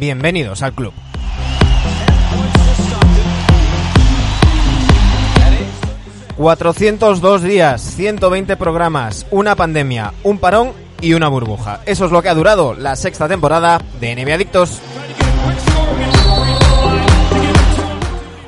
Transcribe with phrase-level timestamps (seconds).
[0.00, 0.94] bienvenidos al club.
[6.38, 10.72] ...402 días, 120 programas, una pandemia, un parón
[11.02, 11.80] y una burbuja.
[11.84, 14.80] Eso es lo que ha durado la sexta temporada de NBA Adictos.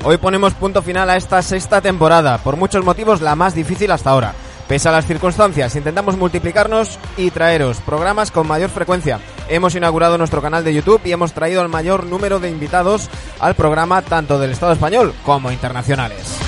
[0.05, 4.09] Hoy ponemos punto final a esta sexta temporada, por muchos motivos la más difícil hasta
[4.09, 4.33] ahora.
[4.69, 9.21] Pese a las circunstancias, intentamos multiplicarnos y traeros programas con mayor frecuencia.
[9.53, 13.55] Hemos inaugurado nuestro canal de YouTube y hemos traído el mayor número de invitados al
[13.55, 16.39] programa tanto del Estado español como internacionales.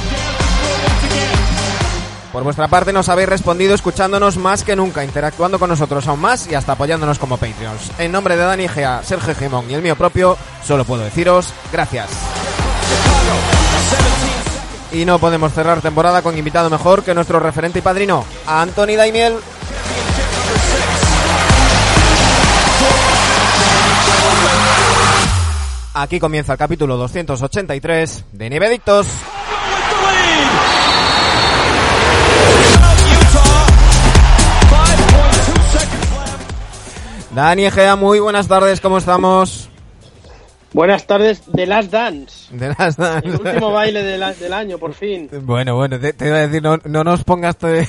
[2.33, 6.47] Por vuestra parte nos habéis respondido escuchándonos más que nunca, interactuando con nosotros aún más
[6.51, 7.91] y hasta apoyándonos como Patreons.
[7.99, 12.09] En nombre de Dani Gea, Sergio Gimón y el mío propio, solo puedo deciros gracias.
[14.93, 19.35] Y no podemos cerrar temporada con invitado mejor que nuestro referente y padrino, Anthony Daimiel.
[25.97, 29.07] Aquí comienza el capítulo 283 de Nieve Adictos.
[37.31, 39.71] Dani Egea, muy buenas tardes, ¿cómo estamos?
[40.75, 42.55] Buenas tardes de Last Dance.
[42.57, 43.29] De Last Dance.
[43.29, 45.31] El último baile de la- del año, por fin.
[45.43, 47.87] Bueno, bueno, te, te iba a decir, no, no nos pongas te-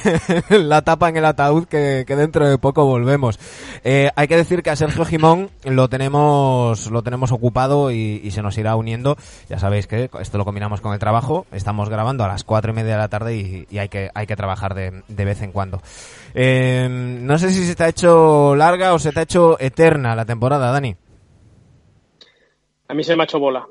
[0.49, 3.39] la tapa en el ataúd que, que dentro de poco volvemos.
[3.83, 8.29] Eh, hay que decir que a Sergio Jimón lo tenemos, lo tenemos ocupado y, y
[8.29, 9.17] se nos irá uniendo.
[9.49, 11.47] Ya sabéis que esto lo combinamos con el trabajo.
[11.51, 14.27] Estamos grabando a las cuatro y media de la tarde y, y hay que, hay
[14.27, 15.81] que trabajar de, de vez en cuando.
[16.35, 20.15] Eh, no sé si se te ha hecho larga o se te ha hecho eterna
[20.15, 20.95] la temporada, Dani.
[22.87, 23.67] A mí se me ha hecho bola.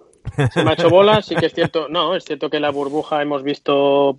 [0.52, 1.88] Se me ha hecho bola, sí que es cierto.
[1.88, 4.18] No, es cierto que en la burbuja hemos visto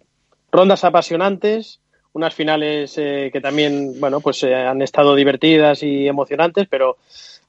[0.52, 1.82] rondas apasionantes,
[2.14, 6.98] unas finales eh, que también, bueno, pues eh, han estado divertidas y emocionantes, pero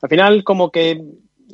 [0.02, 1.00] al final como que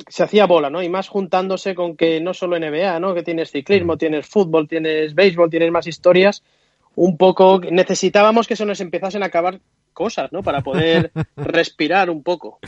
[0.07, 0.81] se hacía bola, ¿no?
[0.81, 3.13] Y más juntándose con que no solo NBA, ¿no?
[3.13, 6.43] Que tienes ciclismo, tienes fútbol, tienes béisbol, tienes más historias.
[6.95, 9.59] Un poco necesitábamos que se nos empezasen a acabar
[9.93, 10.43] cosas, ¿no?
[10.43, 12.59] Para poder respirar un poco.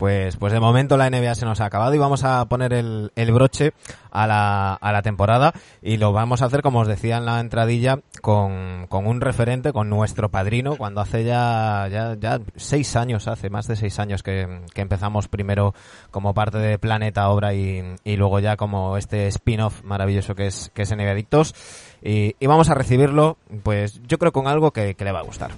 [0.00, 3.12] Pues, pues de momento la NBA se nos ha acabado y vamos a poner el,
[3.16, 3.72] el broche
[4.10, 7.38] a la, a la temporada y lo vamos a hacer, como os decía en la
[7.40, 13.28] entradilla, con, con un referente, con nuestro padrino, cuando hace ya, ya, ya seis años,
[13.28, 15.74] hace más de seis años que, que empezamos primero
[16.10, 20.70] como parte de Planeta Obra y, y luego ya como este spin-off maravilloso que es,
[20.74, 21.54] que es NBA Adictos.
[22.02, 25.24] Y, y vamos a recibirlo, pues yo creo con algo que, que le va a
[25.24, 25.50] gustar.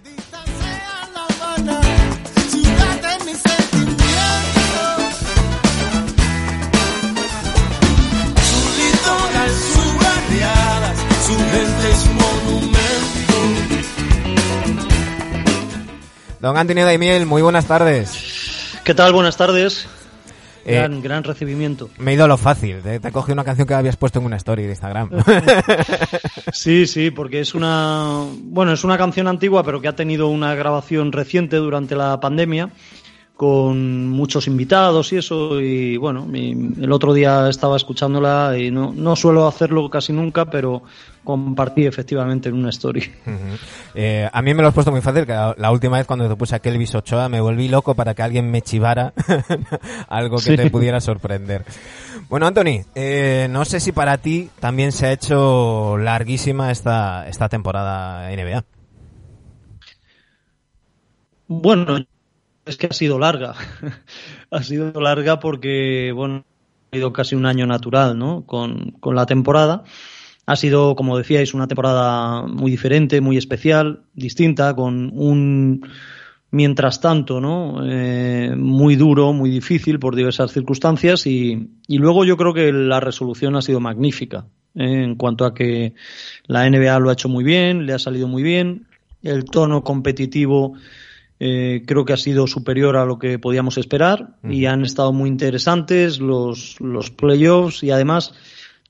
[11.32, 13.32] Su gente es monumento.
[16.40, 18.78] Don Antonio Daimiel, muy buenas tardes.
[18.84, 19.12] ¿Qué tal?
[19.12, 19.86] Buenas tardes.
[20.64, 21.90] Eh, Gran, gran recibimiento.
[21.98, 22.80] Me he ido a lo fácil.
[22.82, 25.10] Te, te he cogido una canción que habías puesto en una story de Instagram.
[26.52, 30.54] Sí, sí, porque es una, bueno, es una canción antigua, pero que ha tenido una
[30.54, 32.70] grabación reciente durante la pandemia,
[33.42, 38.92] con muchos invitados y eso, y bueno, mi- el otro día estaba escuchándola y no,
[38.94, 40.84] no suelo hacerlo casi nunca, pero
[41.24, 43.02] compartí efectivamente en una story.
[43.96, 46.28] Eh, a mí me lo has puesto muy fácil, que la, la última vez cuando
[46.28, 49.12] te puse a Kelvis Ochoa me volví loco para que alguien me chivara
[50.08, 50.56] algo que Sí.
[50.56, 51.64] te pudiera sorprender.
[52.28, 57.48] Bueno, Anthony, eh, no sé si para ti también se ha hecho larguísima esta, esta
[57.48, 58.64] temporada NBA.
[61.48, 61.98] Bueno,
[62.66, 63.54] es que ha sido larga.
[64.50, 66.44] ha sido larga porque, bueno,
[66.90, 68.44] ha sido casi un año natural, ¿no?
[68.46, 69.84] Con, con la temporada.
[70.46, 75.86] Ha sido, como decíais, una temporada muy diferente, muy especial, distinta, con un
[76.50, 77.80] mientras tanto, ¿no?
[77.84, 83.00] Eh, muy duro, muy difícil por diversas circunstancias y, y luego yo creo que la
[83.00, 85.02] resolución ha sido magnífica ¿eh?
[85.04, 85.94] en cuanto a que
[86.46, 88.86] la NBA lo ha hecho muy bien, le ha salido muy bien,
[89.22, 90.74] el tono competitivo
[91.44, 95.28] eh, creo que ha sido superior a lo que podíamos esperar y han estado muy
[95.28, 98.32] interesantes los, los playoffs y además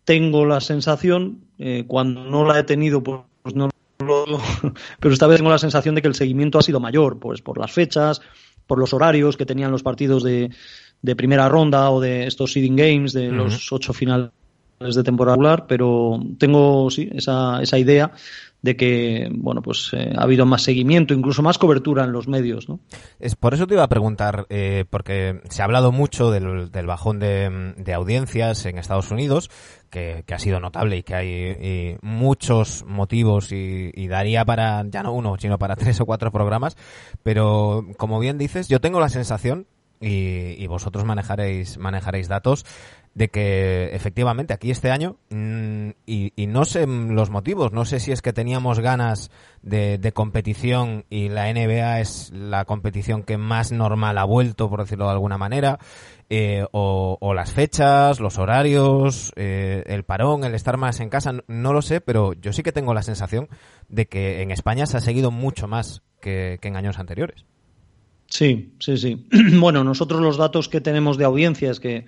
[0.05, 3.71] tengo la sensación, eh, cuando no la he tenido, pues no
[4.01, 4.39] lo,
[5.01, 7.57] pero esta vez tengo la sensación de que el seguimiento ha sido mayor, pues por
[7.57, 8.21] las fechas,
[8.67, 10.51] por los horarios que tenían los partidos de,
[11.01, 14.31] de primera ronda o de estos seeding games, de los ocho finales
[14.79, 18.13] de temporada regular, pero tengo sí, esa, esa idea
[18.63, 22.69] de que bueno pues eh, ha habido más seguimiento, incluso más cobertura en los medios,
[22.69, 22.81] ¿no?
[23.19, 26.87] Es, por eso te iba a preguntar, eh, porque se ha hablado mucho del, del
[26.87, 29.51] bajón de, de audiencias en Estados Unidos,
[29.91, 34.85] que, que ha sido notable y que hay y muchos motivos y, y daría para,
[34.89, 36.77] ya no uno, sino para tres o cuatro programas,
[37.23, 39.67] pero como bien dices, yo tengo la sensación
[40.03, 42.67] y, vosotros manejaréis, manejaréis datos
[43.15, 48.13] de que efectivamente aquí este año, mm, y, no sé los motivos, no sé si
[48.13, 49.31] es que teníamos ganas
[49.63, 55.07] de, competición y la NBA es la competición que más normal ha vuelto, por decirlo
[55.07, 55.79] de alguna manera,
[56.31, 61.73] eh, o, las fechas, los horarios, eh, el parón, el estar más en casa, no
[61.73, 63.49] lo sé, pero yo sí que tengo la sensación
[63.89, 67.45] de que en España se ha seguido mucho más que en años anteriores.
[68.33, 69.27] Sí, sí, sí.
[69.61, 72.07] Bueno, nosotros los datos que tenemos de audiencia es que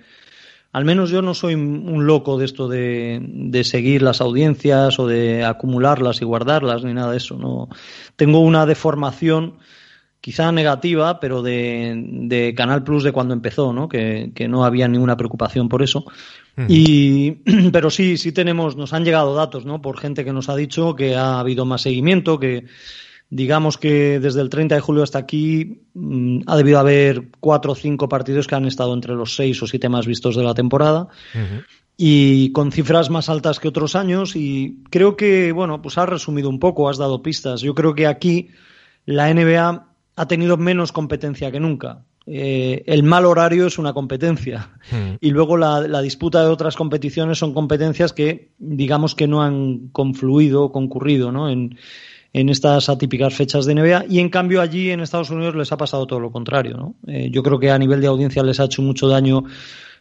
[0.75, 5.45] al menos yo no soy un loco de esto de, seguir las audiencias o de
[5.45, 7.37] acumularlas y guardarlas ni nada de eso.
[7.37, 7.69] No
[8.17, 9.53] tengo una deformación
[10.19, 13.87] quizá negativa, pero de, Canal Plus de cuando empezó, ¿no?
[13.87, 16.03] Que, no había ninguna preocupación por eso.
[16.67, 17.31] Y,
[17.71, 19.81] pero sí, sí tenemos, nos han llegado datos, ¿no?
[19.81, 22.65] Por gente que nos ha dicho que ha habido más seguimiento, que
[23.35, 27.75] digamos que desde el 30 de julio hasta aquí mm, ha debido haber cuatro o
[27.75, 31.09] cinco partidos que han estado entre los seis o siete más vistos de la temporada.
[31.97, 36.49] Y con cifras más altas que otros años, y creo que, bueno, pues has resumido
[36.49, 37.61] un poco, has dado pistas.
[37.61, 38.49] Yo creo que aquí
[39.05, 39.85] la NBA
[40.15, 42.05] ha tenido menos competencia que nunca.
[42.27, 44.71] Eh, el mal horario es una competencia
[45.21, 49.89] y luego la, la, disputa de otras competiciones son competencias que digamos que no han
[49.89, 51.51] confluido o concurrido ¿no?
[51.51, 51.77] en,
[52.35, 55.77] en estas atípicas fechas de NBA y en cambio allí en Estados Unidos les ha
[55.77, 56.75] pasado todo lo contrario.
[56.75, 56.95] ¿no?
[57.07, 59.45] Eh, yo creo que a nivel de audiencia les ha hecho mucho daño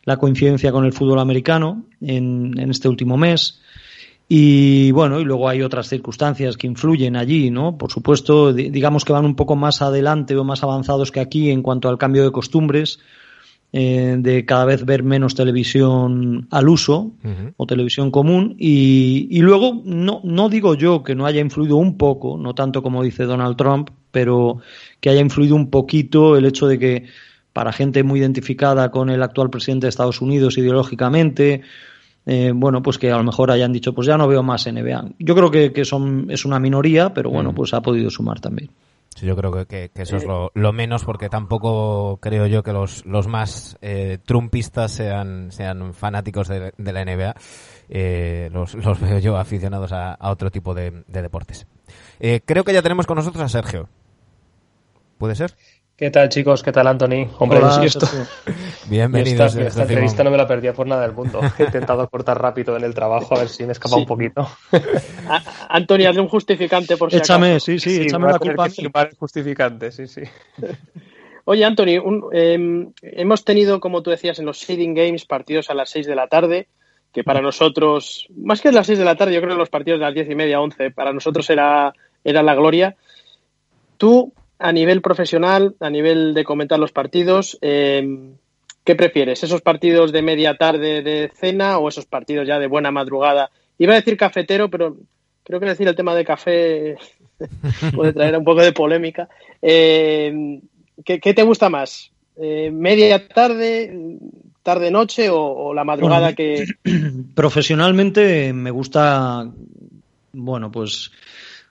[0.02, 3.60] la coincidencia con el fútbol americano en, este último mes.
[4.28, 7.78] Y bueno, y luego hay otras circunstancias que influyen allí, ¿no?
[7.78, 11.62] Por supuesto, digamos que van un poco más adelante o más avanzados que aquí en
[11.62, 12.98] cuanto al cambio de costumbres.
[13.76, 17.10] Eh, de cada vez ver menos televisión al uso
[17.56, 21.98] o televisión común y, y, luego no, no digo yo que no haya influido un
[21.98, 24.58] poco, no tanto como dice Donald Trump, pero
[25.00, 27.06] que haya influido un poquito el hecho de que
[27.52, 31.62] para gente muy identificada con el actual presidente de Estados Unidos ideológicamente,
[32.26, 35.14] eh, bueno, pues que a lo mejor hayan dicho, pues ya no veo más NBA.
[35.18, 38.70] Yo creo que, que son, es una minoría, pero bueno, pues ha podido sumar también.
[39.14, 43.28] Sí, yo creo que, eso es lo, menos porque tampoco creo yo que los, los
[43.28, 47.34] más eh, trumpistas sean, sean fanáticos de, la NBA.
[47.88, 51.66] Eh, los, los, veo yo aficionados a, otro tipo de, deportes.
[52.18, 53.88] Eh, creo que ya tenemos con nosotros a Sergio.
[55.18, 55.54] ¿Puede ser?
[55.96, 56.64] ¿Qué tal, chicos?
[56.64, 57.30] ¿Qué tal, Anthony?
[57.38, 58.04] Hombre, Hola, esto...
[58.88, 59.54] Bienvenidos.
[59.54, 61.40] Esta, entrevista no me la perdía por nada del mundo.
[61.56, 64.44] He intentado cortar rápido en el trabajo a ver si me escapa un poquito.
[65.68, 68.66] Anthony, hazle un justificante por si Échame, sí, sí, échame la culpa.
[68.66, 70.22] El justificante, sí, sí.
[71.44, 72.02] Oye, Anthony,
[72.32, 76.16] em, hemos tenido, como tú decías, en los Seeding Games partidos a las 6 de
[76.16, 76.66] la tarde,
[77.12, 79.70] que para nosotros, más que a las 6 de la tarde, yo creo que los
[79.70, 81.94] partidos de las 10 y media, 11, para nosotros era,
[82.24, 82.96] era la gloria.
[83.96, 88.34] Tú, a nivel profesional, a nivel de comentar los partidos, em,
[88.84, 89.42] ¿qué prefieres?
[89.42, 93.50] ¿Esos partidos de media tarde de cena o esos partidos ya de buena madrugada?
[93.78, 94.96] Iba a decir cafetero, pero
[95.42, 96.96] creo que decir el tema de café
[97.94, 99.28] puede traer un poco de polémica.
[99.60, 100.60] Em,
[101.04, 102.10] ¿qué, te gusta más?
[102.36, 104.18] Eh, ¿Media tarde,
[104.62, 106.64] tarde-noche o, la madrugada que...?
[107.34, 109.50] Profesionalmente me gusta,
[110.32, 111.10] bueno, pues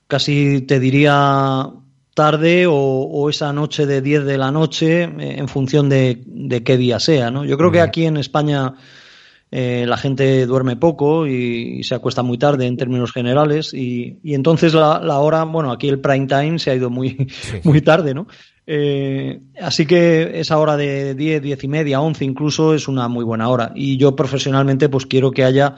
[0.08, 1.72] casi te diría
[2.14, 7.00] tarde o, esa noche de 10 de la noche eh, en función de, qué día
[7.00, 7.46] sea, ¿no?
[7.46, 8.74] Yo creo que aquí en España
[9.52, 14.74] eh, la gente duerme poco y, se acuesta muy tarde en términos generales y, entonces
[14.74, 17.28] la, hora, bueno, aquí el prime time se ha ido muy,
[17.64, 18.28] muy tarde, ¿no?
[18.66, 23.26] Eh, así que esa hora de 10, 10 y media, 11 incluso es una muy
[23.26, 25.76] buena hora y yo profesionalmente pues quiero que haya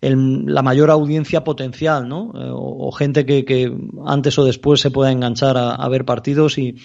[0.00, 2.32] la mayor audiencia potencial, ¿no?
[2.34, 3.72] Eh, o, gente que,
[4.06, 6.76] antes o después se pueda enganchar a, ver partidos y,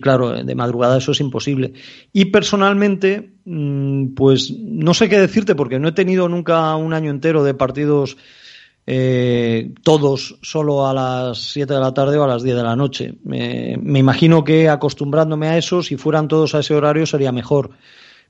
[0.00, 1.72] claro, de madrugada eso es imposible.
[2.12, 7.10] Y personalmente, mm, pues no sé qué decirte porque no he tenido nunca un año
[7.10, 8.16] entero de partidos
[8.86, 12.76] eh, todos solo a las 7 de la tarde o a las 10 de la
[12.76, 13.14] noche.
[13.24, 17.70] me imagino que acostumbrándome a eso, si fueran todos a ese horario sería mejor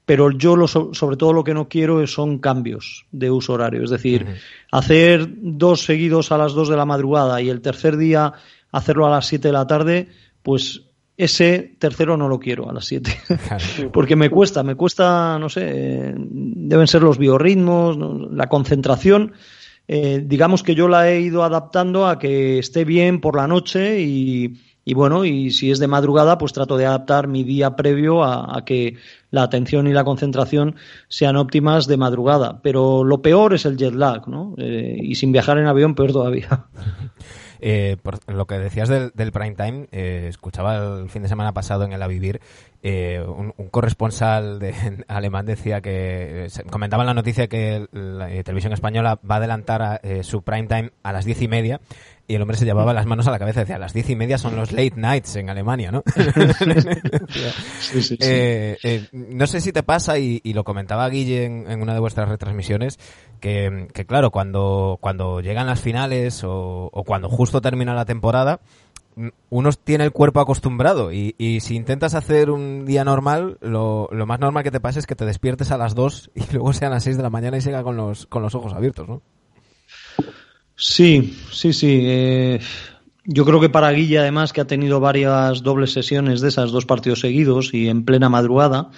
[0.04, 3.84] pero yo lo, sobre todo lo que no quiero son cambios de uso horario.
[3.84, 4.26] Es decir,
[4.70, 8.32] hacer dos seguidos a las dos de la madrugada y el tercer día
[8.72, 10.08] hacerlo a las siete de la tarde,
[10.42, 10.82] pues
[11.16, 13.16] ese tercero no lo quiero a las siete.
[13.92, 17.96] Porque me cuesta, me cuesta, no sé, deben ser los biorritmos,
[18.32, 19.34] la concentración.
[19.86, 24.00] Eh, digamos que yo la he ido adaptando a que esté bien por la noche
[24.00, 24.54] y,
[24.84, 28.64] y bueno, y si es de madrugada, pues trato de adaptar mi día previo a,
[28.64, 28.96] que
[29.30, 30.74] la atención y la concentración
[31.08, 32.60] sean óptimas de madrugada.
[32.62, 34.54] Pero lo peor es el jet lag, ¿no?
[34.58, 36.66] Eh, y sin viajar en avión, peor todavía.
[37.64, 41.52] Eh, por lo que decías del, del prime time, eh, escuchaba el fin de semana
[41.52, 42.40] pasado en el A Vivir
[42.82, 44.74] eh, un, corresponsal de,
[45.06, 50.42] alemán decía que comentaba en la noticia que la televisión española va a adelantar su
[50.42, 51.80] prime time a las diez y media
[52.32, 54.16] y el hombre se llevaba las manos a la cabeza y decía, las diez y
[54.16, 56.02] media son los late nights en Alemania, ¿no?
[57.78, 58.16] sí, sí, sí.
[58.20, 61.92] Eh, eh, no sé si te pasa, y, y lo comentaba Guille en, en, una
[61.92, 62.98] de vuestras retransmisiones,
[63.38, 68.60] que, que claro, cuando, cuando llegan las finales o, o, cuando justo termina la temporada,
[69.50, 74.24] uno tiene el cuerpo acostumbrado y, y si intentas hacer un día normal, lo, lo,
[74.24, 76.92] más normal que te pase es que te despiertes a las 2 y luego sean
[76.92, 79.20] las 6 de la mañana y siga con los, con los ojos abiertos, ¿no?
[80.76, 82.00] Sí, sí, sí.
[82.02, 82.60] Eh,
[83.24, 86.86] yo creo que para Guille, además, que ha tenido varias dobles sesiones de esas dos
[86.86, 88.90] partidos seguidos y en plena madrugada,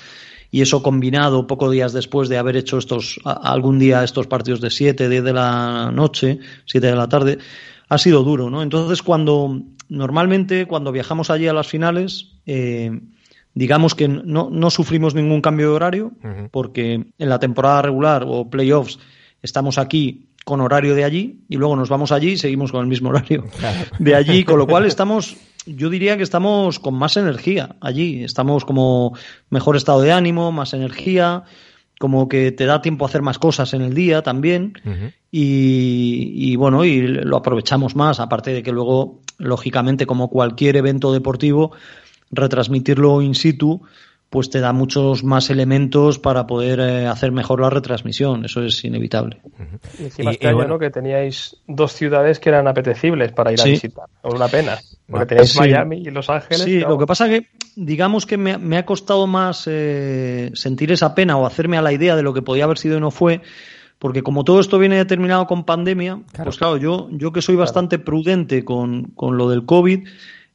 [0.50, 4.70] y eso combinado pocos días después de haber hecho estos algún día estos partidos de
[4.70, 7.38] 7, 10 de la noche, 7 de la tarde,
[7.88, 8.62] ha sido duro, ¿no?
[8.62, 13.00] Entonces, cuando normalmente cuando viajamos allí a las finales, eh,
[13.52, 16.48] digamos que no, no, sufrimos ningún cambio de horario, uh -huh.
[16.50, 18.98] porque en la temporada regular o playoffs
[19.42, 22.86] estamos aquí con horario de allí y luego nos vamos allí y seguimos con el
[22.86, 23.44] mismo horario
[23.98, 25.36] de allí, con lo cual estamos,
[25.66, 29.16] yo diría que estamos con más energía allí, estamos como
[29.50, 31.44] mejor estado de ánimo, más energía,
[31.98, 35.12] como que te da tiempo a hacer más cosas en el día también uh -huh.
[35.30, 41.12] y, y, bueno, y lo aprovechamos más, aparte de que luego, lógicamente, como cualquier evento
[41.12, 41.72] deportivo,
[42.30, 43.80] retransmitirlo in situ
[44.30, 48.84] pues te da muchos más elementos para poder eh, hacer mejor la retransmisión, eso es
[48.84, 49.40] inevitable.
[49.44, 50.00] Uh -huh.
[50.00, 50.78] Y encima y, este y año bueno, ¿no?
[50.80, 53.68] que teníais dos ciudades que eran apetecibles para ir sí.
[53.68, 54.78] a visitar, una pena,
[55.08, 55.58] porque tenéis sí.
[55.60, 56.62] Miami y Los Ángeles.
[56.62, 61.14] Sí, lo que pasa que digamos que me, me ha costado más eh, sentir esa
[61.14, 63.40] pena o hacerme a la idea de lo que podía haber sido y no fue,
[63.98, 66.44] porque como todo esto viene determinado con pandemia, claro.
[66.44, 68.04] pues claro, yo, yo que soy bastante claro.
[68.06, 70.06] prudente con, con, lo del COVID,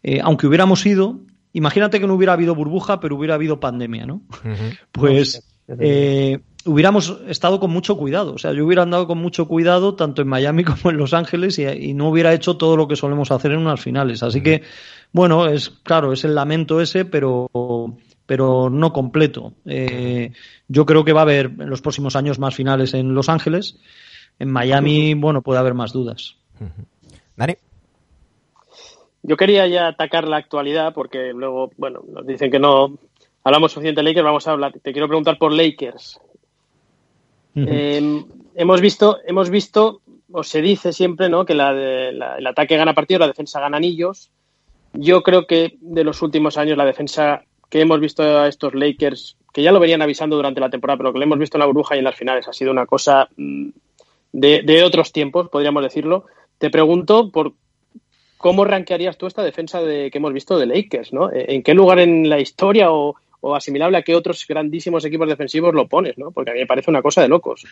[0.03, 1.19] eh, aunque hubiéramos ido,
[1.53, 4.21] Imagínate que no hubiera habido burbuja, pero hubiera habido pandemia, ¿no?
[4.43, 4.77] Uh -huh.
[4.91, 8.33] Pues eh, hubiéramos estado con mucho cuidado.
[8.33, 11.57] O sea, yo hubiera andado con mucho cuidado tanto en Miami como en Los Ángeles
[11.59, 14.23] y, y no hubiera hecho todo lo que solemos hacer en unas finales.
[14.23, 14.43] Así uh -huh.
[14.43, 14.63] que,
[15.11, 17.49] bueno, es claro, es el lamento ese, pero
[18.25, 19.53] pero no completo.
[19.65, 20.33] Eh,
[20.67, 23.79] yo creo que va a haber en los próximos años más finales en Los Ángeles.
[24.37, 26.35] En Miami, bueno, puede haber más dudas.
[26.59, 26.85] Uh -huh.
[27.35, 27.55] Dani.
[29.23, 32.97] Yo quería ya atacar la actualidad porque luego, bueno, nos dicen que no
[33.43, 34.73] hablamos suficiente de Lakers, vamos a hablar.
[34.81, 36.19] Te quiero preguntar por Lakers.
[37.55, 37.67] Uh -huh.
[37.69, 41.45] eh, hemos visto, hemos visto, o se dice siempre, ¿no?
[41.45, 44.31] Que la, la, el ataque gana partidos, la defensa gana anillos.
[44.93, 49.37] Yo creo que de los últimos años la defensa que hemos visto a estos Lakers,
[49.53, 51.65] que ya lo venían avisando durante la temporada, pero que lo hemos visto en la
[51.65, 53.69] burbuja y en las finales, ha sido una cosa mm,
[54.31, 56.25] de, de otros tiempos, podríamos decirlo.
[56.57, 57.53] Te pregunto por
[58.39, 61.11] ¿cómo rankearías tú esta defensa de, que hemos visto de Lakers?
[61.11, 61.29] ¿no?
[61.31, 63.15] ¿En qué lugar en la historia o,
[63.53, 66.17] asimilable a qué otros grandísimos equipos defensivos lo pones?
[66.17, 66.31] ¿no?
[66.31, 67.67] Porque a mí me parece una cosa de locos.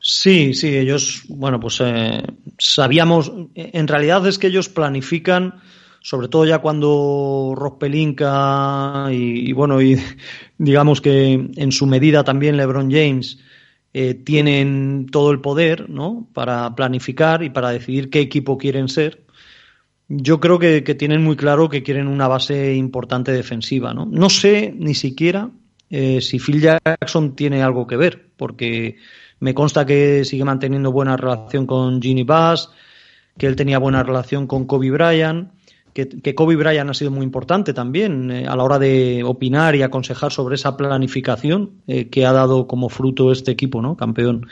[0.00, 2.22] Sí, sí, ellos, bueno, pues eh,
[2.58, 5.60] sabíamos, en realidad es que ellos planifican,
[6.00, 10.00] sobre todo ya cuando Pelinka y, y bueno, y
[10.58, 13.38] digamos que en su medida también LeBron James,
[13.94, 16.26] eh, tienen todo el poder ¿no?
[16.32, 19.22] para planificar y para decidir qué equipo quieren ser.
[20.08, 23.94] Yo creo que, tienen muy claro que quieren una base importante defensiva.
[23.94, 25.50] No, no sé ni siquiera
[25.90, 28.96] eh, si Phil Jackson tiene algo que ver, porque
[29.40, 32.70] me consta que sigue manteniendo buena relación con Ginny Bass,
[33.36, 35.50] que él tenía buena relación con Kobe Bryant
[35.92, 39.82] que, Kobe Bryant ha sido muy importante también eh, a la hora de opinar y
[39.82, 43.96] aconsejar sobre esa planificación eh, que ha dado como fruto este equipo, ¿no?
[43.96, 44.46] Campeón.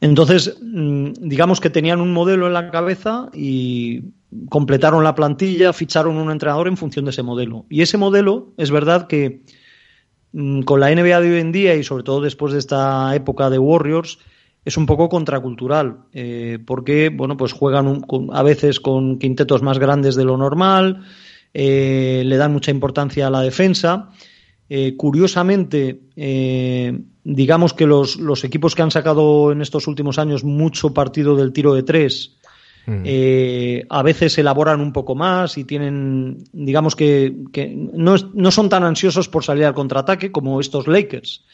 [0.00, 4.02] Entonces, mm, digamos que tenían un modelo en la cabeza y
[4.48, 7.66] completaron la plantilla, ficharon un entrenador en función de ese modelo.
[7.68, 9.42] Y ese modelo, es verdad que
[10.32, 13.50] mm, con la NBA de hoy en día y sobre todo después de esta época
[13.50, 14.18] de Warriors,
[14.64, 19.62] es un poco contracultural, eh, porque bueno, pues juegan un, con, a veces con quintetos
[19.62, 21.04] más grandes de lo normal,
[21.52, 24.10] eh, le dan mucha importancia a la defensa.
[24.68, 26.00] Eh, curiosamente,
[27.24, 31.52] digamos que los, los, equipos que han sacado en estos últimos años mucho partido del
[31.52, 32.38] tiro de tres,
[32.86, 33.04] mm.
[33.90, 38.84] a veces elaboran un poco más y tienen, digamos que, que no, no son tan
[38.84, 41.44] ansiosos por salir al contraataque como estos Lakers.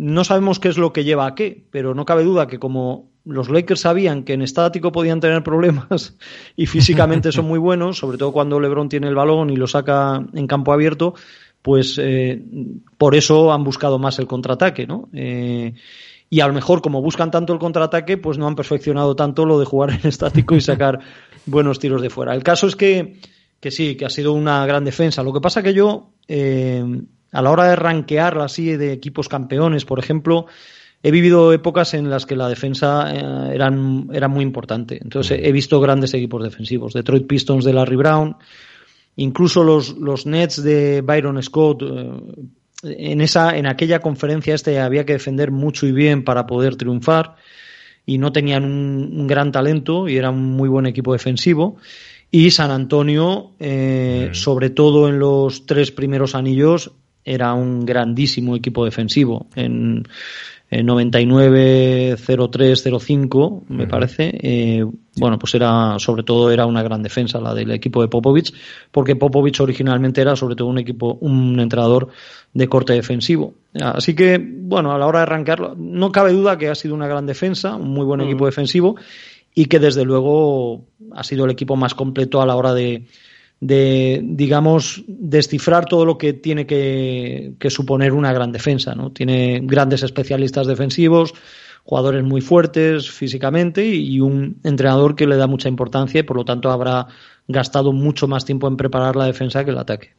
[0.00, 3.10] No sabemos qué es lo que lleva a qué, pero no cabe duda que como
[3.24, 6.16] los Lakers sabían que en estático podían tener problemas
[6.56, 10.24] y físicamente son muy buenos, sobre todo cuando LeBron tiene el balón y lo saca
[10.34, 11.14] en campo abierto,
[11.62, 12.40] pues eh,
[12.96, 15.08] por eso han buscado más el contraataque, ¿no?
[15.12, 15.74] Eh,
[16.30, 19.58] y a lo mejor como buscan tanto el contraataque, pues no han perfeccionado tanto lo
[19.58, 21.00] de jugar en estático y sacar
[21.46, 22.36] buenos tiros de fuera.
[22.36, 23.16] El caso es que,
[23.58, 25.24] que sí, que ha sido una gran defensa.
[25.24, 26.84] Lo que pasa que yo, eh,
[27.32, 30.46] a la hora de rankearla así de equipos campeones, por ejemplo,
[31.02, 34.98] he vivido épocas en las que la defensa eh, eran, era muy importante.
[35.02, 36.92] Entonces he visto grandes equipos defensivos.
[36.92, 38.36] Detroit Pistons de Larry Brown,
[39.16, 41.82] incluso los, los Nets de Byron Scott.
[41.82, 42.10] Eh,
[42.82, 47.34] en, esa, en aquella conferencia este había que defender mucho y bien para poder triunfar
[48.06, 51.76] y no tenían un, gran talento y era un muy buen equipo defensivo.
[52.30, 56.92] Y San Antonio, eh, sobre todo en los tres primeros anillos,
[57.24, 59.46] era un grandísimo equipo defensivo.
[59.54, 60.04] En,
[60.70, 64.30] 99-03-05, me parece.
[64.34, 64.84] Eh,
[65.16, 68.52] bueno, pues era, sobre todo, era una gran defensa la del equipo de Popovich,
[68.90, 72.08] porque Popovich originalmente era, sobre todo, un equipo, un entrenador
[72.52, 73.54] de corte defensivo.
[73.80, 77.08] Así que, bueno, a la hora de arrancarlo, no cabe duda que ha sido una
[77.08, 78.96] gran defensa, un muy buen equipo defensivo
[79.54, 80.84] y que desde luego
[81.14, 83.06] ha sido el equipo más completo a la hora de,
[83.60, 88.94] de, digamos, descifrar todo lo que tiene que, suponer una gran defensa.
[88.94, 89.10] ¿no?
[89.10, 91.34] Tiene grandes especialistas defensivos,
[91.84, 96.44] jugadores muy fuertes físicamente y un entrenador que le da mucha importancia y por lo
[96.44, 97.06] tanto habrá
[97.46, 100.10] gastado mucho más tiempo en preparar la defensa que el ataque.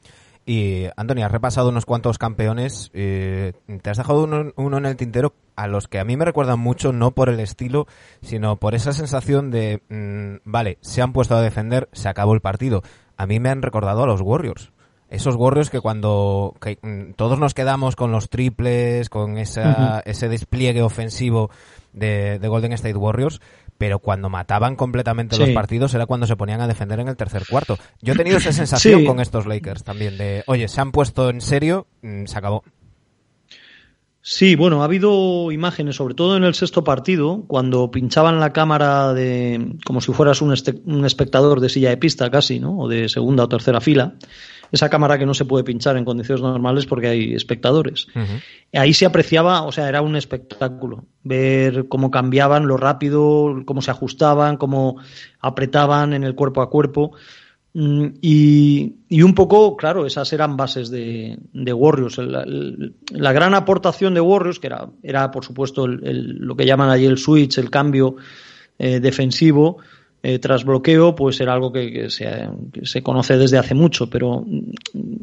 [0.46, 2.90] Y, Antonio, has repasado unos cuantos campeones.
[2.96, 3.54] Eh,
[3.84, 6.92] te has dejado uno, en el tintero a los que a mí me recuerdan mucho,
[6.92, 7.86] no por el estilo,
[8.24, 12.42] sino por esa sensación de, mm, vale, se han puesto a defender, se acabó el
[12.42, 12.82] partido
[13.20, 14.72] a mí me han recordado a los Warriors.
[15.10, 20.82] Esos Warriors que cuando mm, todos nos quedamos con los triples, con esa, ese despliegue
[20.82, 21.50] ofensivo
[21.92, 23.42] de, Golden State Warriors,
[23.78, 27.44] pero cuando mataban completamente los partidos era cuando se ponían a defender en el tercer
[27.46, 27.78] cuarto.
[28.02, 31.42] Yo he tenido esa sensación con estos Lakers también de, oye, se han puesto en
[31.42, 32.64] serio, mm, se acabó.
[34.32, 39.12] Sí, bueno, ha habido imágenes, sobre todo en el sexto partido, cuando pinchaban la cámara
[39.16, 40.54] de como si fueras un,
[40.86, 42.78] un, espectador de silla de pista casi, ¿no?
[42.78, 44.14] O de segunda o tercera fila.
[44.72, 48.06] Esa cámara que no se puede pinchar en condiciones normales porque hay espectadores.
[48.72, 51.06] Ahí se apreciaba, o sea, era un espectáculo.
[51.24, 54.98] Ver cómo cambiaban, lo rápido, cómo se ajustaban, cómo
[55.40, 57.14] apretaban en el cuerpo a cuerpo.
[57.74, 62.18] Mm, y, un poco, claro, esas eran bases de, Warriors.
[62.18, 67.18] La, gran aportación de Warriors, que era, era por supuesto, lo que llaman allí el
[67.18, 68.16] switch, el cambio
[68.78, 69.78] eh, defensivo
[70.22, 74.72] eh, tras bloqueo, pues era algo que, se, conoce desde hace mucho, pero mm,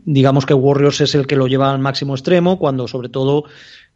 [0.04, 3.44] digamos que Warriors es el que lo lleva al máximo extremo, cuando sobre todo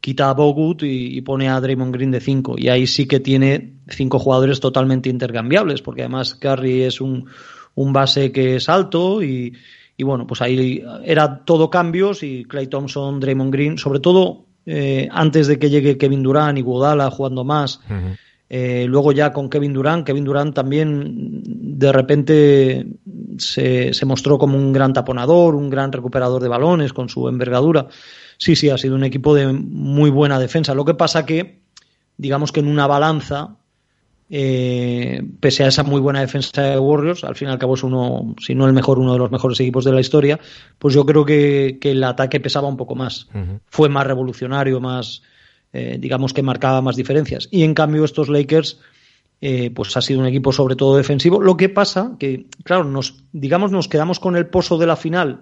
[0.01, 2.57] quita a Bogut y, y pone a Draymond Green de 5.
[2.59, 7.27] Y ahí sí que tiene cinco jugadores totalmente intercambiables, porque además Curry es un
[7.75, 9.57] un base que es alto y,
[9.99, 15.47] bueno, pues ahí era todo cambios y Clay Thompson, Draymond Green, sobre todo eh, antes
[15.47, 17.81] de que llegue Kevin Durant y Guadala jugando más.
[18.53, 22.87] Eh, luego ya con Kevin Durant, Kevin Durant también de repente
[23.39, 27.87] se, se, mostró como un gran taponador, un gran recuperador de balones con su envergadura.
[28.39, 30.75] Sí, sí, ha sido un equipo de muy buena defensa.
[30.75, 31.61] Lo que pasa que,
[32.17, 33.57] digamos que en una balanza,
[34.33, 37.83] eh, pese a esa muy buena defensa de Warriors, al fin y al cabo es
[37.83, 40.39] uno, si no el mejor, uno de los mejores equipos de la historia,
[40.79, 43.29] pues yo creo que, el ataque pesaba un poco más.
[43.67, 45.23] Fue más revolucionario, más,
[45.73, 47.49] eh, digamos que marcaba más diferencias.
[47.51, 48.79] Y en cambio estos Lakers,
[49.41, 51.43] eh, pues ha sido un equipo sobre todo defensivo.
[51.43, 55.41] Lo que pasa que, claro, nos, digamos, nos quedamos con el pozo de la final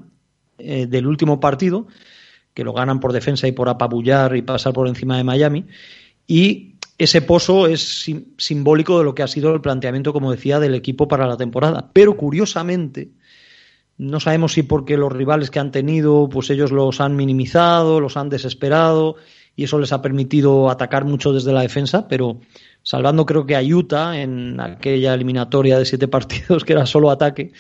[0.57, 1.87] del último partido,
[2.53, 5.67] que lo ganan por defensa y por apabullar y pasar por encima de Miami.
[6.27, 10.75] Y ese pozo es simbólico de lo que ha sido el planteamiento, como decía, del
[10.75, 11.91] equipo para la temporada.
[11.93, 13.13] Pero curiosamente,
[13.99, 18.17] no sabemos si porque los rivales que han tenido, pues ellos los han minimizado, los
[18.17, 19.17] han desesperado
[19.55, 22.41] y eso les ha permitido atacar mucho desde la defensa, pero
[22.83, 27.53] salvando creo que a Utah en aquella eliminatoria de siete partidos que era solo ataque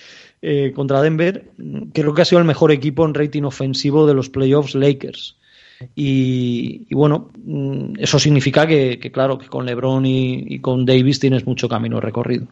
[0.42, 1.50] eh, contra Denver,
[1.92, 5.37] creo que ha sido el mejor equipo en rating ofensivo de los playoffs Lakers.
[5.94, 11.68] Y, bueno, mm, eso significa que, claro, que con LeBron y, con Davis tienes mucho
[11.68, 12.46] camino recorrido.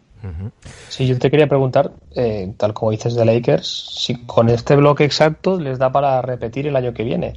[0.88, 5.04] Sí, yo te quería preguntar, eh, tal como dices de Lakers, si con este bloque
[5.04, 7.34] exacto les da para repetir el año que viene.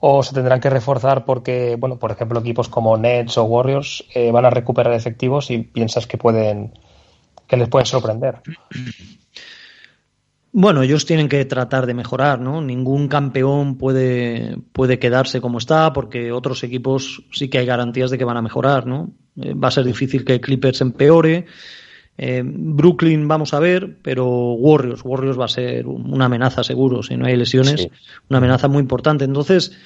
[0.00, 4.32] O se tendrán que reforzar porque, bueno, por ejemplo, equipos como Nets o Warriors eh,
[4.32, 6.72] van a recuperar efectivos y piensas que pueden,
[7.46, 8.40] que les pueden sorprender.
[10.56, 12.62] Bueno, ellos tienen que tratar de mejorar, ¿no?
[12.62, 18.18] Ningún campeón puede, puede quedarse como está, porque otros equipos sí que hay garantías de
[18.18, 19.10] que van a mejorar, ¿no?
[19.42, 21.46] Eh, va a ser difícil que Clippers empeore.
[22.16, 27.16] Eh, Brooklyn vamos a ver, pero Warriors, Warriors va a ser una amenaza seguro, si
[27.16, 27.88] no hay lesiones,
[28.30, 29.24] una amenaza muy importante.
[29.24, 29.76] Entonces,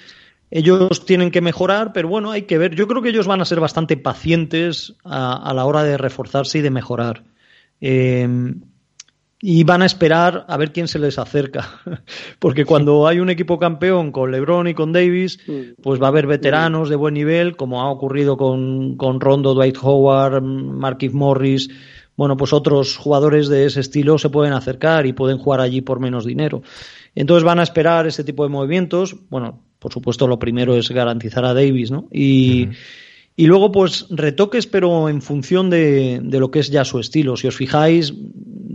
[0.51, 2.75] ellos tienen que mejorar, pero bueno, hay que ver.
[2.75, 6.59] Yo creo que ellos van a ser bastante pacientes a, a la hora de reforzarse
[6.59, 7.25] y de mejorar.
[7.81, 8.29] Eh,
[9.41, 11.81] y van a esperar a ver quién se les acerca.
[12.39, 15.39] Porque cuando hay un equipo campeón con LeBron y con Davis,
[15.83, 19.79] pues va a haber veteranos de buen nivel, como ha ocurrido con, con Rondo, Dwight
[19.81, 21.69] Howard, Marquis Morris.
[22.17, 26.01] Bueno, pues otros jugadores de ese estilo se pueden acercar y pueden jugar allí por
[26.01, 26.63] menos dinero.
[27.15, 29.15] Entonces van a esperar ese tipo de movimientos.
[29.31, 32.09] Bueno, por supuesto, lo primero es garantizar a Davis, ¿no?
[32.11, 32.71] Y.
[33.39, 37.37] Y luego, pues, retoques, pero en función de, de, lo que es ya su estilo.
[37.37, 38.13] Si os fijáis,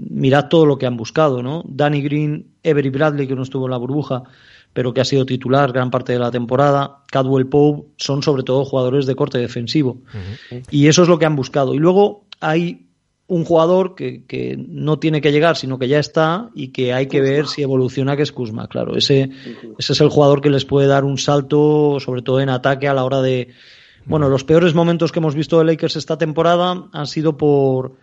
[0.09, 1.65] mirad todo lo que han buscado, ¿no?
[1.67, 4.23] Danny Green, Avery Bradley, que no estuvo en la burbuja,
[4.71, 8.63] pero que ha sido titular gran parte de la temporada, Cadwell Pope, son sobre todo
[8.63, 9.97] jugadores de corte defensivo.
[10.13, 10.63] Uh -huh.
[10.71, 11.73] Y eso es lo que han buscado.
[11.73, 12.87] Y luego hay
[13.27, 17.07] un jugador que, que, no tiene que llegar, sino que ya está y que hay
[17.07, 17.33] que Kuzma.
[17.33, 18.95] ver si evoluciona, que es Kuzma, claro.
[18.95, 19.29] Ese,
[19.77, 22.93] ese es el jugador que les puede dar un salto, sobre todo en ataque, a
[22.93, 23.49] la hora de
[24.05, 27.93] bueno, los peores momentos que hemos visto de Lakers esta temporada han sido por,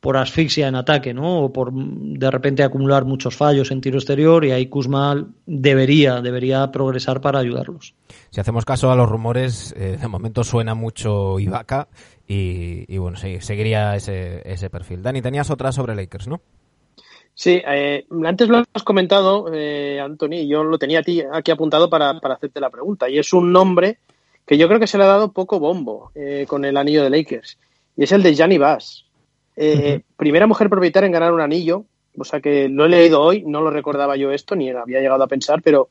[0.00, 1.44] por asfixia en ataque, ¿no?
[1.44, 6.70] O por de repente acumular muchos fallos en tiro exterior y ahí Kuzma debería, debería
[6.72, 7.94] progresar para ayudarlos.
[8.30, 11.88] Si hacemos caso a los rumores, eh, de momento suena mucho Ibaka
[12.26, 15.02] y, y bueno, sí, seguiría ese, ese perfil.
[15.02, 16.40] Dani, tenías otra sobre Lakers, ¿no?
[17.34, 21.50] Sí, eh, antes lo has comentado, eh, Anthony, y yo lo tenía a ti aquí
[21.50, 23.98] apuntado para, para hacerte la pregunta, y es un nombre
[24.46, 27.10] que yo creo que se le ha dado poco bombo eh, con el anillo de
[27.10, 27.58] Lakers,
[27.96, 29.04] y es el de Gianni Bass.
[29.56, 30.02] Eh, uh -huh.
[30.16, 31.84] Primera mujer propietaria en ganar un anillo,
[32.18, 35.22] o sea que lo he leído hoy, no lo recordaba yo esto, ni había llegado
[35.24, 35.88] a pensar, pero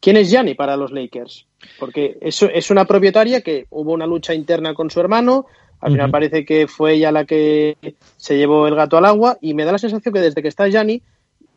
[0.00, 1.46] ¿quién es Gianni para los Lakers?
[1.78, 5.46] Porque es, es una propietaria que hubo una lucha interna con su hermano,
[5.80, 6.12] al final uh -huh.
[6.12, 7.76] parece que fue ella la que
[8.16, 10.68] se llevó el gato al agua, y me da la sensación que desde que está
[10.68, 11.02] Gianni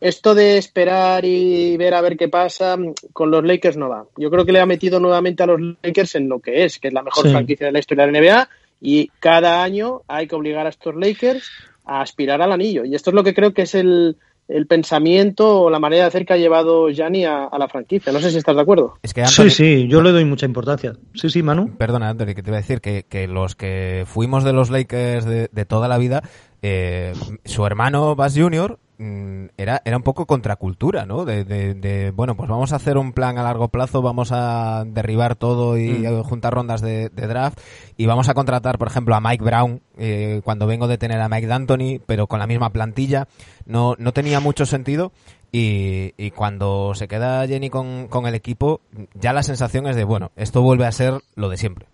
[0.00, 2.76] esto de esperar y ver a ver qué pasa
[3.12, 4.04] con los Lakers no va.
[4.16, 6.88] Yo creo que le ha metido nuevamente a los Lakers en lo que es, que
[6.88, 7.32] es la mejor sí.
[7.32, 8.48] franquicia de la historia de la NBA
[8.80, 11.50] y cada año hay que obligar a estos Lakers
[11.84, 12.84] a aspirar al anillo.
[12.84, 16.08] Y esto es lo que creo que es el, el pensamiento o la manera de
[16.08, 18.12] hacer que ha llevado Gianni a, a, la franquicia.
[18.12, 18.98] No sé si estás de acuerdo.
[19.02, 19.44] Es que Anthony...
[19.44, 20.92] Sí, sí, yo le doy mucha importancia.
[21.14, 21.76] Sí, sí, Manu.
[21.76, 25.24] Perdona, Anthony, que te iba a decir que, que los que fuimos de los Lakers
[25.24, 26.22] de, de toda la vida,
[26.62, 31.24] eh, su hermano Bass Jr era, era un poco contracultura, ¿no?
[31.24, 34.84] De, de, de, bueno, pues vamos a hacer un plan a largo plazo, vamos a
[34.86, 36.22] derribar todo y mm.
[36.22, 37.60] juntar rondas de, de, draft
[37.96, 41.28] y vamos a contratar, por ejemplo, a Mike Brown eh, cuando vengo de tener a
[41.28, 43.28] Mike D'Antoni, pero con la misma plantilla.
[43.66, 45.12] No, no tenía mucho sentido
[45.52, 48.80] y, y cuando se queda Jenny con, con el equipo,
[49.14, 51.86] ya la sensación es de, bueno, esto vuelve a ser lo de siempre.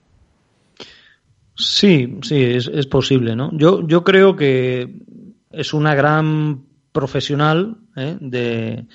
[1.55, 3.51] Sí, sí, es, es posible, ¿no?
[3.57, 4.93] Yo, yo creo que
[5.51, 6.63] es una gran
[6.94, 8.16] profesional ¿eh?
[8.20, 8.87] de,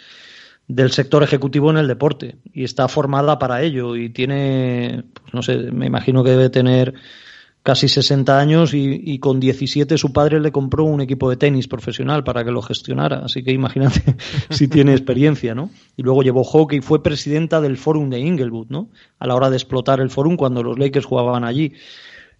[0.70, 5.44] del sector ejecutivo en el deporte y está formada para ello y tiene, pues no
[5.44, 6.94] sé, me imagino que debe tener
[7.62, 12.24] casi 60 años y, con 17 su padre le compró un equipo de tenis profesional
[12.24, 14.16] para que lo gestionara, así que imagínate
[14.50, 15.70] si tiene experiencia, ¿no?
[15.98, 18.90] Y luego llevó hockey, fue presidenta del Forum de Inglewood, ¿no?
[19.20, 21.74] A la hora de explotar el Forum cuando los Lakers jugaban allí.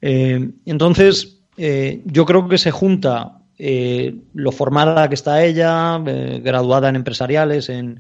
[0.02, 6.40] Eh, entonces, eh, yo creo que se junta eh, lo formada que está ella, eh,
[6.42, 8.00] graduada en empresariales en,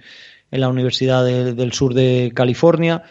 [0.51, 3.03] en la Universidad de, del Sur de California,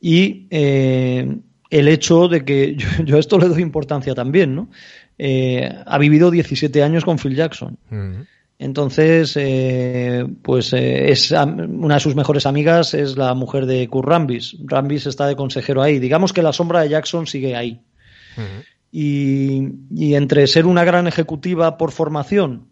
[0.00, 1.36] y eh,
[1.68, 4.70] el hecho de que yo, yo, a esto le doy importancia también, ¿no?
[5.18, 7.76] Ha vivido 17 años con Phil Jackson.
[7.90, 8.26] Uh -huh.
[8.58, 9.38] Entonces,
[10.42, 14.56] pues es una de sus mejores amigas es la mujer de Kurt Rambis.
[14.64, 15.98] Rambis está de consejero ahí.
[15.98, 17.80] Digamos que la sombra de Jackson sigue ahí.
[18.36, 18.64] Uh -huh.
[18.92, 22.70] Y, y, entre ser una gran ejecutiva por formación,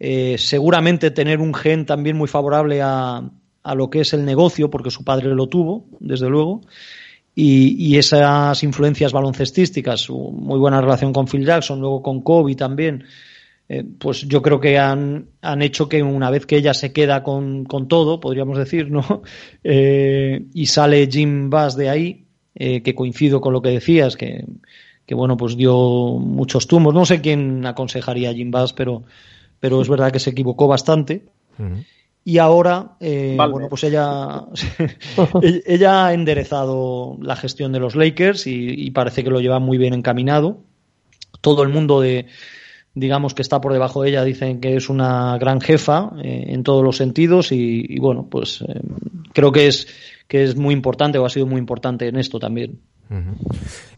[0.00, 3.30] eh, seguramente tener un gen también muy favorable a,
[3.74, 6.62] lo que es el negocio, porque su padre lo tuvo, desde luego,
[7.34, 13.04] y, esas influencias baloncestísticas, su muy buena relación con Phil Jackson, luego con Kobe también,
[13.68, 17.22] eh, pues yo creo que han, han, hecho que una vez que ella se queda
[17.22, 19.22] con, todo, podríamos decir, ¿no?
[19.64, 24.44] Eh, y sale Jim Bass de ahí, que coincido con lo que decías, que
[25.06, 25.74] que bueno, pues dio
[26.18, 26.94] muchos tumbos.
[26.94, 29.02] No sé quién aconsejaría a Jim Bass, pero,
[29.60, 31.24] pero es verdad que se equivocó bastante.
[31.58, 31.84] Uh -huh.
[32.26, 33.52] Y ahora, eh, vale.
[33.52, 34.46] bueno, pues ella,
[35.66, 39.76] ella ha enderezado la gestión de los Lakers y, y, parece que lo lleva muy
[39.76, 40.60] bien encaminado.
[41.42, 42.26] Todo el mundo de,
[42.94, 46.62] digamos que está por debajo de ella, dicen que es una gran jefa eh, en
[46.62, 48.80] todos los sentidos y, y bueno, pues eh,
[49.34, 49.86] creo que es,
[50.26, 52.80] que es muy importante o ha sido muy importante en esto también.
[53.10, 53.36] Ujú.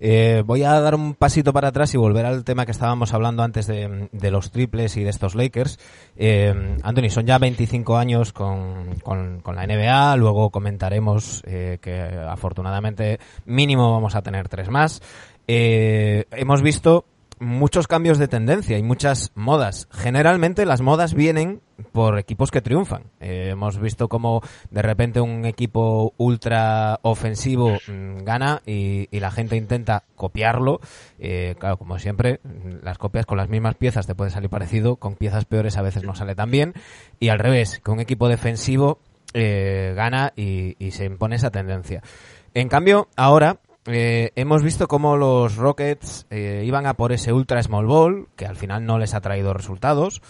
[0.00, 3.42] Eh, voy a dar un pasito para atrás y volver al tema que estábamos hablando
[3.42, 5.78] antes de, de los triples y de estos Lakers.
[6.16, 12.00] Eh, Anthony, son ya 25 años con, con- con la NBA, luego comentaremos eh, que
[12.00, 15.00] afortunadamente mínimo vamos a tener tres más.
[15.48, 17.04] Eh, hemos visto
[17.38, 19.88] muchos cambios de tendencia y muchas modas.
[19.90, 21.60] Generalmente las modas vienen
[21.92, 23.04] por equipos que triunfan.
[23.20, 29.56] Eh, hemos visto como de repente un equipo ultra ofensivo mm, gana y, la gente
[29.56, 30.80] intenta copiarlo.
[31.18, 32.40] Eh, claro, como siempre,
[32.82, 36.04] las copias con las mismas piezas te puede salir parecido, con piezas peores a veces
[36.04, 36.74] no sale tan bien.
[37.18, 39.00] Y al revés, que un equipo defensivo
[39.34, 42.02] eh, gana y, y se impone esa tendencia.
[42.54, 47.62] En cambio, ahora eh, hemos visto cómo los Rockets eh, iban a por ese ultra
[47.62, 50.22] small ball, que al final no les ha traído resultados.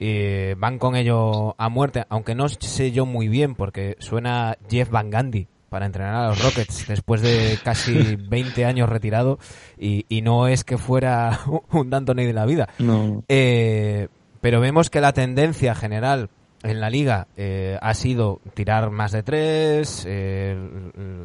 [0.00, 4.90] Eh, van con ello a muerte, aunque no sé yo muy bien, porque suena Jeff
[4.90, 9.38] Van Gundy para entrenar a los Rockets después de casi 20 años retirado
[9.76, 11.40] y, y no es que fuera
[11.72, 12.68] un D'Antoni de la vida.
[12.78, 13.24] No.
[13.28, 14.08] Eh,
[14.40, 16.30] pero vemos que la tendencia general
[16.62, 20.56] en la liga eh, ha sido tirar más de tres, eh,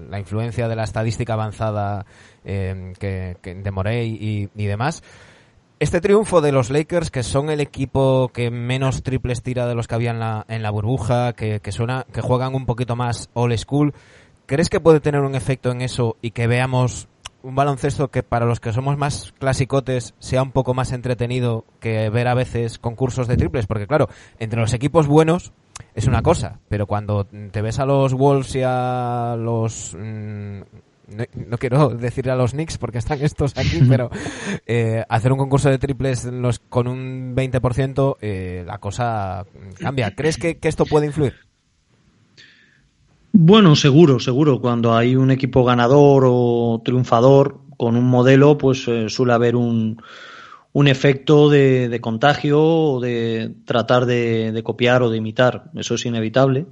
[0.09, 2.05] la influencia de la estadística avanzada
[2.45, 5.03] eh, que, que de Morey y, demás.
[5.79, 9.87] Este triunfo de los Lakers, que son el equipo que menos triples tira de los
[9.87, 13.29] que había en la, en la burbuja, que, que, suena, que juegan un poquito más
[13.33, 13.93] old school,
[14.45, 17.09] ¿crees que puede tener un efecto en eso y que veamos
[17.43, 22.10] un baloncesto que para los que somos más clasicotes sea un poco más entretenido que
[22.10, 23.67] ver a veces concursos de triples?
[23.67, 25.53] Porque claro, entre los equipos buenos
[25.93, 29.95] es una cosa, pero cuando te ves a los Wolves y a los...
[29.99, 30.62] mm,
[31.06, 34.10] no, no quiero decir a los Knicks porque están estos aquí, pero
[34.65, 39.45] eh, hacer un concurso de triples los, con un 20%, eh, la cosa
[39.79, 40.15] cambia.
[40.15, 41.34] ¿Crees que, que esto puede influir?
[43.35, 44.61] Bueno, seguro, seguro.
[44.61, 49.97] Cuando hay un equipo ganador o triunfador con un modelo, pues eh, suele haber un,
[50.73, 55.71] un efecto de, de contagio o de tratar de, copiar o de imitar.
[55.75, 56.67] Eso es inevitable.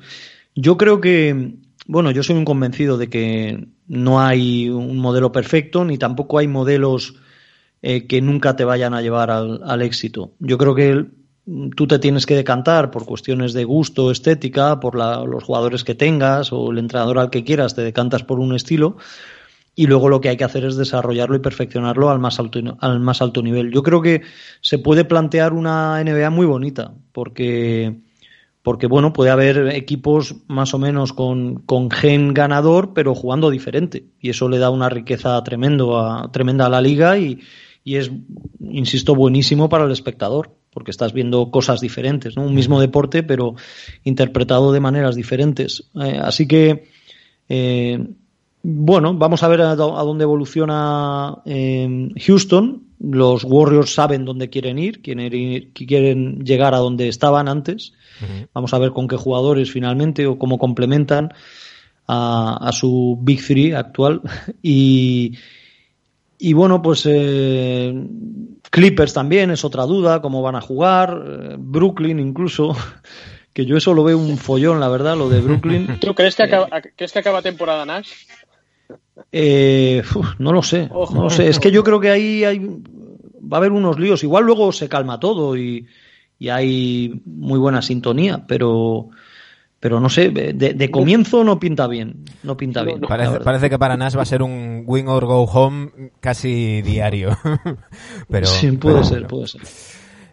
[0.55, 1.55] Yo creo que,
[1.87, 6.47] bueno, yo soy un convencido de que no hay un modelo perfecto ni tampoco hay
[6.47, 7.15] modelos
[7.81, 10.33] eh, que nunca te vayan a llevar al, al éxito.
[10.39, 11.11] Yo creo que el-
[11.75, 15.95] tú te tienes que decantar por cuestiones de gusto, estética, por la- los jugadores que
[15.95, 18.97] tengas o el entrenador al que quieras, te decantas por un estilo
[19.75, 22.99] y luego lo que hay que hacer es desarrollarlo y perfeccionarlo al más alto, al
[22.99, 23.71] más alto nivel.
[23.71, 24.21] Yo creo que
[24.61, 27.95] se puede plantear una NBA muy bonita porque
[28.63, 34.05] porque bueno, puede haber equipos más o menos con, con gen ganador, pero jugando diferente.
[34.19, 37.39] Y eso le da una riqueza tremendo tremenda a la liga y,
[37.83, 38.11] y es,
[38.59, 42.43] insisto, buenísimo para el espectador, porque estás viendo cosas diferentes, ¿no?
[42.43, 43.55] Un mismo deporte, pero
[44.03, 45.83] interpretado de maneras diferentes.
[46.01, 46.85] Eh, así que,
[47.49, 47.99] eh,
[48.63, 52.83] bueno, vamos a ver a, dónde evoluciona eh, Houston.
[52.99, 57.93] Los Warriors saben dónde quieren ir, quieren, ir- quieren llegar a donde estaban antes.
[58.53, 61.33] Vamos a ver con qué jugadores finalmente o cómo complementan
[62.07, 64.21] a, a su Big Three actual.
[64.61, 65.33] Y,
[66.37, 67.91] y bueno, pues eh,
[68.71, 71.23] Clippers también es otra duda, cómo van a jugar.
[71.27, 72.75] eh, Brooklyn incluso,
[73.53, 75.97] que yo eso lo veo un follón, la verdad, lo de Brooklyn.
[76.01, 78.09] ¿Tú crees que acaba, crees que acaba temporada Nash?
[79.31, 81.13] Eh, uf, no lo sé, Ojo.
[81.13, 81.47] no lo sé.
[81.47, 84.23] Es que yo creo que ahí hay, va a haber unos líos.
[84.23, 85.85] Igual luego se calma todo y,
[86.39, 89.09] y hay muy buena sintonía, pero,
[89.81, 93.01] pero no sé, de, de comienzo no pinta bien, no pinta bien.
[93.01, 97.35] Parece, que para Nash va a ser un win or go home casi diario.
[98.29, 99.27] pero, sí, puede pero ser, bueno.
[99.27, 99.61] puede ser.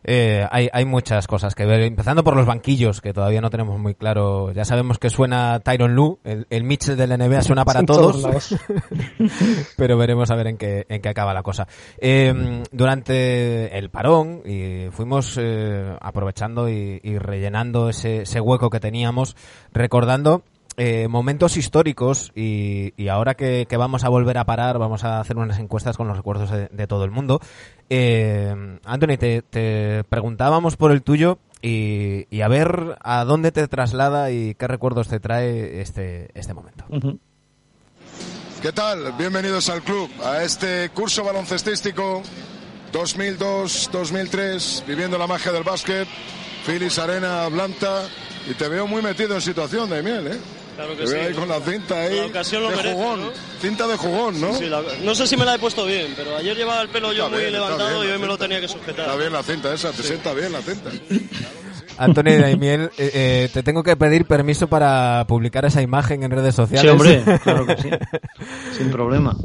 [0.05, 3.79] Eh, hay, hay muchas cosas que ver, empezando por los banquillos, que todavía no tenemos
[3.79, 4.53] muy claro.
[4.53, 8.23] Ya sabemos que suena Tyron Lu, el, el Mitchell de la NBA suena para todos,
[8.23, 8.57] todos
[9.77, 11.67] pero veremos a ver en qué, en qué acaba la cosa.
[11.99, 18.81] Eh, durante el parón, y fuimos eh, aprovechando y, y rellenando ese, ese hueco que
[18.81, 19.37] teníamos,
[19.73, 20.43] recordando
[20.79, 25.19] eh, momentos históricos y, y ahora que, que vamos a volver a parar, vamos a
[25.19, 27.41] hacer unas encuestas con los recuerdos de, de todo el mundo.
[27.91, 33.67] Eh, Anthony, te, te preguntábamos por el tuyo y, y a ver a dónde te
[33.67, 36.85] traslada y qué recuerdos te trae este, este momento.
[38.63, 39.15] ¿Qué tal?
[39.19, 42.23] Bienvenidos al club, a este curso baloncestístico
[42.93, 46.07] 2002-2003, viviendo la magia del básquet,
[46.65, 48.09] Phyllis Arena, Atlanta,
[48.49, 50.39] y te veo muy metido en situación de miel, ¿eh?
[50.79, 51.17] Claro que Te sí.
[51.17, 53.31] ahí con la cinta ahí, La ocasión lo de merece, jugón, ¿no?
[53.61, 54.55] cinta de jugón, ¿no?
[54.55, 57.13] Sí, la- no sé si me la he puesto bien, pero ayer llevaba el pelo
[57.13, 59.07] yo Está muy bien, levantado bien y hoy me lo tenía que sujetar.
[59.07, 60.91] Está bien la cinta esa, te sienta bien la cinta.
[61.97, 66.55] Antonio Daimiel, eh, eh, te tengo que pedir permiso para publicar esa imagen en redes
[66.55, 66.83] sociales.
[66.83, 67.91] Sí, hombre, claro que sí.
[68.79, 69.37] Sin problema.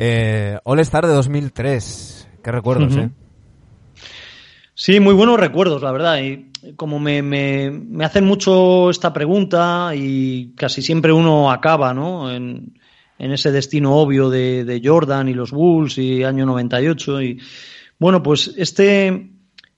[0.00, 2.26] Eh, All Star de 2003.
[2.42, 3.02] Qué recuerdos, Ujú.
[3.02, 3.10] ¿eh?
[4.84, 6.20] Sí, muy buenos recuerdos, la verdad.
[6.20, 12.32] Y como me, me, me hacen mucho esta pregunta y casi siempre uno acaba ¿no?
[12.32, 12.80] en,
[13.16, 17.22] en ese destino obvio de, de Jordan y los Bulls y año 98.
[17.22, 17.40] Y
[18.00, 19.30] bueno, pues este,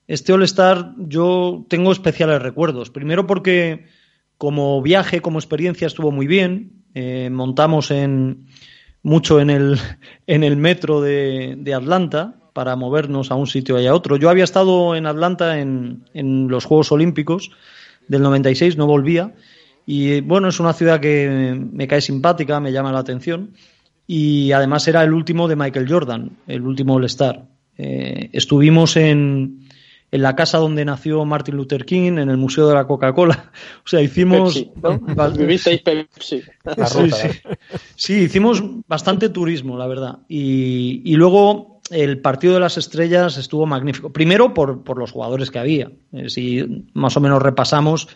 [0.06, 2.88] este All-Star yo tengo especiales recuerdos.
[2.88, 3.84] Primero porque
[4.38, 6.86] como viaje, como experiencia estuvo muy bien.
[6.94, 8.46] Eh, montamos en,
[9.02, 9.78] mucho en el,
[10.26, 14.16] en el metro de, de Atlanta para movernos a un sitio y a otro.
[14.16, 17.50] Yo había estado en Atlanta en, en los Juegos Olímpicos
[18.08, 19.34] del 96, no volvía.
[19.84, 23.50] Y bueno, es una ciudad que me cae simpática, me llama la atención.
[24.06, 27.44] Y además era el último de Michael Jordan, el último All-Star.
[27.76, 29.66] Eh, estuvimos en,
[30.12, 33.50] en la casa donde nació Martin Luther King, en el Museo de la Coca-Cola.
[33.84, 34.54] O sea, hicimos.
[34.54, 34.70] Pepsi.
[34.80, 35.30] ¿no?
[35.36, 36.42] Vivisteis Pepsi.
[36.64, 37.28] La Sí, ruta, sí.
[37.96, 40.18] Sí, hicimos bastante turismo, la verdad.
[40.28, 44.12] Y, y luego el partido de las estrellas estuvo magnífico.
[44.12, 45.92] Primero por, por los jugadores que había.
[46.12, 48.08] Eh, si más o menos repasamos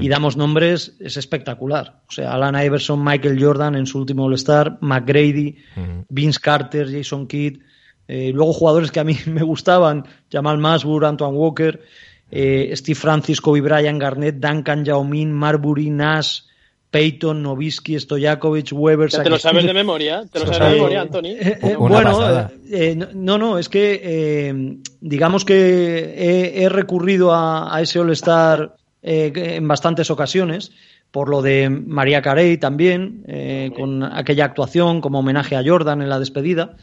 [0.00, 2.00] y damos nombres, es espectacular.
[2.08, 5.58] O sea, Alan Iverson, Michael Jordan en su último All-Star, McGrady,
[6.08, 7.58] Vince Carter, Jason Kidd.
[8.08, 11.82] eh, luego jugadores que a mí me gustaban, Jamal Masburg, Antoine Walker,
[12.30, 16.40] eh, Steve Francis, Kobe Bryant, Garnett, Duncan, Yao Ming, Marbury, Nash,
[16.94, 21.00] Peyton, Nowitzki, Stojakovic, Weber, Ya te lo sabes de memoria, te lo sabes de memoria,
[21.00, 21.26] Anthony.
[21.26, 27.32] Eh, eh, bueno, eh, eh, no, no, es que eh, digamos que he, he recurrido
[27.32, 30.70] a, a ese All-Star eh, en bastantes ocasiones,
[31.10, 36.08] por lo de María Carey también, eh, con aquella actuación como homenaje a Jordan en
[36.08, 36.76] la despedida,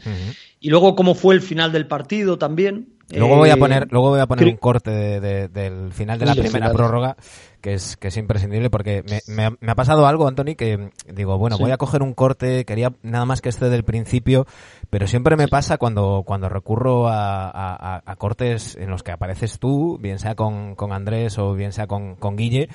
[0.60, 2.91] y luego cómo fue el final del partido también.
[3.18, 6.18] Luego voy a Eh, poner, luego voy a poner un corte de- de- del final
[6.18, 6.72] de la primera final.
[6.72, 7.16] prórroga,
[7.60, 10.90] que es, que es imprescindible, porque me, me ha- me ha pasado algo, Anthony, que
[11.12, 11.62] digo, bueno, Sí.
[11.62, 14.46] voy a coger un corte, quería nada más que este del principio,
[14.90, 19.12] pero siempre me pasa cuando, cuando recurro a, a- a- a cortes en los que
[19.12, 22.68] apareces tú, bien sea con, con Andrés o bien sea con, con Guille,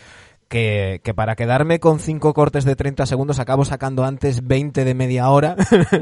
[0.49, 4.93] que, que para quedarme con cinco cortes de 30 segundos acabo sacando antes 20 de
[4.93, 5.55] media hora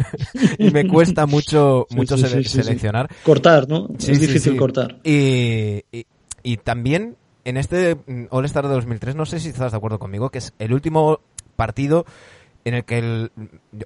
[0.59, 2.63] y me cuesta mucho, Sí, mucho sí, sele- sí, sí, sí.
[2.63, 3.09] seleccionar.
[3.23, 3.87] Cortar, ¿no?
[3.97, 4.99] Es difícil cortar.
[5.03, 6.05] Y, y,
[6.43, 10.29] y también en este mm, All-Star de 2003, no sé si estás de acuerdo conmigo,
[10.29, 11.19] que es el último
[11.55, 12.05] partido
[12.65, 13.31] en el que, el,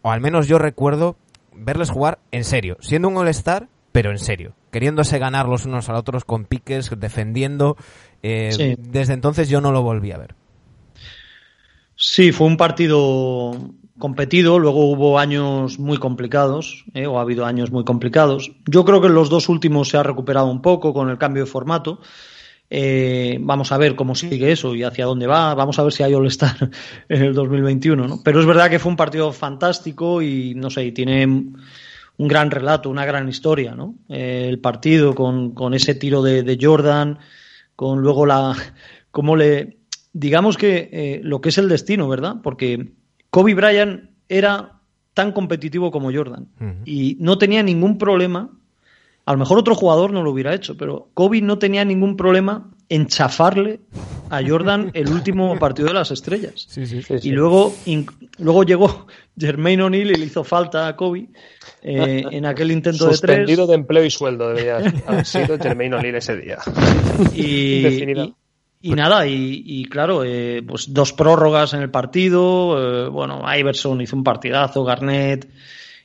[0.01, 1.15] o al menos yo recuerdo,
[1.53, 5.93] verles jugar en serio, siendo un All-Star, pero en serio, queriéndose ganar los unos a
[5.93, 7.75] los otros con piques, defendiendo.
[8.23, 8.75] eh.
[8.79, 10.35] Desde entonces yo no lo volví a ver.
[12.01, 13.51] Sí, fue un partido
[13.97, 17.05] competido, luego hubo años muy complicados, ¿eh?
[17.05, 18.53] o ha habido años muy complicados.
[18.65, 21.43] Yo creo que en los dos últimos se ha recuperado un poco con el cambio
[21.43, 21.99] de formato.
[22.69, 25.53] Eh, vamos a ver cómo sigue eso y hacia dónde va.
[25.55, 26.69] Vamos a ver si hay All-Star
[27.09, 28.07] en el 2021.
[28.07, 28.21] ¿no?
[28.23, 32.49] Pero es verdad que fue un partido fantástico y no sé, y tiene un gran
[32.49, 33.75] relato, una gran historia.
[33.75, 33.95] ¿no?
[34.07, 37.19] Eh, el partido con, con ese tiro de, de Jordan,
[37.75, 38.55] con luego la.
[39.11, 39.78] cómo le.
[40.19, 42.35] Digamos que eh, lo que es el destino, ¿verdad?
[42.43, 42.91] Porque
[43.29, 44.81] Kobe Bryant era
[45.13, 46.49] tan competitivo como Jordan
[46.83, 48.49] y no tenía ningún problema.
[49.23, 52.69] A lo mejor otro jugador no lo hubiera hecho, pero Kobe no tenía ningún problema
[52.89, 53.79] en chafarle
[54.29, 56.65] a Jordan el último partido de las estrellas.
[56.67, 57.01] Sí, sí.
[57.23, 57.73] Y luego,
[58.39, 61.29] luego llegó Jermaine O'Neal y le hizo falta a Kobe
[61.81, 63.19] eh, en aquel intento de tres.
[63.19, 66.57] Suspendido de empleo y sueldo debería haber sido Jermaine O'Neal ese día.
[67.33, 68.33] y.
[68.81, 73.05] y- y nada, y, y claro, eh, pues dos prórrogas en el partido.
[73.05, 75.49] eh, bueno, Iverson hizo un partidazo, Garnett.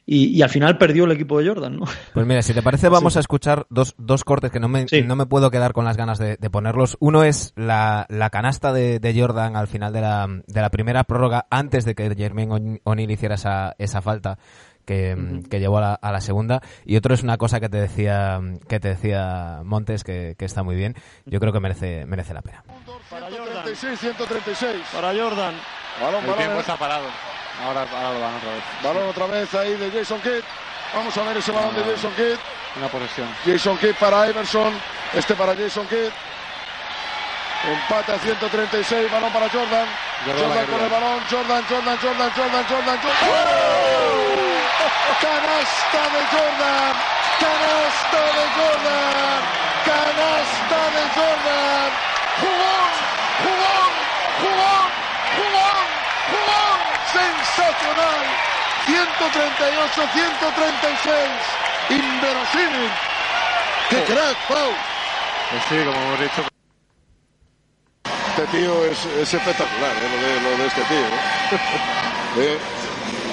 [0.07, 1.87] Y, y al final perdió el equipo de Jordan, ¿no?
[2.13, 5.01] Pues mira, si te parece, vamos a escuchar dos, dos cortes que no me, Sí.
[5.01, 6.99] no me puedo quedar con las ganas de, de ponerlos.
[7.01, 11.05] Uno es la, la canasta de, de Jordan al final de la, de la primera
[11.05, 14.39] prórroga, antes de que Jermaine O'Ne- O'Neal hiciera esa, esa falta
[14.85, 16.61] que, que llevó a la, a la segunda.
[16.85, 20.63] Y otro es una cosa que te decía, que te decía Montes, que, que está
[20.63, 20.95] muy bien.
[21.27, 22.63] Yo creo que merece, merece la pena.
[23.09, 24.83] 136, 136.
[24.93, 25.55] Para Jordan.
[26.01, 26.61] Balón, El balón, tiempo eh.
[26.61, 27.07] está parado.
[27.65, 28.65] Ahora, ahora lo van otra vez.
[28.83, 30.43] balón otra vez ahí de Jason Kidd.
[30.95, 32.39] Vamos a ver ese balón de Jason Kidd.
[32.77, 33.29] Una posesión.
[33.45, 34.73] Jason Kidd para Iverson.
[35.15, 36.11] Este para Jason Kidd.
[37.65, 39.11] Empate a 136.
[39.11, 39.87] Balón para Jordan.
[40.27, 41.21] Jordan Jordan, con el balón.
[41.31, 43.15] Jordan, Jordan, Jordan, Jordan, Jordan, Jordan.
[43.31, 44.54] ¡Oh!
[45.21, 46.95] Canasta de Jordan.
[47.41, 49.41] Canasta de Jordan.
[49.85, 51.91] Canasta de Jordan.
[52.41, 52.93] Jugón,
[53.45, 53.93] jugón,
[54.43, 54.87] jugón,
[55.37, 55.87] jugón,
[56.31, 56.79] jugón.
[57.13, 58.23] Sensacional.
[58.87, 61.65] 138, 136.
[61.91, 62.91] Inverosímil.
[63.91, 64.73] ¡Qué crack, Pau!
[65.51, 66.43] Pues sí, como hemos dicho.
[68.31, 70.09] este tío es, es espectacular, ¿eh?
[70.11, 71.07] lo, de, lo de este tío.
[71.07, 71.59] ¿eh?
[72.39, 72.59] Eh,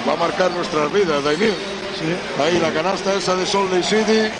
[0.08, 1.54] va a marcar nuestras vidas, Daimir.
[2.42, 4.32] Ahí la canasta esa de Salt Lake City.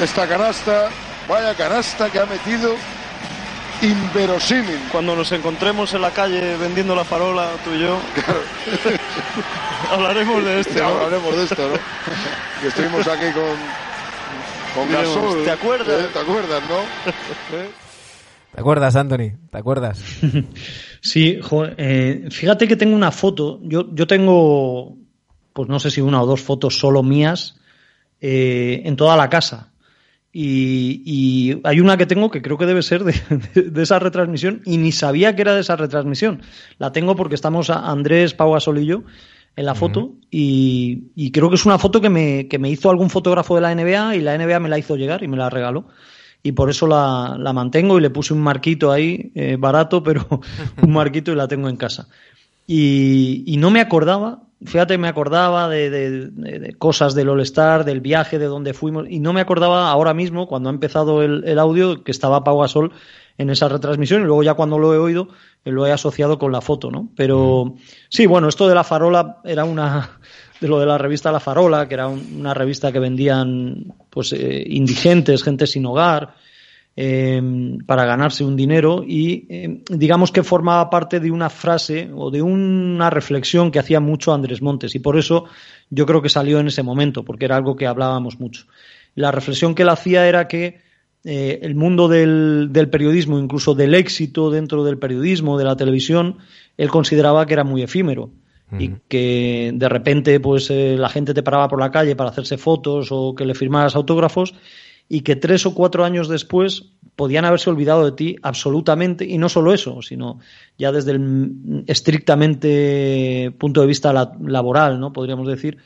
[0.00, 0.88] Esta canasta,
[1.28, 2.74] vaya canasta que ha metido
[3.82, 4.78] inverosímil.
[4.92, 7.98] Cuando nos encontremos en la calle vendiendo la farola, tú y yo,
[9.90, 10.74] hablaremos de esto.
[10.74, 10.88] ¿no?
[10.88, 11.74] hablaremos de esto, ¿no?
[12.62, 13.56] que estuvimos aquí con,
[14.74, 15.44] con Gasol.
[15.44, 16.04] ¿te acuerdas?
[16.04, 16.08] ¿Eh?
[16.12, 17.58] ¿Te acuerdas, no?
[17.58, 17.70] ¿Eh?
[18.54, 19.32] ¿Te acuerdas, Anthony?
[19.50, 20.02] ¿Te acuerdas?
[21.02, 23.58] Sí, jo, eh, fíjate que tengo una foto.
[23.62, 24.98] Yo, yo tengo,
[25.54, 27.58] pues no sé si una o dos fotos solo mías
[28.20, 29.72] eh, en toda la casa.
[30.30, 33.14] Y, y hay una que tengo que creo que debe ser de,
[33.54, 36.42] de- de esa retransmisión y ni sabía que era de esa retransmisión.
[36.78, 39.02] La tengo porque estamos a Andrés, Pau Gasol y yo
[39.56, 42.90] en la foto y, y creo que es una foto que me, que me hizo
[42.90, 45.48] algún fotógrafo de la NBA y la NBA me la hizo llegar y me la
[45.48, 45.86] regaló
[46.42, 50.26] y por eso la, la mantengo y le puse un marquito ahí, eh, barato, pero
[50.82, 52.08] un marquito y la tengo en casa.
[52.66, 57.84] Y, y no me acordaba, fíjate, me acordaba de, de- de- de cosas del All-Star,
[57.84, 61.42] del viaje, de donde fuimos, y no me acordaba ahora mismo, cuando ha empezado el,
[61.46, 62.92] el audio, que estaba Pau Gasol
[63.38, 65.28] en esa retransmisión, y luego ya cuando lo he oído,
[65.64, 67.08] eh, lo he asociado con la foto, ¿no?
[67.16, 67.74] Pero
[68.08, 70.20] sí, bueno, esto de la farola era una
[70.60, 74.32] de lo de la revista La Farola, que era un- una revista que vendían pues
[74.32, 76.34] eh, indigentes, gente sin hogar,
[76.96, 77.40] eh,
[77.86, 82.42] para ganarse un dinero y eh, digamos que formaba parte de una frase o de
[82.42, 85.44] una reflexión que hacía mucho Andrés Montes y por eso
[85.88, 88.66] yo creo que salió en ese momento, porque era algo que hablábamos mucho.
[89.14, 90.80] La reflexión que él hacía era que
[91.24, 96.38] eh, el mundo del, del periodismo, incluso del éxito dentro del periodismo, de la televisión,
[96.76, 98.30] él consideraba que era muy efímero
[98.78, 102.56] y que de repente pues eh, la gente te paraba por la calle para hacerse
[102.58, 104.54] fotos o que le firmaras autógrafos
[105.08, 106.84] y que tres o cuatro años después
[107.16, 110.38] podían haberse olvidado de ti absolutamente y no solo eso, sino
[110.78, 115.12] ya desde el estrictamente punto de vista la- laboral, ¿no?
[115.12, 115.78] Podríamos decir,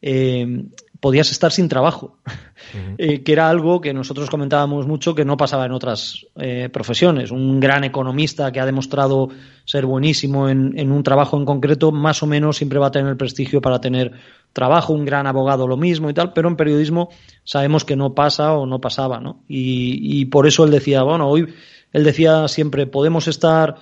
[0.00, 0.64] eh,
[1.02, 2.16] podías estar sin trabajo,
[2.96, 7.32] eh, que era algo que nosotros comentábamos mucho que no pasaba en otras eh, profesiones.
[7.32, 9.28] Un gran economista que ha demostrado
[9.64, 13.10] ser buenísimo en, en un trabajo en concreto, más o menos siempre va a tener
[13.10, 14.12] el prestigio para tener
[14.52, 17.08] trabajo, un gran abogado lo mismo y tal, pero en periodismo
[17.42, 19.42] sabemos que no pasa o no pasaba, ¿no?
[19.48, 21.52] Y, y por eso él decía, bueno, hoy
[21.92, 23.74] él decía siempre, podemos estar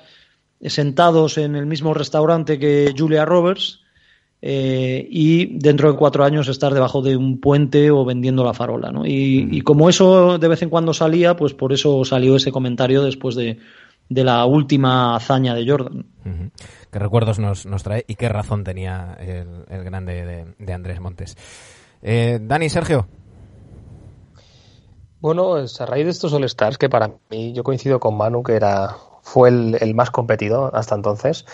[0.63, 3.80] sentados en el mismo restaurante que Julia Roberts,
[4.43, 8.91] eh, y dentro de cuatro años estar debajo de un puente o vendiendo la farola.
[8.91, 9.07] ¿no?
[9.07, 13.03] Y, y como eso de vez en cuando salía, pues por eso salió ese comentario
[13.03, 13.59] después de,
[14.09, 16.07] de la última hazaña de Jordan.
[16.91, 21.01] ¿Qué recuerdos nos, nos trae y qué razón tenía el, el grande de, de Andrés
[21.01, 21.37] Montes?
[22.03, 23.07] Eh, Dani, Sergio.
[25.21, 28.55] Bueno, es a raíz de estos All-Stars, que para mí, yo coincido con Manu, que
[28.55, 31.45] era, fue el, el más competido hasta entonces.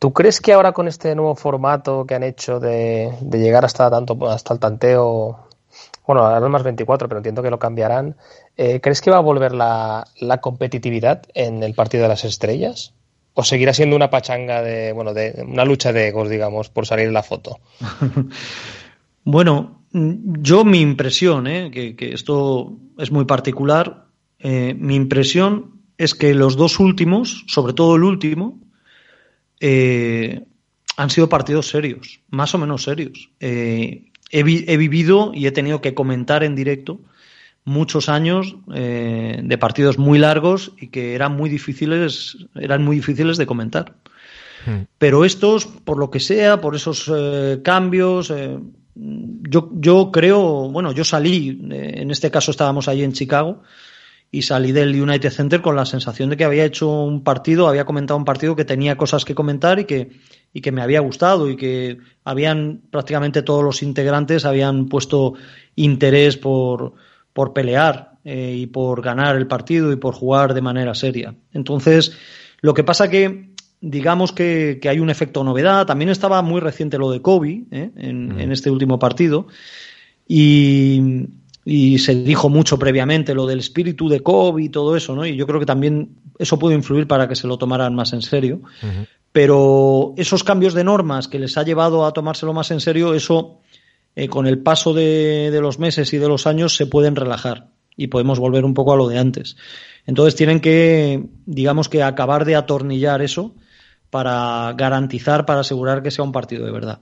[0.00, 4.18] ¿Tú crees que ahora con este nuevo formato que han hecho de, llegar hasta tanto
[4.30, 5.46] hasta el tanteo,
[6.06, 8.16] bueno, ahora más 24, pero entiendo que lo cambiarán,
[8.56, 10.06] eh, ¿crees que va a volver la,
[10.40, 12.94] competitividad en el partido de las estrellas?
[13.34, 17.06] ¿O seguirá siendo una pachanga de, bueno, de una lucha de egos, digamos, por salir
[17.06, 17.60] en la foto?
[19.22, 21.70] Bueno, yo mi impresión, ¿eh?
[21.70, 24.06] que, que esto es muy particular,
[24.38, 28.58] eh, mi impresión es que los dos últimos, sobre todo el último,
[29.60, 30.42] eh,
[30.96, 33.30] han sido partidos serios, más o menos serios.
[33.40, 37.00] Eh, he, vi- he vivido y he tenido que comentar en directo
[37.64, 43.36] muchos años eh, de partidos muy largos y que eran muy difíciles, eran muy difíciles
[43.36, 43.94] de comentar.
[44.98, 47.10] Pero estos, por lo que sea, por esos
[47.62, 48.30] cambios,
[48.94, 53.62] yo, yo creo, bueno, yo salí, en este caso estábamos allí en Chicago,
[54.32, 57.84] y salí del United Center con la sensación de que había hecho un partido, había
[57.84, 60.10] comentado un partido que tenía cosas que comentar y que,
[60.52, 65.34] y que me había gustado y que habían prácticamente todos los integrantes habían puesto
[65.74, 66.94] interés por,
[67.32, 71.34] por pelear eh, y por ganar el partido y por jugar de manera seria.
[71.52, 72.16] Entonces,
[72.60, 73.50] lo que pasa que
[73.80, 75.86] digamos que, que hay un efecto novedad.
[75.86, 77.90] También estaba muy reciente lo de Kobe ¿eh?
[77.96, 79.46] en, en este último partido.
[80.28, 81.28] Y,
[81.64, 85.26] y se dijo mucho previamente lo del espíritu de Kobe y todo eso, ¿no?
[85.26, 88.22] Y yo creo que también eso puede influir para que se lo tomaran más en
[88.22, 88.62] serio.
[89.32, 93.60] Pero esos cambios de normas que les ha llevado a tomárselo más en serio, eso
[94.16, 97.68] eh, con el paso de, de los meses y de los años se pueden relajar
[97.96, 99.56] y podemos volver un poco a lo de antes.
[100.06, 103.54] Entonces tienen que, digamos que acabar de atornillar eso
[104.08, 107.00] para garantizar, para asegurar que sea un partido de verdad.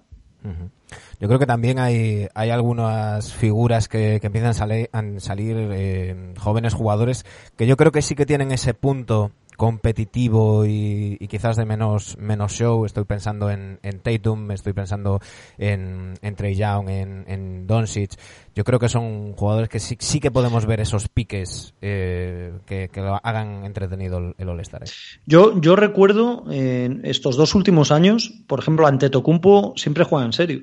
[1.20, 5.56] Yo creo que también hay, hay algunas figuras que, que empiezan a, sale- a salir,
[5.58, 11.26] eh, jóvenes jugadores, que yo creo que sí que tienen ese punto competitivo y, y
[11.26, 12.84] quizás de menos, menos show.
[12.84, 15.18] Estoy pensando en, en Tatum, estoy pensando
[15.58, 18.12] en, en Trey Young, en, en Doncic.
[18.54, 22.88] Yo creo que son jugadores que sí, sí que podemos ver esos piques eh, que,
[22.88, 24.84] que lo hagan entretenido el, el All-Star.
[24.84, 24.90] ¿eh?
[25.26, 30.32] Yo, yo recuerdo en estos dos últimos años, por ejemplo, ante Tocumpo siempre juega en
[30.32, 30.62] serio.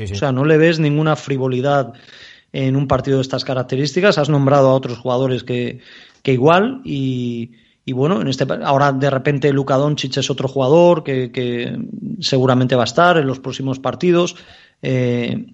[0.00, 1.92] O sea, no le ves ninguna frivolidad
[2.52, 4.18] en un partido de estas características.
[4.18, 5.80] Has nombrado a otros jugadores que,
[6.22, 7.52] que igual y,
[7.84, 11.78] y bueno, en este ahora de repente Luka Doncic es otro jugador que, que
[12.20, 14.36] seguramente va a estar en los próximos partidos.
[14.82, 15.46] Eh,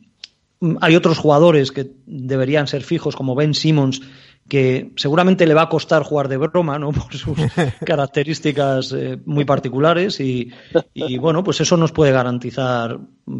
[0.80, 4.02] hay otros jugadores que deberían ser fijos como Ben Simmons
[4.48, 6.92] que seguramente le va a costar jugar de broma, ¿no?
[6.92, 7.38] Por sus
[7.84, 10.52] características eh, muy particulares y,
[10.94, 12.98] y, bueno, pues eso nos puede garantizar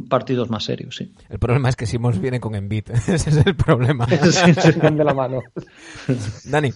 [0.08, 1.12] partidos más serios, sí.
[1.28, 4.06] El problema es que Simons viene con Embiid, ese es el problema.
[4.06, 5.42] Sí, van de la mano.
[6.44, 6.70] Dani.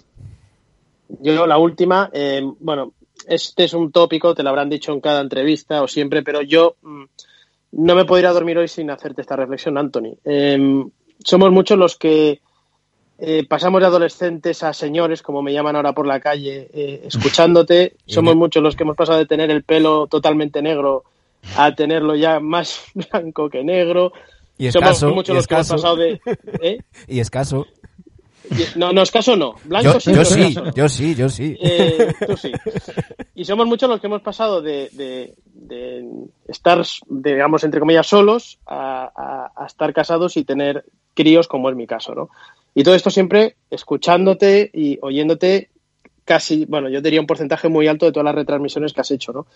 [1.21, 2.93] Yo la última, eh, bueno,
[3.29, 6.77] este es un tópico, te lo habrán dicho en cada entrevista o siempre, pero yo
[6.83, 7.05] mm,
[7.73, 10.17] no me puedo ir a dormir hoy sin hacerte esta reflexión, Anthony.
[10.25, 10.85] Eh,
[11.25, 12.41] somos muchos los que
[13.19, 17.97] eh, pasamos de adolescentes a señores, como me llaman ahora por la calle, eh, escuchándote.
[18.07, 21.05] Somos muchos los que hemos pasado de tener el pelo totalmente negro
[21.57, 24.13] a tenerlo ya más blanco que negro.
[24.59, 26.21] Y escaso, Somos muchos y los que hemos pasado de...
[26.63, 26.79] ¿eh?
[27.09, 27.67] Y escaso.
[28.77, 29.57] No, no, escaso no.
[29.65, 30.73] Blanco Yo, sí, yo sí, no.
[30.73, 31.57] yo sí, yo sí.
[31.61, 32.53] Eh, tú sí.
[33.35, 36.05] Y somos muchos los que hemos pasado de, de- de
[36.47, 41.77] estar, digamos, entre comillas, solos a, a- a estar casados y tener críos, como es
[41.77, 42.31] mi caso, ¿no?
[42.77, 45.71] Y todo esto siempre escuchándote y oyéndote
[46.27, 49.33] casi, bueno, yo diría un porcentaje muy alto de todas las retransmisiones que has hecho,
[49.33, 49.47] ¿no?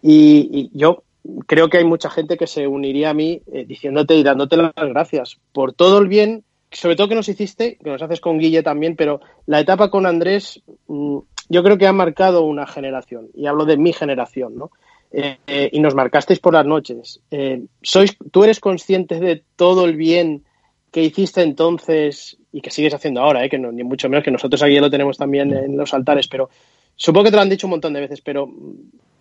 [0.00, 1.02] Y, yo
[1.46, 4.72] creo que hay mucha gente que se uniría a mí eh, diciéndote y dándote las
[4.74, 8.62] gracias por todo el bien, sobre todo que nos hiciste, que nos haces con Guille
[8.62, 11.18] también, pero la etapa con Andrés, mm,
[11.50, 14.70] yo creo que ha marcado una generación, y hablo de mi generación, ¿no?
[15.12, 17.20] Eh, eh, y nos marcasteis por las noches.
[17.82, 20.45] Sois, ¿Tú eres consciente de todo el bien
[20.96, 24.30] que hiciste entonces y que sigues haciendo ahora, eh, que no, ni mucho menos que
[24.30, 26.48] nosotros aquí lo tenemos también en los altares, pero
[26.96, 28.72] supongo que te lo han dicho un montón de veces, pero mm,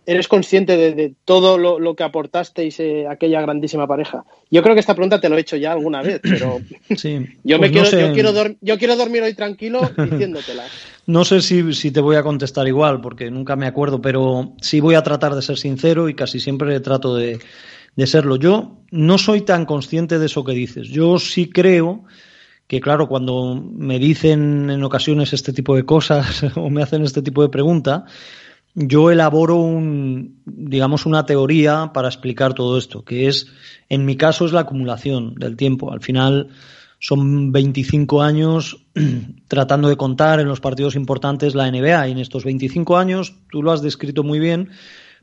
[0.05, 4.23] ¿eres consciente de, de todo lo, lo que aportasteis eh, a aquella grandísima pareja?
[4.49, 6.61] Yo creo que esta pregunta te lo he hecho ya alguna vez, pero
[6.95, 7.19] Sí.
[7.43, 10.63] yo, Pues me no quiero, sé- yo, quiero dor- yo quiero dormir hoy tranquilo diciéndotela.
[11.07, 14.79] No sé si, si te voy a contestar igual, porque nunca me acuerdo, pero sí
[14.79, 17.37] voy a tratar de ser sincero y casi siempre trato de,
[17.95, 18.35] de serlo.
[18.35, 20.87] Yo no soy tan consciente de eso que dices.
[20.89, 22.03] Yo sí creo
[22.67, 27.21] que, claro, cuando me dicen en ocasiones este tipo de cosas o me hacen este
[27.21, 28.05] tipo de pregunta,
[28.73, 33.47] yo elaboro un, digamos, una teoría para explicar todo esto, que es,
[33.87, 35.93] en mi caso, es la acumulación del tiempo.
[35.93, 36.49] Al final
[36.99, 38.85] son 25 años
[39.47, 43.63] tratando de contar en los partidos importantes la NBA y en estos 25 años, tú
[43.63, 44.71] lo has descrito muy bien,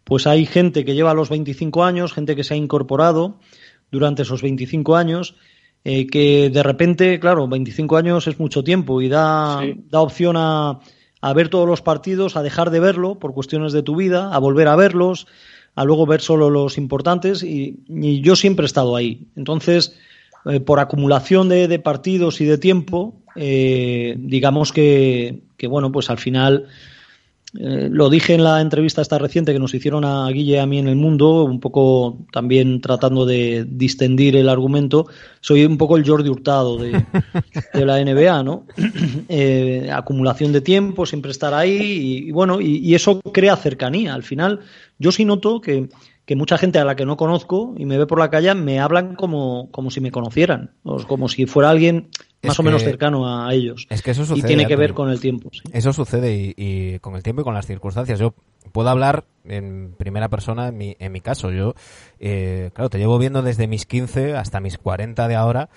[0.05, 3.39] pues hay gente que lleva los 25 años, gente que se ha incorporado
[3.91, 5.37] durante esos 25 años,
[5.85, 9.75] eh, que de repente, claro, 25 años es mucho tiempo y da, Sí.
[9.91, 10.81] da opción a,
[11.21, 14.39] a ver todos los partidos, a dejar de verlo por cuestiones de tu vida, a
[14.39, 15.27] volver a verlos,
[15.75, 19.27] a luego ver solo los importantes y, y yo siempre he estado ahí.
[19.37, 19.97] Entonces,
[20.45, 26.11] eh, por acumulación de, de partidos y de tiempo, eh, digamos que, que, bueno, pues
[26.11, 26.67] al final
[27.59, 30.67] eh, lo dije en la entrevista esta reciente que nos hicieron a Guille y a
[30.67, 35.07] mí en el mundo, un poco también tratando de distendir el argumento.
[35.41, 36.93] Soy un poco el Jordi Hurtado de,
[37.75, 38.67] de la NBA, ¿no?
[39.29, 44.15] Eh, acumulación de tiempo, siempre estar ahí y, y bueno, y, y eso crea cercanía.
[44.15, 44.61] Al final,
[44.99, 45.89] yo sí noto que,
[46.25, 48.79] que mucha gente a la que no conozco y me ve por la calle me
[48.79, 52.09] hablan como, como si me conocieran, o como si fuera alguien
[52.43, 53.87] más Es o menos cercano a ellos.
[53.91, 54.47] Es que eso y sucede.
[54.47, 55.51] tiene que ver con el tiempo.
[55.53, 55.61] sí.
[55.73, 58.19] Eso sucede y, y con el tiempo y con las circunstancias.
[58.19, 58.35] Yo
[58.73, 61.51] puedo hablar en primera persona en mi, en mi caso.
[61.51, 61.75] Yo,
[62.21, 65.69] eh, claro, te llevo viendo desde mis 15 hasta mis 40 de ahora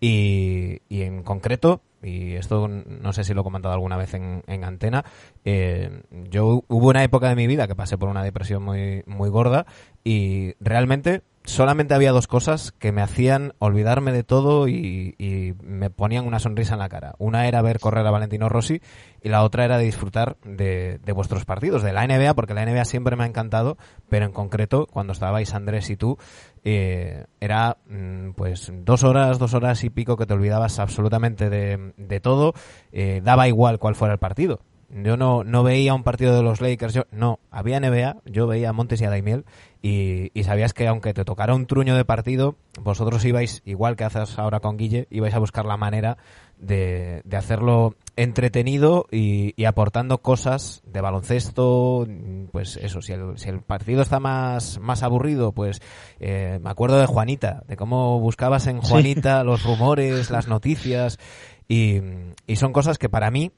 [0.00, 4.42] y, y en concreto, y esto no sé si lo he comentado alguna vez en,
[4.48, 5.04] en antena,
[5.44, 9.30] eh, yo hubo una época de mi vida que pasé por una depresión muy, muy
[9.30, 9.64] gorda
[10.04, 15.90] y realmente solamente había dos cosas que me hacían olvidarme de todo y, y me
[15.90, 17.14] ponían una sonrisa en la cara.
[17.18, 18.80] Una era ver correr a Valentino Rossi
[19.22, 22.64] y la otra era de disfrutar de, de vuestros partidos, de la NBA, porque la
[22.64, 23.76] NBA siempre me ha encantado,
[24.08, 26.16] pero en concreto, cuando estabais Andrés y tú,
[26.64, 31.92] eh, era mm, pues dos horas, dos horas y pico que te olvidabas absolutamente de,
[31.96, 32.54] de todo,
[32.92, 34.60] eh, daba igual cuál fuera el partido.
[34.94, 38.68] Yo no, no veía un partido de los Lakers, yo no, había NBA, yo veía
[38.68, 39.46] a Montes y a Daimiel
[39.80, 44.04] y, y sabías que aunque te tocara un truño de partido, vosotros ibais, igual que
[44.04, 46.18] haces ahora con Guille, ibais a buscar la manera
[46.58, 52.06] de, de hacerlo entretenido y, y aportando cosas de baloncesto,
[52.52, 55.80] pues eso, si el, si el partido está más, más aburrido, pues
[56.20, 61.18] eh, me acuerdo de Juanita, de cómo buscabas en Juanita los rumores, las noticias,
[61.66, 62.00] y,
[62.46, 63.52] y son cosas que para mí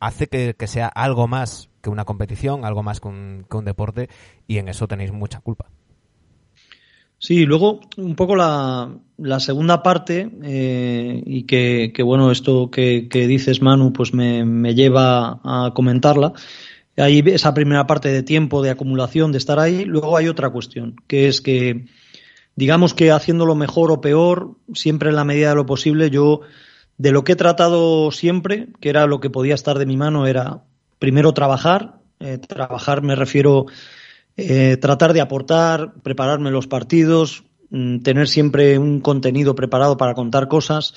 [0.00, 4.08] hace que, sea algo más que una competición, algo más que un, que un deporte,
[4.46, 5.70] y en eso tenéis mucha culpa.
[7.20, 9.00] Sí, luego un poco la,
[9.40, 15.72] segunda parte, eh, y que, bueno, esto que, dices, Manu, pues me, me, lleva a
[15.74, 16.32] comentarla.
[16.96, 19.84] Hay esa primera parte de tiempo, de acumulación, de estar ahí.
[19.84, 21.86] Luego hay otra cuestión, que es que,
[22.54, 26.42] digamos que haciéndolo mejor o peor, siempre en la medida de lo posible, yo,
[26.98, 30.26] de lo que he tratado siempre, que era lo que podía estar de mi mano,
[30.26, 30.64] era
[30.98, 32.00] primero trabajar.
[32.20, 33.66] Eh, trabajar me refiero
[34.36, 40.48] eh, tratar de aportar, prepararme los partidos, mmm, tener siempre un contenido preparado para contar
[40.48, 40.94] cosas,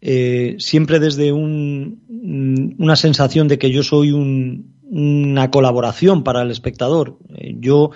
[0.00, 6.42] eh, siempre desde un, mm, una sensación de que yo soy un, una colaboración para
[6.42, 7.18] el espectador.
[7.60, 7.90] Yo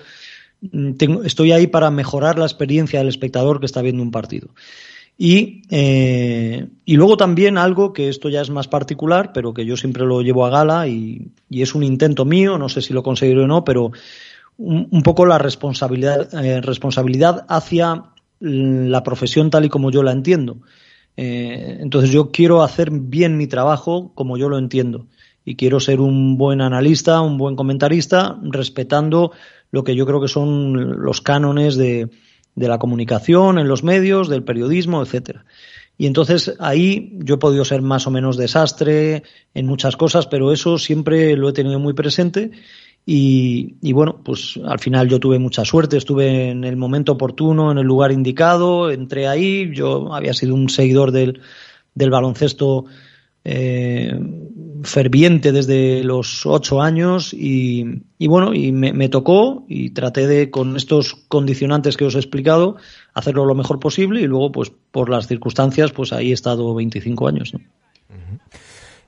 [0.61, 4.51] mm, estoy ahí para mejorar la experiencia del espectador que está viendo un partido.
[5.23, 9.77] Y, eh, y, luego también algo que esto ya es más particular, pero que yo
[9.77, 13.03] siempre lo llevo a gala y, y es un intento mío, no sé si lo
[13.03, 13.93] conseguiré o no, pero
[14.57, 18.05] un, poco la responsabilidad, eh, responsabilidad hacia
[18.39, 20.63] la profesión tal y como yo la entiendo.
[21.19, 25.07] Eh, entonces yo quiero hacer bien mi trabajo como yo lo entiendo
[25.45, 29.33] y quiero ser un buen analista, un buen comentarista, respetando
[29.71, 32.09] lo que yo creo que son los cánones de,
[32.55, 35.45] de la comunicación en los medios, del periodismo, etcétera.
[35.97, 39.23] Y entonces ahí yo he podido ser más o menos desastre
[39.53, 42.53] en muchas cosas, pero eso siempre lo he tenido muy presente.
[43.05, 47.79] Y, bueno, pues al final yo tuve mucha suerte, estuve en el momento oportuno, en
[47.79, 51.41] el lugar indicado, entré ahí, yo había sido un seguidor del,
[51.95, 52.85] del baloncesto
[53.45, 54.19] eh,
[54.83, 60.77] ferviente desde los ocho años y, y bueno, y me, tocó y traté de, con
[60.77, 62.77] estos condicionantes que os he explicado,
[63.15, 67.29] hacerlo lo mejor posible y luego, pues por las circunstancias, pues ahí he estado 25
[67.29, 67.53] años.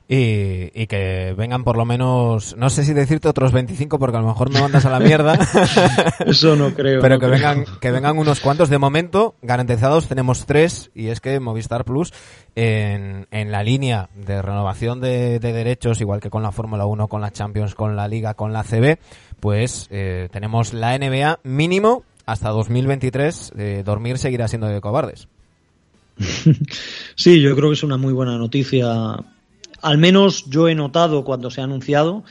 [0.05, 4.19] Y, y, que vengan por lo menos, no sé si decirte otros 25 porque a
[4.19, 5.39] lo mejor me mandas a la mierda.
[6.25, 6.99] Eso no creo.
[7.01, 7.37] Pero no que creo.
[7.37, 8.69] vengan, que vengan unos cuantos.
[8.69, 12.13] De momento, garantizados tenemos tres y es que Movistar Plus
[12.55, 17.07] en, en la línea de renovación de, de, derechos, igual que con la Fórmula 1,
[17.07, 18.97] con la Champions, con la Liga, con la CB,
[19.39, 23.53] pues eh, tenemos la NBA mínimo hasta 2023.
[23.57, 25.27] Eh, dormir seguirá siendo de cobardes.
[27.15, 29.17] Sí, yo creo que es una muy buena noticia
[29.83, 32.23] al menos yo he notado cuando se ha anunciado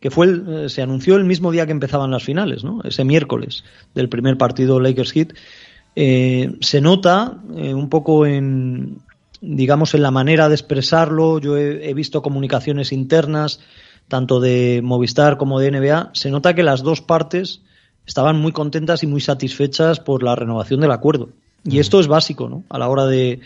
[0.00, 2.80] que fue el, eh, se anunció el mismo día que empezaban las finales, ¿no?
[2.84, 5.34] Ese miércoles del primer partido Lakers Heat.
[5.94, 8.98] Eh, se nota eh, un poco en,
[9.42, 11.38] digamos, en la manera de expresarlo.
[11.38, 13.60] Yo he, he, visto comunicaciones internas,
[14.08, 16.10] tanto de Movistar como de NBA.
[16.14, 17.60] Se nota que las dos partes
[18.06, 21.28] estaban muy contentas y muy satisfechas por la renovación del acuerdo.
[21.62, 22.64] Y esto es básico, ¿no?
[22.70, 23.40] A la hora de,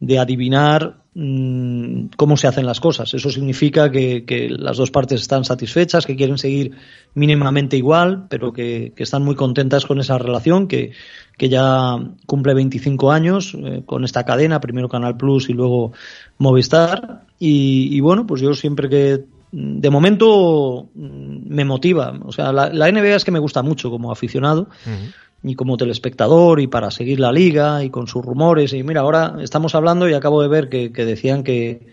[0.00, 3.12] de adivinar mmm, cómo se hacen las cosas.
[3.14, 6.72] Eso significa que, las dos partes están satisfechas, que quieren seguir
[7.14, 10.92] mínimamente igual, pero que, están muy contentas con esa relación, que,
[11.36, 11.96] que ya
[12.26, 15.92] cumple 25 años eh, con esta cadena, primero Canal Plus y luego
[16.38, 17.22] Movistar.
[17.38, 22.12] Y, bueno, pues yo siempre que de momento me motiva.
[22.24, 24.68] O sea, la, NBA es que me gusta mucho como aficionado.
[25.42, 28.72] Y como telespectador y para seguir la liga y con sus rumores.
[28.72, 31.86] Y mira, ahora estamos hablando y acabo de ver que, que decían que,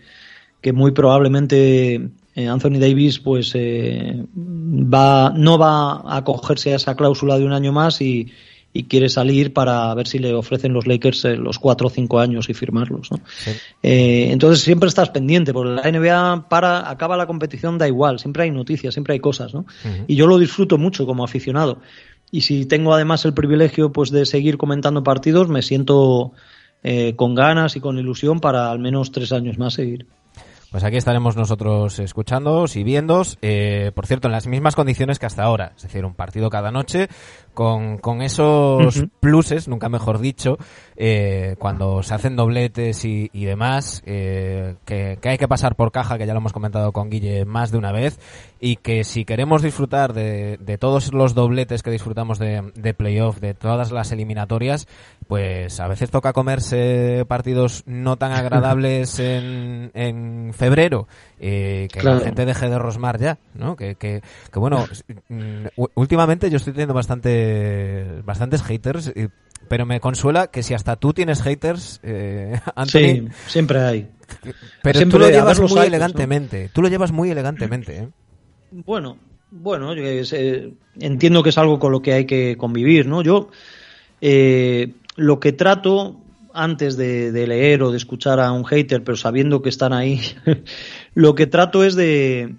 [0.60, 6.94] que, muy probablemente eh, Anthony Davis pues eh, va, no va a acogerse a esa
[6.94, 8.30] cláusula de un año más y,
[8.72, 12.20] y quiere salir para ver si le ofrecen los Lakers eh, los cuatro o cinco
[12.20, 13.10] años y firmarlos.
[13.10, 13.20] ¿no?
[13.26, 13.50] Sí.
[13.82, 18.44] Eh, entonces siempre estás pendiente, porque la NBA para, acaba la competición, da igual, siempre
[18.44, 19.60] hay noticias, siempre hay cosas, ¿no?
[19.60, 20.04] Uh -huh.
[20.06, 21.80] Y yo lo disfruto mucho como aficionado
[22.30, 26.32] y si tengo además el privilegio pues de seguir comentando partidos, me siento
[26.82, 30.06] eh, con ganas y con ilusión para al menos tres años más seguir.
[30.70, 35.24] Pues aquí estaremos nosotros escuchándoos y viéndos, eh, por cierto, en las mismas condiciones que
[35.24, 37.08] hasta ahora, es decir, un partido cada noche,
[37.58, 39.10] con, con esos uh -huh.
[39.18, 40.58] pluses, nunca mejor dicho,
[40.96, 45.90] eh, cuando se hacen dobletes y, y demás, eh, que, que, hay que pasar por
[45.90, 48.20] caja, que ya lo hemos comentado con Guille más de una vez,
[48.60, 53.40] y que si queremos disfrutar de, de todos los dobletes que disfrutamos de, de playoff,
[53.40, 54.86] de todas las eliminatorias,
[55.26, 61.08] pues a veces toca comerse partidos no tan agradables en, en febrero,
[61.40, 63.76] eh, que la gente deje de rosmar ya, ¿no?
[63.76, 64.84] Que, que, que bueno,
[65.28, 67.47] mm, últimamente yo estoy teniendo bastante,
[68.24, 69.28] bastantes haters, y-
[69.68, 74.08] pero me consuela que si hasta tú tienes haters, eh, Anthony, Sí, siempre hay.
[74.82, 75.82] pero siempre tú lo llevas muy hay, ¿no?
[75.84, 78.08] elegantemente, tú lo llevas muy elegantemente, ¿eh?
[78.70, 79.16] Bueno,
[79.50, 80.02] bueno, yo
[81.00, 83.22] entiendo que es algo con lo que hay que convivir, ¿no?
[83.22, 83.48] Yo
[84.20, 86.20] eh, lo que trato
[86.54, 90.20] antes de, de leer o de escuchar a un hater, pero sabiendo que están ahí,
[91.14, 92.56] lo que trato es de,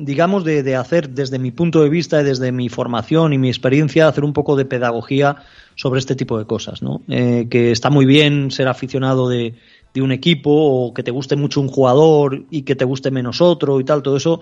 [0.00, 3.48] digamos, de, de hacer desde mi punto de vista y desde mi formación y mi
[3.48, 5.36] experiencia, hacer un poco de pedagogía
[5.74, 7.02] sobre este tipo de cosas, ¿no?
[7.08, 9.54] Eh, que está muy bien ser aficionado de,
[9.92, 13.40] de un equipo o que te guste mucho un jugador y que te guste menos
[13.40, 14.40] otro y tal, todo eso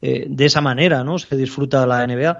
[0.00, 1.18] eh, de esa manera, ¿no?
[1.18, 2.38] Se disfruta la NBA,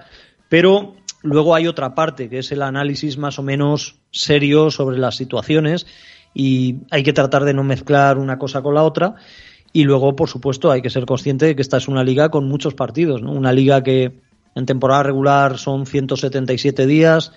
[0.48, 5.16] pero luego hay otra parte que es el análisis más o menos serio sobre las
[5.16, 5.86] situaciones
[6.32, 9.16] y hay que tratar de no mezclar una cosa con la otra
[9.74, 12.48] y luego, por supuesto, hay que ser consciente de que esta es una liga con
[12.48, 13.32] muchos partidos, ¿no?
[13.32, 14.20] Una liga que
[14.54, 17.32] en temporada regular son 177 días,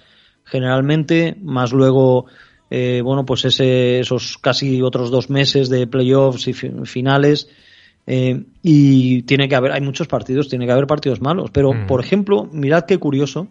[0.46, 2.28] generalmente, más luego,
[2.70, 7.50] eh, bueno, pues ese, esos casi otros dos meses de playoffs y fi- finales.
[8.10, 11.50] eh, y tiene que haber, hay muchos partidos, tiene que haber partidos malos.
[11.52, 11.88] Pero, Mm.
[11.88, 13.50] por ejemplo, mirad qué curioso,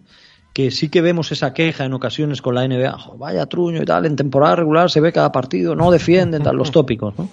[0.55, 3.85] que sí que vemos esa queja en ocasiones con la NBA, "Jo, vaya truño y
[3.85, 7.29] tal, en temporada regular se ve cada partido, no defienden, tal, los tópicos, ¿no?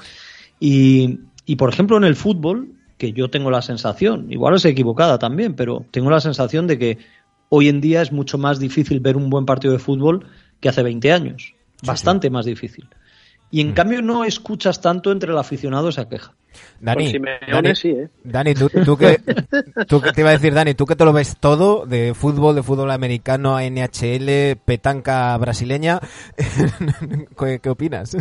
[0.60, 5.20] Y, y, por ejemplo, en el fútbol, que yo tengo la sensación, igual es equivocada
[5.20, 6.98] también, pero tengo la sensación de que
[7.50, 10.26] hoy en día es mucho más difícil ver un buen partido de fútbol
[10.60, 11.54] que hace 20 años.
[11.86, 12.88] Bastante más difícil.
[13.52, 16.34] Y en cambio no escuchas tanto entre el aficionado esa queja.
[16.80, 18.10] Dani, Simeone Dani, sí, ¿eh?
[18.24, 19.20] Dani, tú, tú que,
[19.88, 22.56] tú que te iba a decir, Dani, tú que te lo ves todo de fútbol,
[22.56, 26.00] de fútbol americano, NHL, petanca brasileña,
[27.40, 28.18] ¿qué, qué opinas?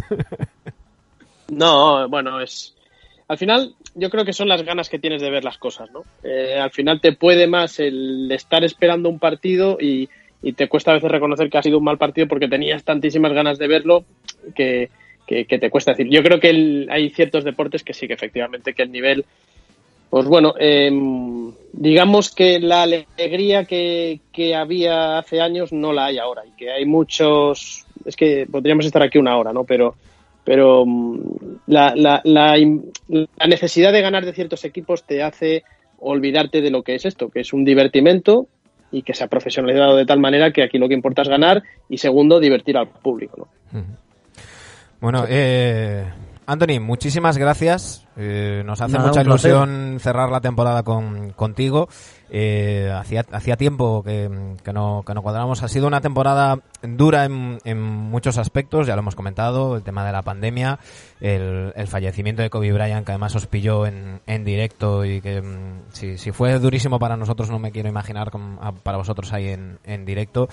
[1.50, 2.74] No, bueno, es.
[3.28, 6.04] Al final, yo creo que son las ganas que tienes de ver las cosas, ¿no?
[6.22, 10.08] Eh, al final te puede más el estar esperando un partido y,
[10.42, 13.32] y te cuesta a veces reconocer que ha sido un mal partido porque tenías tantísimas
[13.32, 14.04] ganas de verlo
[14.54, 14.90] que,
[15.26, 16.08] que- que te cuesta decir.
[16.10, 19.24] Yo creo que el- hay ciertos deportes que sí, que efectivamente que el nivel.
[20.10, 26.18] Pues bueno, em, digamos que la alegría que, que había hace años no la hay
[26.18, 27.86] ahora y que hay muchos.
[28.04, 29.64] Es que podríamos estar aquí una hora, ¿no?
[29.64, 29.94] Pero
[30.44, 31.20] pero mm,
[31.66, 32.56] la, la, la,
[33.46, 35.64] necesidad de ganar de ciertos equipos te hace
[35.98, 38.46] olvidarte de lo que es esto, que es un divertimento
[38.90, 41.62] y que se ha profesionalizado de tal manera que aquí lo que importa es ganar
[41.88, 43.48] y segundo, divertir al público.
[43.72, 43.84] ¿no?
[45.00, 46.04] Bueno, eh,
[46.46, 48.01] Anthony, muchísimas gracias.
[48.16, 51.88] Eh, nos hace Nada, mucha ilusión cerrar la temporada con, contigo.
[52.34, 54.30] Eh, hacía, hacía tiempo que,
[54.64, 55.62] que no, que no cuadramos.
[55.62, 60.04] Ha sido una temporada dura en, en muchos aspectos, ya lo hemos comentado, el tema
[60.06, 60.78] de la pandemia,
[61.20, 65.42] el, el fallecimiento de Kobe Bryant, que además os pilló en, en directo y que
[65.42, 69.48] mm, si, si fue durísimo para nosotros, no me quiero imaginar a- para vosotros ahí
[69.48, 70.48] en, en directo.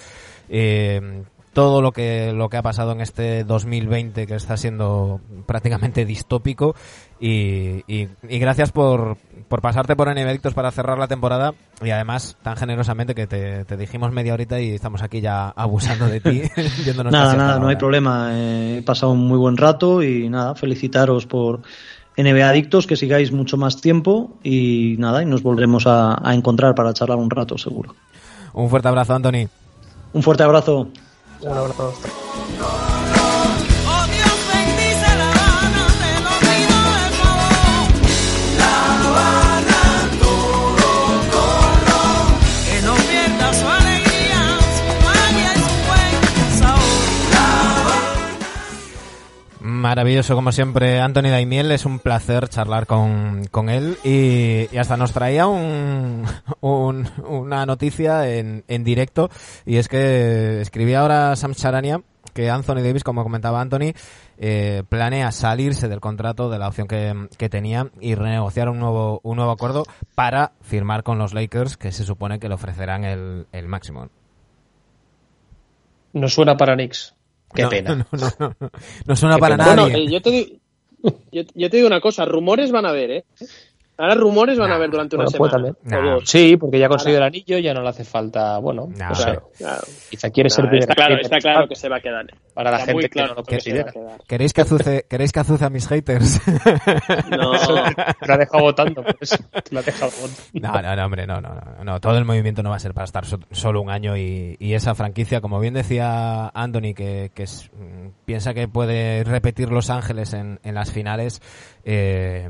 [0.49, 1.24] Eh,
[1.54, 6.76] todo lo que lo que ha pasado en este 2020 que está siendo prácticamente distópico
[7.20, 12.38] y, y- y gracias por, por pasarte por Adictos para cerrar la temporada y además
[12.43, 16.41] tan generosamente que te, te dijimos media horita y estamos aquí ya abusando de ti
[16.86, 18.30] yéndonos Nada, nada, no hay problema.
[18.34, 21.62] Eh, he pasado un muy buen rato y nada, felicitaros por
[22.18, 26.76] NBA Adictos, que sigáis mucho más tiempo y nada, y nos volveremos a, a encontrar
[26.76, 27.95] para charlar un rato, seguro.
[28.54, 29.47] un fuerte abrazo Anthony
[30.14, 30.89] Un fuerte abrazo.
[31.42, 32.99] Un abrazo.
[49.80, 51.72] Maravilloso, como siempre, Anthony Daimiel.
[51.72, 53.98] Es un placer charlar con, con él.
[54.04, 56.26] Y, hasta nos traía un,
[56.60, 59.30] un- una noticia en, en directo.
[59.66, 62.02] Y es que escribía ahora Sam Charania
[62.34, 63.94] que Anthony Davis, como comentaba Anthony,
[64.38, 69.20] eh, planea salirse del contrato de la opción que, que tenía y renegociar un nuevo,
[69.24, 69.84] un nuevo acuerdo
[70.16, 74.10] para firmar con los Lakers, que se supone que le ofrecerán el, el máximo.
[76.14, 77.16] No suena para Knicks.
[77.54, 77.95] Qué No, pena.
[78.12, 78.70] No, no, no, no.
[79.06, 79.76] No suena Qué para pena.
[79.76, 79.82] nadie.
[79.91, 80.60] Bueno, eh, yo, te,
[81.56, 83.26] yo te digo una cosa, rumores van a haber, ¿eh?
[84.00, 85.52] Ahora rumores van a Nah, haber durante una Bueno, semana.
[85.84, 86.06] también.
[86.08, 86.20] o Nah.
[86.26, 89.16] Sí, porque ya ha conseguido el anillo, ya no le hace falta, bueno, Nah, no
[89.16, 89.50] sé, claro.
[89.58, 89.82] Claro.
[90.10, 92.26] quizá quiere ser está claro, está claro que se va a quedar.
[92.54, 94.08] para la Está muy gente claro que no lo que se va a considera.
[94.16, 94.22] quedar.
[94.28, 96.41] ¿Queréis que azuce, ¿queréis que azuce a mis haters?
[97.30, 97.52] No,
[98.20, 99.38] Te lo ha dejado votando, por eso.
[99.52, 100.39] Te lo ha dejado votando.
[100.54, 102.00] No, no, no, hombre, no, no, no, no.
[102.00, 104.74] Todo el movimiento no va a ser para estar so- solo un año y, y
[104.74, 109.89] esa franquicia, como bien decía Anthony, que, que es- mm, piensa que puede repetir Los
[109.89, 111.41] Ángeles en, en las finales,
[111.84, 112.50] eh,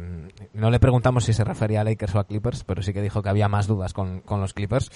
[0.53, 3.21] no le preguntamos si se refería a Lakers o a Clippers, pero sí que dijo
[3.21, 4.89] que había más dudas con, con los Clippers.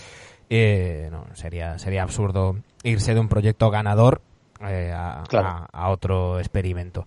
[0.49, 4.21] Eh, no, sería, sería absurdo irse de un proyecto ganador
[4.61, 5.47] eh, a, Claro.
[5.47, 7.05] a- a otro experimento.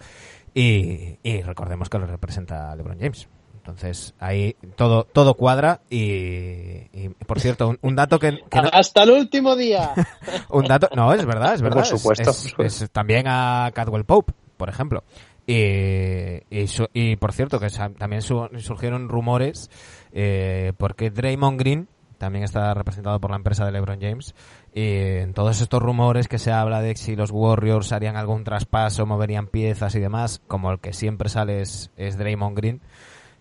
[0.55, 3.29] Y, y recordemos que lo representa LeBron James.
[3.57, 8.70] Entonces, ahí todo, todo cuadra y, y, por cierto, un, un dato que, que no-
[8.72, 9.93] hasta el último día.
[10.51, 11.83] un dato, no, es verdad, es verdad.
[11.83, 12.85] es- supuesto, es- por supuesto.
[12.85, 15.03] es también a Cadwell Pope, por ejemplo.
[15.47, 17.68] Y, y, su- y, por cierto, que
[17.99, 19.70] también su- surgieron rumores
[20.12, 21.88] eh, porque Draymond Green
[22.18, 24.34] también está representado por la empresa de LeBron James.
[24.74, 29.07] Y en todos estos rumores que se habla de si los Warriors harían algún traspaso,
[29.07, 32.80] moverían piezas y demás, como el que siempre sale es, es Draymond Green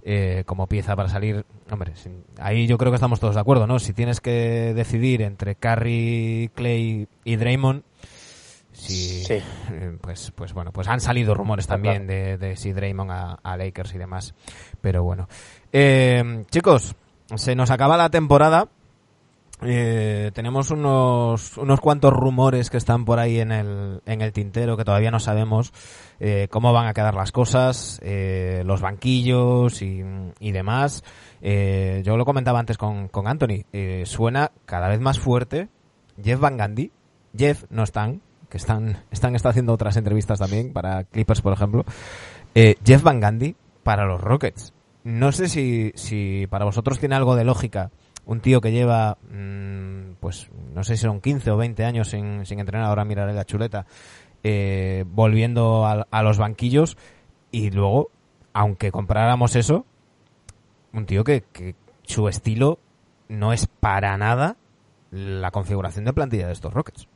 [0.03, 1.45] eh, como pieza para salir.
[1.71, 1.93] Hombre,
[2.39, 3.79] ahí yo creo que estamos todos de acuerdo, ¿no?
[3.79, 7.83] Si tienes que decidir entre Curry, Clay y Draymond,
[8.75, 9.33] si, Sí.
[9.71, 13.57] eh, pues, pues bueno, pues han salido rumores también de, de si Draymond a, a
[13.57, 14.35] Lakers y demás.
[14.81, 15.27] Pero bueno.
[15.73, 16.95] Eh, chicos,
[17.35, 18.67] se nos acaba la temporada.
[19.61, 24.75] Eh, tenemos unos, unos cuantos rumores que están por ahí en el, en el tintero
[24.75, 25.71] que todavía no sabemos
[26.19, 30.03] eh, cómo van a quedar las cosas, eh, los banquillos y,
[30.41, 31.05] y demás.
[31.41, 33.63] Eh, yo lo comentaba antes con, con Anthony.
[33.71, 35.69] eh, suena cada vez más fuerte
[36.21, 36.91] Jeff Van Gundy.
[37.37, 38.21] Jeff no están,
[38.57, 41.85] están, están está haciendo otras entrevistas también para Clippers, por ejemplo.
[42.53, 44.73] Eh, Jeff Van Gundy para los Rockets.
[45.03, 47.91] No sé si, si para vosotros tiene algo de lógica
[48.25, 52.45] un tío que lleva, mm, pues no sé si son 15 o 20 años sin,
[52.45, 53.85] sin entrenar, ahora miraré la chuleta,
[54.43, 56.97] eh, volviendo a, a los banquillos
[57.51, 58.09] y luego,
[58.53, 59.85] aunque compráramos eso,
[60.93, 62.79] un tío que, que su estilo
[63.27, 64.57] no es para nada
[65.11, 67.07] la configuración de plantilla de estos Rockets.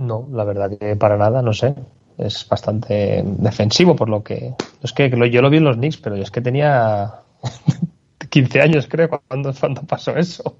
[0.00, 1.74] No, la verdad que para nada, no sé.
[2.16, 4.54] Es bastante defensivo por lo que...
[4.82, 7.20] Es que yo lo vi en los Knicks, pero es que tenía
[8.30, 10.56] 15 años, creo, cuando, cuando pasó eso.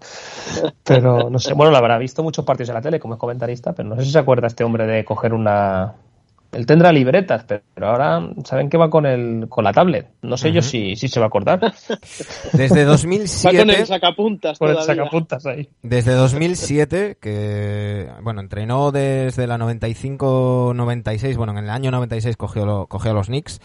[0.84, 3.72] Pero no sé, bueno, lo habrá visto muchos partidos en la tele como es comentarista,
[3.72, 5.94] pero no sé si se acuerda este hombre de coger una...
[6.52, 10.08] Él tendrá libretas, pero ahora saben que va con el con la tablet.
[10.22, 10.68] No sé yo Ujú.
[10.68, 11.60] si, si se va a acordar.
[12.52, 13.62] Desde Va con 2007...
[13.80, 15.68] el sacapuntas Con el sacapuntas ahí.
[15.82, 22.86] Desde 2007, que bueno, entrenó desde la 95-96, bueno, en el año 96 cogió, lo-
[22.86, 23.60] cogió a los Knicks,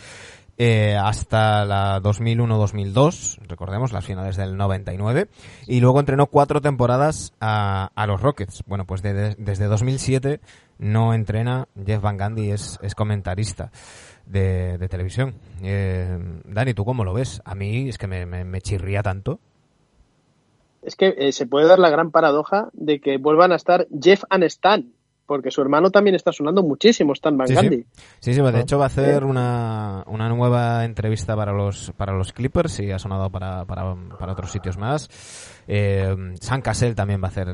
[0.58, 5.28] eh, hasta la 2001-2002, recordemos las finales del 99,
[5.68, 8.64] y luego entrenó cuatro temporadas a, a los Rockets.
[8.66, 10.40] Bueno, pues de- desde 2007
[10.78, 13.72] no entrena, Jeff Van Gundy es, es comentarista
[14.26, 15.36] de, de televisión.
[15.64, 17.42] Eh, Dani, ¿tú cómo lo ves?
[17.46, 19.40] A mí es que me chirría tanto.
[20.86, 24.24] Es que eh, se puede dar la gran paradoja de que vuelvan a estar Jeff
[24.30, 24.94] and Stan,
[25.26, 27.62] porque su hermano también está sonando muchísimo, Stan Van Sí, sí.
[27.62, 27.86] Gundy.
[28.20, 32.14] Sí, sí, de Ah, hecho va a hacer una, una nueva entrevista para los para
[32.14, 35.10] los Clippers y ha sonado para, para, para otros sitios más.
[35.68, 37.48] Eh, Sam Cassell también va a hacer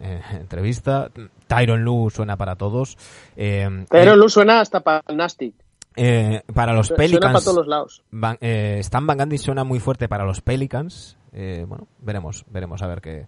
[0.00, 1.10] eh, entrevista.
[1.46, 2.96] Tyron Lu suena para todos.
[3.36, 5.52] Eh, Pero eh, Lu suena hasta para el Nasty.
[5.96, 8.02] eh, para los Suena para Pelicans, todos los lados.
[8.10, 11.16] Van- eh, Stan Van Gundy suena muy fuerte para los Pelicans.
[11.32, 13.26] Eh, bueno, veremos, veremos a ver qué.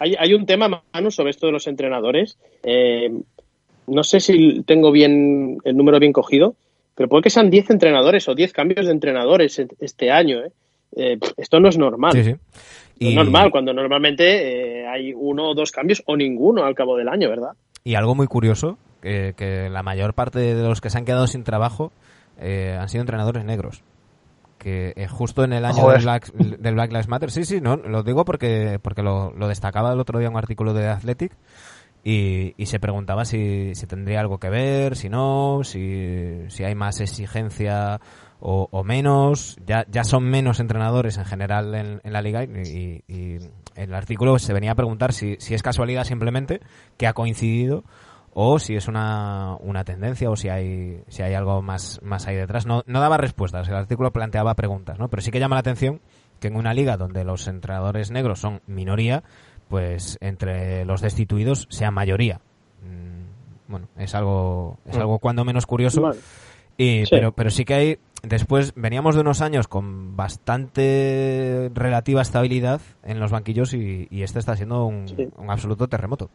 [0.00, 2.36] Hay, hay un tema, Manu, sobre esto de los entrenadores.
[2.64, 3.10] Eh,
[3.86, 6.54] no sé si tengo bien el número bien cogido,
[6.96, 10.40] pero puede que sean 10 entrenadores o 10 cambios de entrenadores en- este año.
[10.44, 10.50] ¿eh?
[10.96, 12.12] Eh, esto no es normal.
[12.12, 12.34] Sí, sí.
[12.98, 16.96] No es normal, cuando normalmente eh, hay uno o dos cambios o ninguno al cabo
[16.96, 17.52] del año, ¿verdad?
[17.84, 21.26] Y algo muy curioso, que, que la mayor parte de los que se han quedado
[21.26, 21.92] sin trabajo
[22.40, 23.82] eh, han sido entrenadores negros.
[24.60, 27.76] Que eh, justo en el año del Black, del Black Lives Matter, sí, sí, no,
[27.76, 31.32] lo digo porque, porque lo, lo destacaba el otro día un artículo de Athletic
[32.04, 36.74] y, y se preguntaba si, si tendría algo que ver, si no, si, si hay
[36.74, 38.00] más exigencia
[38.38, 39.56] o, o menos.
[39.66, 43.38] Ya, ya son menos entrenadores en general en, en la liga y, y- y
[43.76, 46.60] el artículo se venía a preguntar si, si es casualidad simplemente
[46.98, 47.84] que ha coincidido
[48.32, 52.36] o si es una, una tendencia o si hay, si hay algo más, más ahí
[52.36, 52.66] detrás.
[52.66, 55.08] No, no daba respuestas, el artículo planteaba preguntas, ¿no?
[55.08, 56.00] Pero sí que llama la atención
[56.38, 59.22] que en una liga donde los entrenadores negros son minoría,
[59.68, 62.40] pues entre los destituidos sea mayoría.
[62.82, 63.20] Mm,
[63.70, 65.00] Bueno, es algo, es Mm.
[65.00, 66.00] algo cuando menos curioso.
[66.02, 66.18] Vale.
[66.76, 67.10] Y, Sí.
[67.12, 73.20] pero, pero sí que hay, después veníamos de unos años con bastante relativa estabilidad en
[73.20, 75.28] los banquillos y, y este está siendo un, Sí.
[75.36, 76.30] un absoluto terremoto.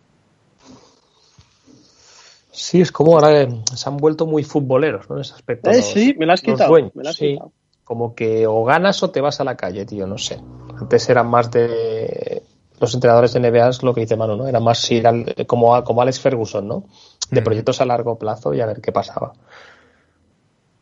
[2.58, 5.16] Sí, es como ahora eh, se han vuelto muy futboleros, ¿no?
[5.18, 5.70] En ese aspecto.
[5.70, 6.70] Eh, los- sí, me la has quitado.
[6.70, 7.34] dueños, me la has sí.
[7.34, 7.51] quitado.
[7.84, 10.39] Como que o ganas o te vas a la calle, tío, no sé.
[10.80, 12.41] Antes eran más de
[12.80, 14.47] los entrenadores de NBA, es lo que dice Manu, ¿no?
[14.47, 16.86] Era más ir al- como, a- como Alex Ferguson, ¿no?
[17.30, 17.43] De Mm.
[17.43, 19.34] proyectos a largo plazo y a ver qué pasaba.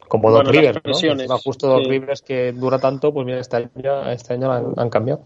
[0.07, 1.11] Como Bueno, Doc Rivers, ¿no?
[1.11, 1.89] Encima justo Doc sí.
[1.89, 5.23] Rivers que dura tanto, pues mira, este año, este año han, han cambiado.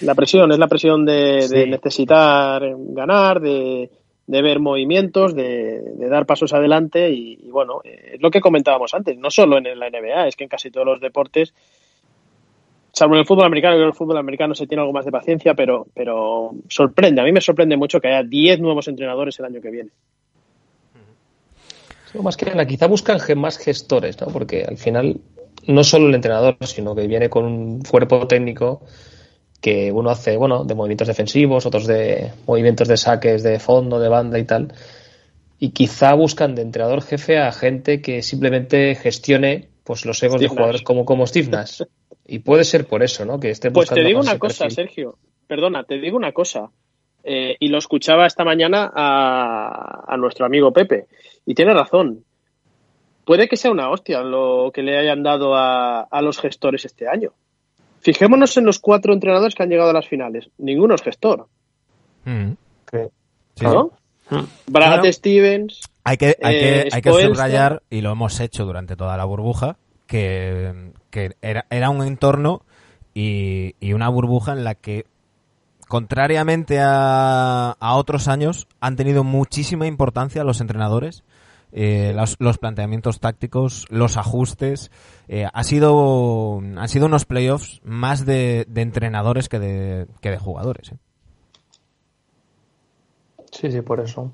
[0.00, 3.90] La presión, es la presión de, necesitar ganar, de,
[4.26, 8.92] de ver movimientos, de, de dar pasos adelante y, bueno, eh, es lo que comentábamos
[8.94, 11.54] antes, no solo en la NBA, es que en casi todos los deportes,
[12.92, 15.54] salvo en el fútbol americano, que el fútbol americano se tiene algo más de paciencia,
[15.54, 19.60] pero, pero sorprende, a mí me sorprende mucho que haya 10 nuevos entrenadores el año
[19.60, 19.90] que viene.
[22.22, 24.28] Más que nada, quizá buscan más gestores, ¿no?
[24.28, 25.20] Porque al final
[25.66, 28.82] no solo el entrenador, sino que viene con un cuerpo técnico
[29.60, 34.08] que uno hace, bueno, de movimientos defensivos, otros de movimientos de saques de fondo, de
[34.08, 34.72] banda y tal.
[35.58, 40.48] Y quizá buscan de entrenador jefe a gente que simplemente gestione pues los egos de
[40.48, 40.86] jugadores Nash.
[40.86, 41.82] como, como Steve Nash.
[42.26, 43.38] Y puede ser por eso, ¿no?
[43.38, 44.74] Que esté Pues te digo una cosa, perfil.
[44.74, 46.70] Sergio, perdona, te digo una cosa,
[47.22, 51.06] eh, y lo escuchaba esta mañana a, a nuestro amigo Pepe,
[51.46, 52.24] y tiene razón.
[53.24, 57.08] Puede que sea una hostia lo que le hayan dado a, a los gestores este
[57.08, 57.32] año.
[58.00, 60.48] Fijémonos en los cuatro entrenadores que han llegado a las finales.
[60.58, 61.48] Ninguno es gestor.
[62.24, 63.10] Que-
[63.56, 63.90] Sí, ¿no?
[64.28, 64.36] sí.
[64.66, 65.12] Brad Claro.
[65.12, 69.16] Stevens, Hay que, hay, Eh, que, hay que subrayar, y lo hemos hecho durante toda
[69.16, 69.76] la burbuja,
[70.06, 72.62] que, que era, era un entorno
[73.14, 75.06] y, y una burbuja en la que,
[75.88, 81.22] contrariamente a, a otros años, han tenido muchísima importancia los entrenadores,
[81.76, 84.90] eh, los, los planteamientos tácticos, los ajustes.
[85.28, 90.38] eh, ha sido, han sido unos playoffs más de, de entrenadores que de, que de
[90.38, 90.90] jugadores.
[90.92, 90.96] eh.
[93.52, 94.32] Sí, sí, por eso.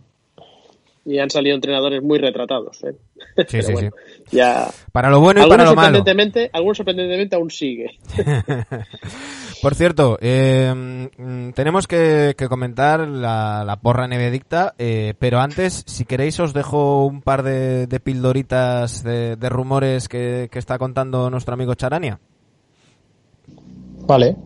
[1.04, 2.82] y han salido entrenadores muy retratados.
[2.84, 2.94] ¿eh?
[3.36, 3.90] Sí, Pero sí, bueno,
[4.30, 4.36] sí.
[4.36, 5.86] Ya, Para lo bueno y para lo malo.
[6.52, 7.98] algunos sorprendentemente aún sigue.
[9.62, 11.08] Por cierto, eh,
[11.54, 17.06] tenemos que, que comentar la, la porra nevedicta, eh, pero antes, si queréis, os dejo
[17.06, 22.18] un par de, de pildoritas de, de rumores que, que está contando nuestro amigo Charania.
[24.04, 24.36] Vale.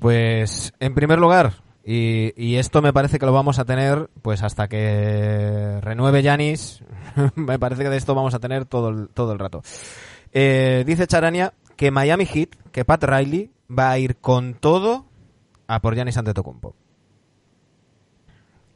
[0.00, 1.52] Pues, en primer lugar,
[1.84, 6.82] y, y esto me parece que lo vamos a tener pues hasta que renueve Yanis,
[7.36, 9.62] me parece que de esto vamos a tener todo el, todo el rato.
[10.32, 15.04] Eh, dice Charania que Miami Heat, que Pat Riley va a ir con todo
[15.66, 16.76] a por Giannis Antetokounmpo.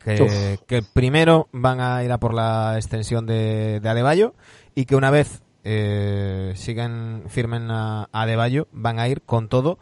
[0.04, 4.34] Que, que primero van a ir a por la extensión de, de Adebayo
[4.74, 9.78] y que una vez eh, sigan firmen a, a Adebayo van a ir con todo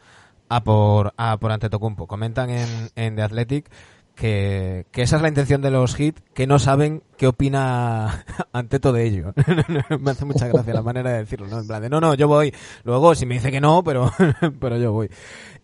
[0.51, 2.07] a por a por Antetokounmpo.
[2.07, 3.71] Comentan en, en The Athletic
[4.21, 8.93] que, que esa es la intención de los Heat, que no saben qué opina Anteto
[8.93, 9.33] de ello.
[9.99, 11.59] me hace mucha gracia la manera de decirlo, ¿no?
[11.61, 12.55] En plan de, no, no, yo voy.
[12.85, 14.13] Luego, si me dice que no, pero,
[14.61, 15.09] pero yo voy.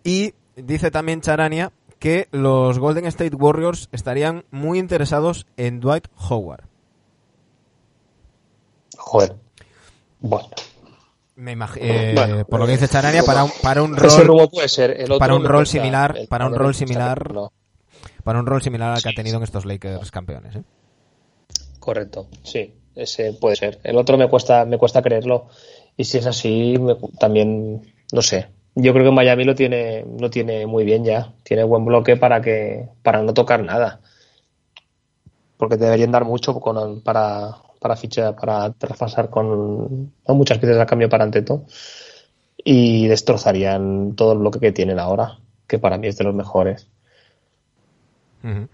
[0.02, 6.64] Y dice también Charania que los Golden State Warriors estarían muy interesados en Dwight Howard.
[8.96, 9.36] Joder.
[10.20, 10.48] Bueno.
[11.34, 14.68] Me eh, Bueno, por lo que dice Charania, para un, para un rol, rumor puede
[14.70, 14.92] ser.
[14.92, 17.34] El otro para un rol similar- el para un rol similar.
[17.34, 17.52] no.
[18.26, 20.56] Para un rol similar al que ha tenido en estos Lakers campeones.
[20.56, 20.62] ¿eh?
[21.78, 23.78] Correcto, sí, ese puede ser.
[23.84, 25.46] El otro me cuesta, me cuesta creerlo.
[25.96, 28.48] Y si es así, me- también, no sé.
[28.74, 31.34] Yo creo que Miami lo tiene, lo tiene muy bien ya.
[31.44, 34.00] Tiene buen bloque para que, para no tocar nada.
[35.56, 40.86] Porque deberían dar mucho con, para, para fichar, para traspasar con no, muchas piezas a
[40.86, 41.62] cambio para Anteto.
[42.64, 46.88] Y destrozarían todo el bloque que tienen ahora, que para mí es de los mejores.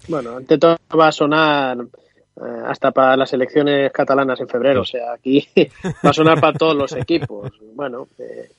[0.09, 4.83] Bueno, ante todo va a sonar eh, hasta para las elecciones catalanas en febrero.
[4.83, 5.47] O sea, aquí
[6.05, 7.51] va a sonar para todos los equipos.
[7.75, 8.51] Bueno, eh,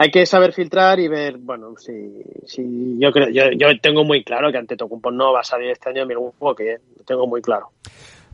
[0.00, 4.22] hay que saber filtrar y ver, bueno, si, si yo creo, yo, yo tengo muy
[4.22, 6.80] claro que ante Tocumpo no va a salir este año Milwaukee, ¿eh?
[6.96, 7.70] lo tengo muy claro.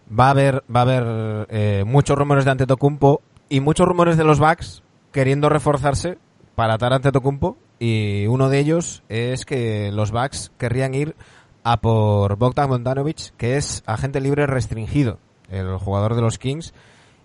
[0.09, 4.24] Va a haber, va a haber eh, muchos rumores de Antetokounmpo y muchos rumores de
[4.24, 6.18] los Bucks queriendo reforzarse
[6.55, 11.16] para atar a Antetokounmpo y uno de ellos es que los Bucks querrían ir
[11.65, 15.19] a por Bogdan Bogdanovic, que es agente libre restringido,
[15.51, 16.73] el jugador de los Kings,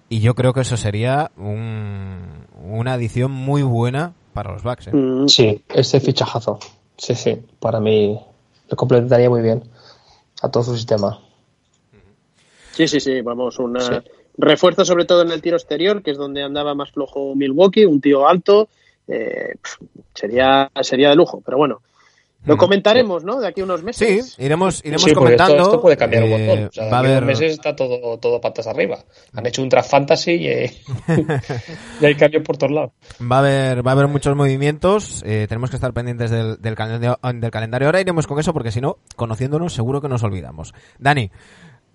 [0.07, 4.87] y yo creo que eso sería un- una adición muy buena para los Bucks.
[4.87, 4.95] ¿eh?
[4.95, 6.59] Mm, Sí, ese fichajazo.
[6.97, 8.19] Sí, sí, para mí
[8.69, 9.63] le completaría muy bien
[10.41, 11.19] a todo su sistema.
[12.71, 13.93] Sí, sí, sí, vamos, una, Sí.
[14.41, 17.99] Refuerzo sobre todo en el tiro exterior, que es donde andaba más flojo Milwaukee, un
[17.99, 18.69] tío alto,
[19.05, 19.55] eh,
[20.15, 21.81] sería, sería de lujo, pero bueno.
[22.45, 22.57] Lo Mm.
[22.57, 23.39] comentaremos, ¿no?
[23.41, 24.35] De aquí a unos Sí, meses.
[24.39, 25.55] iremos, iremos Sí, porque comentando.
[25.57, 26.67] Esto, esto puede cambiar un eh, montón.
[26.67, 28.99] O sea, de va a aquí a unos haber, meses está todo, todo patas arriba.
[29.33, 30.73] Han hecho un draft fantasy y, eh,
[32.01, 32.91] y hay cambios por todos lados.
[33.21, 35.21] va a haber, va a haber muchos movimientos.
[35.25, 37.87] eh, tenemos que estar pendientes del, del calendario, del calendario.
[37.87, 40.73] Ahora iremos con eso porque si no, conociéndonos, seguro que nos olvidamos.
[40.97, 41.31] Dani,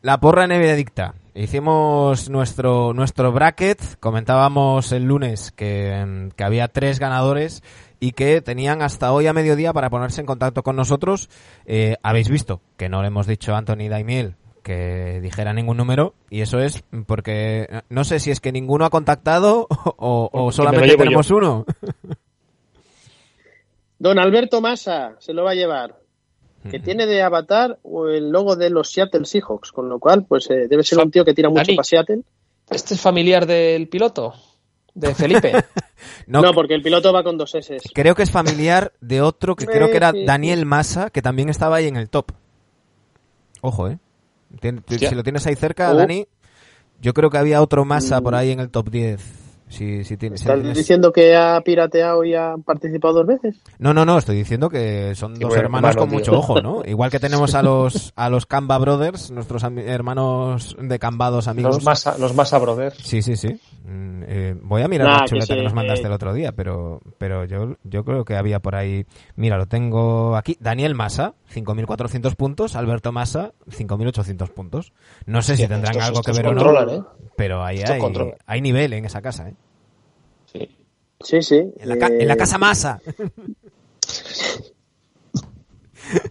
[0.05, 1.14] la porra dicta.
[1.34, 3.98] Hicimos nuestro, nuestro bracket.
[4.00, 7.62] Comentábamos el lunes que, que había tres ganadores
[8.00, 11.30] y que tenían hasta hoy a mediodía para ponerse en contacto con nosotros.
[11.64, 16.14] Eh, habéis visto que no le hemos dicho a Anthony Daimiel que dijera ningún número
[16.30, 21.30] y eso es porque no sé si es que ninguno ha contactado o, solamente tenemos
[21.30, 21.64] uno.
[23.98, 26.03] Don Alberto Massa se lo va a llevar.
[26.70, 30.48] Que tiene de avatar o el logo de los Seattle Seahawks, con lo cual, pues
[30.50, 31.76] eh, debe ser un tío que tira mucho Dani.
[31.76, 32.22] para Seattle.
[32.70, 34.32] ¿Este es familiar del piloto?
[34.94, 35.52] ¿De Felipe?
[36.26, 37.78] No, No, porque el piloto va con dos S.
[37.94, 41.76] creo que es familiar de otro que creo que era Daniel Massa, que también estaba
[41.76, 42.32] ahí en el top.
[43.62, 43.98] Ojo, ¿eh?
[44.60, 44.82] Tien-.
[44.88, 45.94] Si lo tienes ahí cerca, Oh.
[45.94, 46.26] Dani,
[47.00, 49.20] yo creo que había otro Massa por ahí en el top 10.
[49.75, 53.57] Si, si tienes, si ¿Estás tienes- diciendo que ha pirateado y ha participado dos veces?
[53.79, 56.18] No, no, no, estoy diciendo que son dos buen hermanos hermano, con tío.
[56.18, 56.83] mucho ojo, ¿no?
[56.87, 61.77] Igual que tenemos a los a los Camba Brothers, nuestros hermanos de Cambados amigos.
[61.77, 62.97] Los Massa, los Massa Brothers.
[63.03, 63.49] Sí, sí, sí.
[63.85, 66.07] Mm, eh, voy a mirar Nah, la que chuleta que, sí, nos mandaste eh.
[66.07, 69.05] el otro día, pero pero yo yo creo que había por ahí.
[69.37, 70.57] Mira, lo tengo aquí.
[70.61, 72.77] Daniel Massa, 5.400 puntos.
[72.77, 74.93] Alberto Massa, 5.800 puntos.
[75.27, 76.91] No sé si tendrán estos- algo que ver o no.
[76.93, 77.03] ¿eh?
[77.37, 78.01] Pero ahí hay,
[78.47, 79.55] hay nivel en esa casa, ¿eh?
[80.55, 81.42] Sí.
[81.42, 81.57] Sí.
[81.78, 83.00] En la, ca- Eh, en la casa Massa.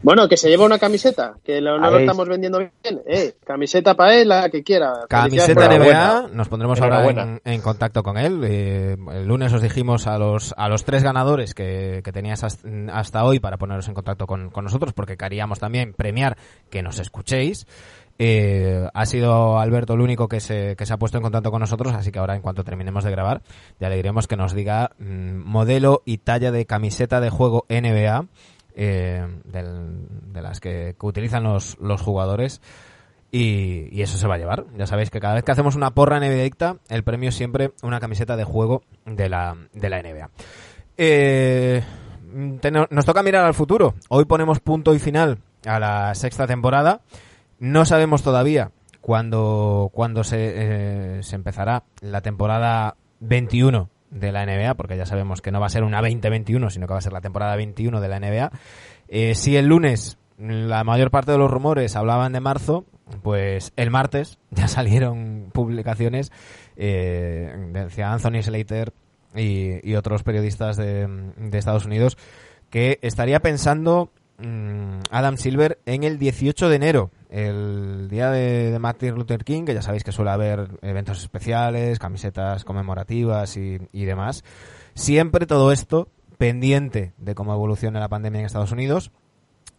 [0.02, 2.72] Bueno, que se lleva una camiseta, que lo- no lo estamos vendiendo bien.
[3.08, 4.94] Eh, camiseta para él, la que quiera.
[5.10, 8.42] Camiseta NBA, nos pondremos ahora en, en contacto con él.
[8.44, 12.68] Eh, el lunes os dijimos a los a los tres ganadores que, que tenías hasta,
[12.92, 16.38] hasta hoy para poneros en contacto con, con nosotros, porque queríamos también premiar
[16.70, 17.66] que nos escuchéis.
[18.20, 21.60] Eh, ha sido Alberto el único que se, que se ha puesto en contacto con
[21.60, 23.42] nosotros, así que ahora en cuanto terminemos de grabar,
[23.80, 28.28] ya le diremos que nos diga mm, modelo y talla de camiseta de juego NBA
[28.76, 32.62] eh, de las que, utilizan los, los jugadores.
[33.32, 34.66] Y, eso se va a llevar.
[34.78, 37.72] Ya sabéis que cada vez que hacemos una porra NBA dicta, el premio es siempre
[37.82, 40.30] una camiseta de juego de la, de la NBA.
[40.98, 41.84] Eh,
[42.92, 43.96] nos toca mirar al futuro.
[44.10, 47.02] Hoy ponemos punto y final a la sexta temporada.
[47.60, 48.72] No sabemos todavía
[49.02, 49.90] cuándo
[50.24, 55.60] se, eh, se empezará la temporada 21 de la NBA, porque ya sabemos que no
[55.60, 58.20] va a ser una 2021, sino que va a ser la temporada 21 de la
[58.20, 58.52] NBA.
[59.08, 62.86] Eh, si el lunes la mayor parte de los rumores hablaban de marzo,
[63.22, 66.32] pues el martes ya salieron publicaciones,
[66.76, 68.94] eh, decía Anthony Slater
[69.36, 71.08] y, otros periodistas de,
[71.38, 72.18] de Estados Unidos,
[72.70, 79.16] que estaría pensando mm, Adam Silver en el 18 de enero, el día de, Martin
[79.16, 84.44] Luther King, que ya sabéis que suele haber eventos especiales, camisetas conmemorativas y, y demás.
[84.94, 89.12] Siempre todo esto pendiente de cómo evolucione la pandemia en Estados Unidos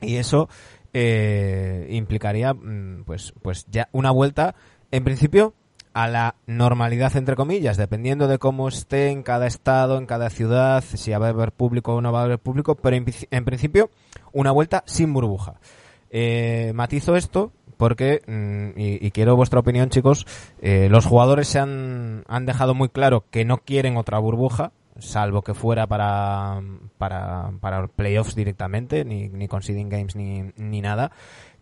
[0.01, 0.49] y eso
[0.93, 4.55] eh, implicaría mm, pues pues ya una vuelta
[4.91, 5.55] en principio
[5.93, 10.83] a la normalidad entre comillas dependiendo de cómo esté en cada estado en cada ciudad
[10.83, 13.91] si va a haber público o no va a haber público pero en principio
[14.33, 15.61] una vuelta sin burbuja
[16.15, 20.27] eh, matizo esto porque, mm, y, y quiero vuestra opinión chicos,
[20.63, 25.43] eh, los jugadores se han, han dejado muy claro que no quieren otra burbuja, salvo
[25.43, 26.61] que fuera para,
[26.99, 31.11] para, para playoffs directamente, ni, ni con seeding games ni, ni nada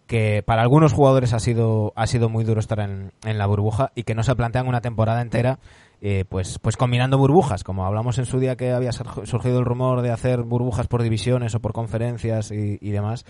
[0.07, 3.93] que para algunos jugadores ha sido ha sido muy duro estar en, en la burbuja
[3.95, 5.61] y que no se plantean una temporada entera
[6.03, 9.65] eh, pues pues combinando burbujas como hablamos en su día que había sur- surgido el
[9.65, 13.25] rumor de hacer burbujas por divisiones o por conferencias y, y demás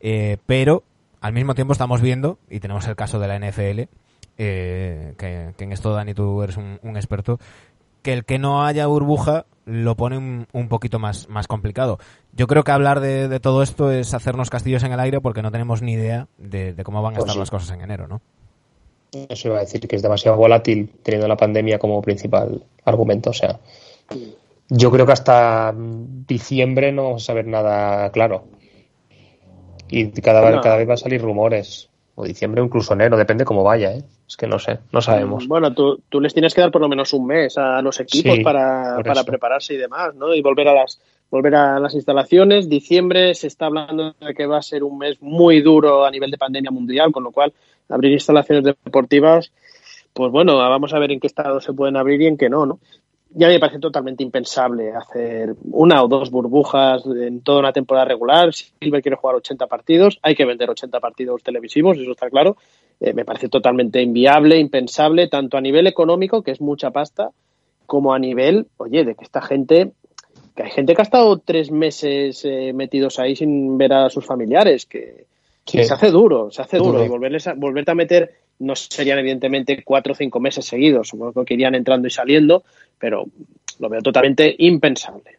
[0.00, 0.82] eh, pero
[1.20, 3.88] al mismo tiempo estamos viendo y tenemos el caso de la NFL
[4.38, 7.38] eh, que, que en esto Dani tú eres un, un experto
[8.02, 11.98] que el que no haya burbuja lo pone un, un poquito más, más complicado.
[12.32, 15.42] Yo creo que hablar de, de todo esto es hacernos castillos en el aire porque
[15.42, 17.40] no tenemos ni idea de, de cómo van a Pues estar sí.
[17.40, 18.20] las cosas en enero, ¿no?
[19.28, 23.30] Eso iba a decir que es demasiado volátil teniendo la pandemia como principal argumento.
[23.30, 23.60] O sea,
[24.68, 28.44] yo creo que hasta diciembre no vamos a saber nada claro.
[29.90, 31.88] Y cada cada vez va a salir rumores.
[32.16, 34.02] O diciembre o incluso enero, depende cómo vaya, ¿eh?
[34.28, 35.46] Es que no sé, no sabemos.
[35.48, 38.34] Bueno, tú, tú les tienes que dar por lo menos un mes a los equipos
[38.34, 40.34] Sí, para, para prepararse y demás, ¿no?
[40.34, 41.00] Y volver a las
[41.30, 42.68] volver a las instalaciones.
[42.68, 46.30] Diciembre se está hablando de que va a ser un mes muy duro a nivel
[46.30, 47.52] de pandemia mundial, con lo cual
[47.88, 49.52] abrir instalaciones deportivas
[50.12, 52.66] pues bueno, vamos a ver en qué estado se pueden abrir y en qué no,
[52.66, 52.80] ¿no?
[53.32, 58.52] Ya me parece totalmente impensable hacer una o dos burbujas en toda una temporada regular.
[58.52, 62.56] Si Silver quiere jugar 80 partidos, hay que vender 80 partidos televisivos, eso está claro.
[63.00, 67.30] Eh, me parece totalmente inviable, impensable, tanto a nivel económico, que es mucha pasta,
[67.86, 69.92] como a nivel, oye, de que esta gente,
[70.54, 74.26] que hay gente que ha estado tres meses eh, metidos ahí sin ver a sus
[74.26, 75.26] familiares, que,
[75.64, 76.92] se hace duro, se hace duro.
[76.92, 77.04] Duro.
[77.04, 81.44] Y volverles a, volverte a meter no serían evidentemente cuatro o cinco meses seguidos, supongo
[81.44, 82.62] que irían entrando y saliendo,
[82.98, 83.24] pero
[83.78, 85.38] lo veo totalmente impensable.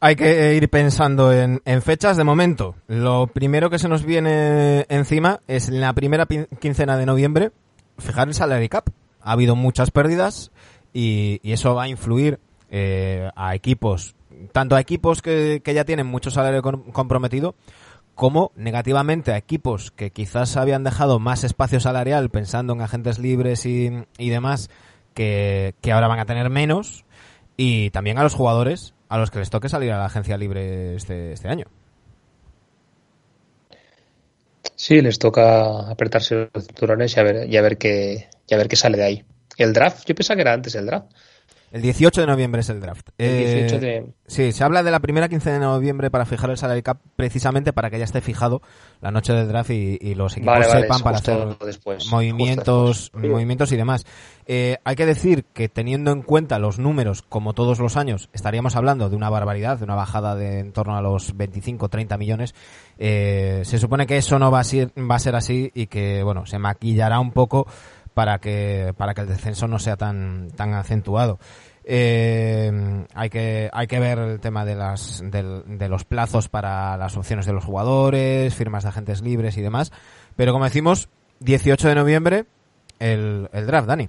[0.00, 2.76] Hay que ir pensando en, fechas de momento.
[2.86, 6.26] Lo primero que se nos viene encima es la primera
[6.60, 7.50] quincena de noviembre
[7.98, 8.88] fijar el salary cap.
[9.20, 10.52] Ha habido muchas pérdidas
[10.92, 12.38] y, eso va a influir
[12.70, 14.14] eh, a equipos,
[14.52, 17.56] tanto a equipos que, ya tienen mucho salario comprometido,
[18.18, 23.64] como negativamente a equipos que quizás habían dejado más espacio salarial pensando en agentes libres
[23.64, 24.70] y, y demás,
[25.14, 27.04] que, que ahora van a tener menos,
[27.56, 30.96] y también a los jugadores a los que les toque salir a la agencia libre
[30.96, 31.66] este, este año.
[34.74, 38.56] Sí, les toca apretarse los cinturones y a ver, y a ver qué, y a
[38.56, 39.24] ver qué sale de ahí.
[39.56, 41.06] El draft, yo pensaba que era antes el draft.
[41.70, 43.08] El 18 de noviembre es el draft.
[43.18, 44.06] El Eh, 18 de...
[44.26, 47.72] Sí, se habla de la primera quincena de noviembre para fijar el salary cap precisamente
[47.72, 48.62] para que ya esté fijado
[49.00, 53.10] la noche del draft y, y los equipos Vale, vale, sepan para hacer después, movimientos,
[53.12, 53.30] después.
[53.30, 54.06] movimientos y demás.
[54.46, 58.76] Eh, hay que decir que teniendo en cuenta los números, como todos los años, estaríamos
[58.76, 62.54] hablando de una barbaridad, de una bajada de en torno a los 25-30 millones.
[62.98, 66.22] Eh, se supone que eso no va a ser, va a ser así y que,
[66.22, 67.66] bueno, se maquillará un poco
[68.18, 71.38] para que, para que el descenso no sea tan, tan acentuado.
[71.84, 72.68] Eh,
[73.14, 77.16] hay que hay que ver el tema de las del- de los plazos para las
[77.16, 79.92] opciones de los jugadores, firmas de agentes libres y demás.
[80.34, 81.08] Pero como decimos,
[81.38, 82.44] 18 de noviembre
[82.98, 84.08] el, el draft, Dani.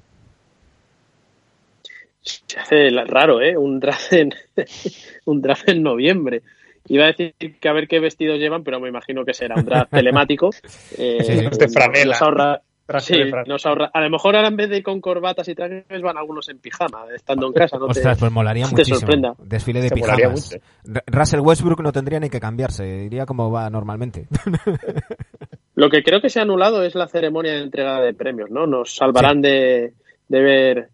[2.24, 3.56] Se hace raro, ¿eh?
[3.56, 4.34] Un draft en,
[5.26, 6.42] un draft en noviembre.
[6.88, 9.66] Iba a decir que a ver qué vestidos llevan, pero me imagino que será un
[9.66, 10.50] draft telemático.
[10.98, 11.42] Eh, Sí, sí.
[11.44, 12.06] Los de franela.
[12.14, 14.84] nos ahorra- Traje sí, de nos ahorra- A lo mejor ahora en vez de ir
[14.84, 17.78] con corbatas y trajes van algunos en pijama, estando en casa.
[17.78, 19.00] No te- Ostras, pues molaría no te muchísimo.
[19.00, 19.34] sorprenda.
[19.44, 20.58] Desfile de Se pijamas.
[21.06, 24.28] Russell Westbrook no tendría ni que cambiarse, iría como va normalmente.
[25.76, 28.66] Lo que creo que se ha anulado es la ceremonia de entrega de premios, ¿no?
[28.68, 29.94] Nos salvarán de,
[30.28, 30.90] de ver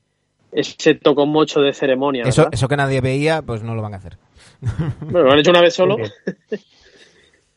[0.52, 2.24] ese toco mocho de ceremonia.
[2.24, 2.54] eso, ¿verdad?
[2.54, 4.18] eso que nadie veía, pues no lo van a hacer.
[5.02, 5.96] Bueno, lo han hecho una vez solo.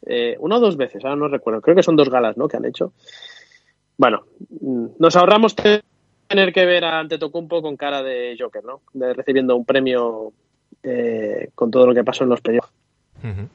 [0.06, 1.60] Eh, una o dos veces, ahora no recuerdo.
[1.60, 2.48] Creo que son dos galas, ¿no?
[2.48, 2.93] Que han hecho.
[3.99, 4.23] Bueno,
[4.61, 5.83] mm, nos ahorramos te-
[6.27, 8.81] tener que ver a Antetokounmpo con cara de Joker, ¿no?
[8.95, 10.33] De recibiendo un premio
[10.83, 12.73] eh, con todo lo que pasó en los playoffs.
[13.23, 13.49] Ujú.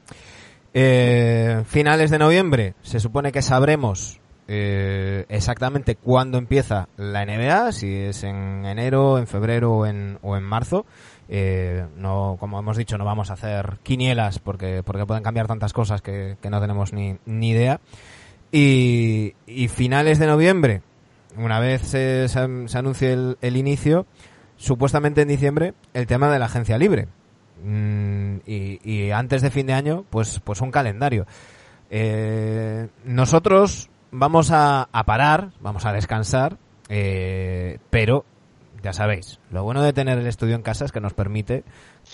[0.74, 7.94] Eh, finales de noviembre, se supone que sabremos eh, exactamente cuándo empieza la NBA, si
[7.94, 10.84] es en enero, en febrero o en, o en marzo.
[11.28, 15.72] Eh, no, como hemos dicho, no vamos a hacer quinielas porque, porque pueden cambiar tantas
[15.72, 17.80] cosas que, que no tenemos ni, ni idea.
[18.56, 20.82] Y, y finales de noviembre,
[21.36, 24.06] una vez se, se, se anuncie el, el inicio,
[24.56, 27.08] supuestamente en diciembre, el tema de la agencia libre.
[27.64, 31.26] Mm, y, y antes de fin de año, pues, pues un calendario.
[31.90, 36.56] Eh, nosotros vamos a, a parar, vamos a descansar,
[36.88, 38.24] eh, pero
[38.84, 41.64] ya sabéis, lo bueno de tener el estudio en casa es que nos permite,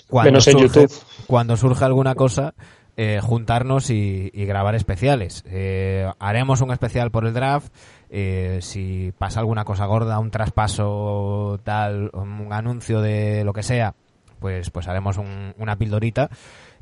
[0.09, 1.03] cuando, Menos en surge, YouTube.
[1.27, 2.55] cuando surge alguna cosa,
[2.97, 5.43] eh, juntarnos y, y grabar especiales.
[5.47, 7.73] Eh, haremos un especial por el draft.
[8.11, 13.95] eh, si pasa alguna cosa gorda, un traspaso, tal, un anuncio de lo que sea,
[14.41, 16.29] pues, pues haremos un- una pildorita.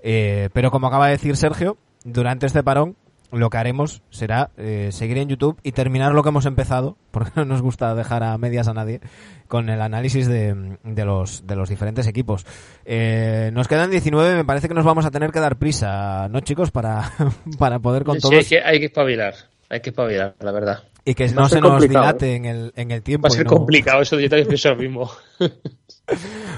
[0.03, 2.97] Eh, pero como acaba de decir Sergio, durante este parón
[3.31, 7.33] lo que haremos será eh, seguir en YouTube y terminar lo que hemos empezado, porque
[7.37, 9.01] no nos gusta dejar a medias a nadie,
[9.49, 12.47] con el análisis de, de los, de los diferentes equipos.
[12.85, 16.41] Eh, nos quedan 19, me parece que nos vamos a tener que dar prisa, ¿no,
[16.41, 16.71] chicos?
[16.71, 17.13] Para,
[17.59, 19.35] para poder con Sí, todos hay que, hay que espabilar.
[19.71, 20.85] Hay que espabilar, la verdad.
[21.05, 23.29] y que Va no se nos dilate en el, en el tiempo.
[23.29, 25.11] Va a ser no- complicado, eso yo también pienso lo mismo.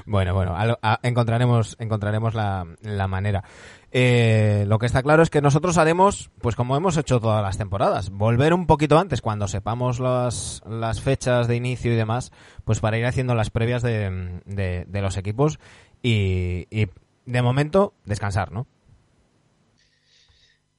[0.07, 3.43] Bueno, bueno, a a- encontraremos, encontraremos la, la manera.
[3.93, 7.59] Eh, lo que está claro es que nosotros haremos, pues como hemos hecho todas las
[7.59, 12.31] temporadas, volver un poquito antes cuando sepamos las, las fechas de inicio y demás,
[12.65, 15.59] pues para ir haciendo las previas de, de, los equipos
[16.03, 16.87] y, y
[17.27, 18.67] de momento descansar, ¿no?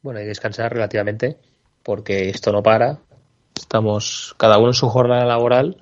[0.01, 1.37] Bueno, que descansar relativamente,
[1.83, 2.99] porque esto no para.
[3.55, 5.77] Estamos cada uno en su jornada laboral,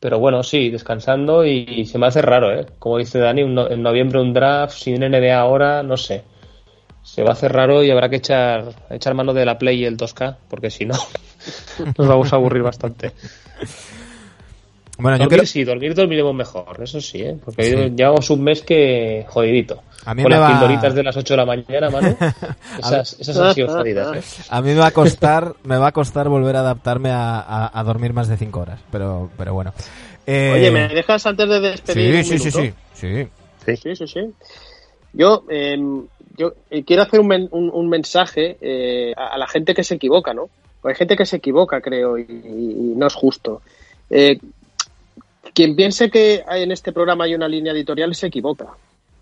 [0.00, 2.66] pero bueno, sí, descansando y, se me hace raro, ¿eh?
[2.78, 6.24] Como dice Dani, un no- en noviembre un draft sin NBA ahora, no sé.
[7.02, 9.84] Se va a hacer raro y habrá que echar, echar mano de la Play y
[9.84, 10.94] el 2K, porque si no,
[11.98, 13.12] nos vamos a aburrir bastante.
[14.98, 17.36] Bueno, yo dormir creo, sí, dormir dormiremos mejor, eso sí, ¿eh?
[17.42, 17.94] porque Sí.
[17.96, 19.82] llevamos un mes que jodidito.
[20.04, 22.16] A mí Con me las va- pildoritas de las 8 de la mañana, Manu,
[22.78, 24.16] esas, esas han sido jodidas.
[24.16, 24.44] ¿eh?
[24.50, 27.80] a mí me va a costar, me va a costar volver a adaptarme a, a-
[27.80, 29.72] a dormir más de cinco horas, pero, pero bueno.
[30.26, 32.12] Eh, Oye, ¿me dejas antes de despedir?
[32.24, 32.76] sí, un sí, sí, minuto?
[32.94, 33.28] sí,
[33.64, 33.76] sí.
[33.76, 34.20] Sí, sí, sí.
[35.14, 35.76] Yo, eh,
[36.36, 39.84] yo eh, quiero hacer un, men- un- un mensaje eh, a, a la gente que
[39.84, 40.48] se equivoca, ¿no?
[40.80, 43.62] Porque hay gente que se equivoca, creo, y, y no es justo.
[44.08, 44.38] Eh,
[45.54, 48.66] quien piense que hay- en este programa hay una línea editorial se equivoca.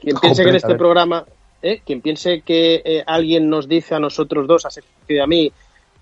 [0.00, 1.24] Quien piense que en este programa,
[1.62, 1.80] ¿eh?
[1.84, 5.52] quien piense que eh, alguien nos dice a nosotros dos, a Sergio y a mí,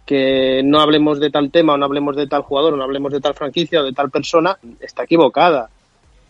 [0.05, 3.13] que no hablemos de tal tema o no hablemos de tal jugador o no hablemos
[3.13, 5.69] de tal franquicia o de tal persona, está equivocada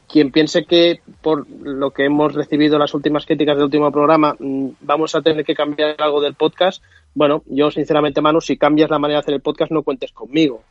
[0.09, 4.69] quien piense que por lo que hemos recibido las últimas críticas del último programa mm,
[4.81, 6.83] vamos a tener que cambiar algo del podcast,
[7.15, 10.63] bueno, yo sinceramente, Manu, si cambias la manera de hacer el podcast, no cuentes conmigo.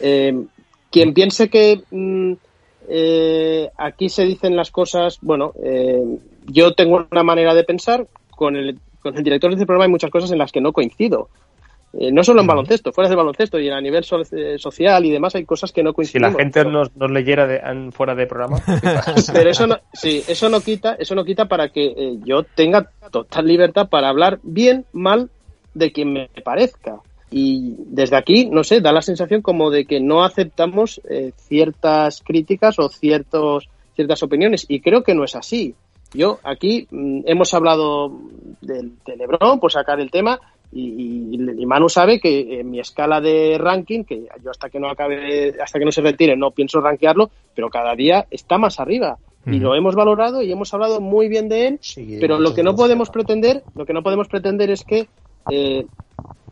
[0.00, 0.44] Eh,
[0.90, 2.32] quien piense que mm,
[2.88, 8.54] eh, aquí se dicen las cosas, bueno, eh, yo tengo una manera de pensar, con
[8.56, 11.28] el, con el director de este programa hay muchas cosas en las que no coincido.
[12.00, 15.10] Eh, no solo en baloncesto, fuera del baloncesto y a nivel so- eh, social y
[15.10, 16.32] demás hay cosas que no Si coincidimos.
[16.32, 18.58] la gente nos, nos leyera de- en- fuera de programa,
[19.32, 22.90] pero eso no, sí, eso no quita, eso no quita para que eh, yo tenga
[23.12, 25.30] total libertad para hablar bien, mal
[25.74, 26.96] de quien me parezca.
[27.30, 32.22] Y desde aquí, no sé, da la sensación como de que no aceptamos eh, ciertas
[32.22, 34.66] críticas o ciertos, ciertas opiniones.
[34.68, 35.74] Y creo que no es así.
[36.12, 38.12] Yo aquí mm, hemos hablado
[38.60, 40.38] del de Lebron, por sacar el tema,
[40.74, 44.80] y, y- y Manu sabe que en mi escala de ranking, que yo hasta que
[44.80, 48.80] no acabe, hasta que no se retire, no pienso rankearlo, pero cada día está más
[48.80, 49.18] arriba.
[49.46, 52.62] Y lo hemos valorado y hemos hablado muy bien de él, Sí, pero lo que
[52.62, 55.06] no podemos pretender, lo que no podemos pretender es que
[55.50, 55.84] eh,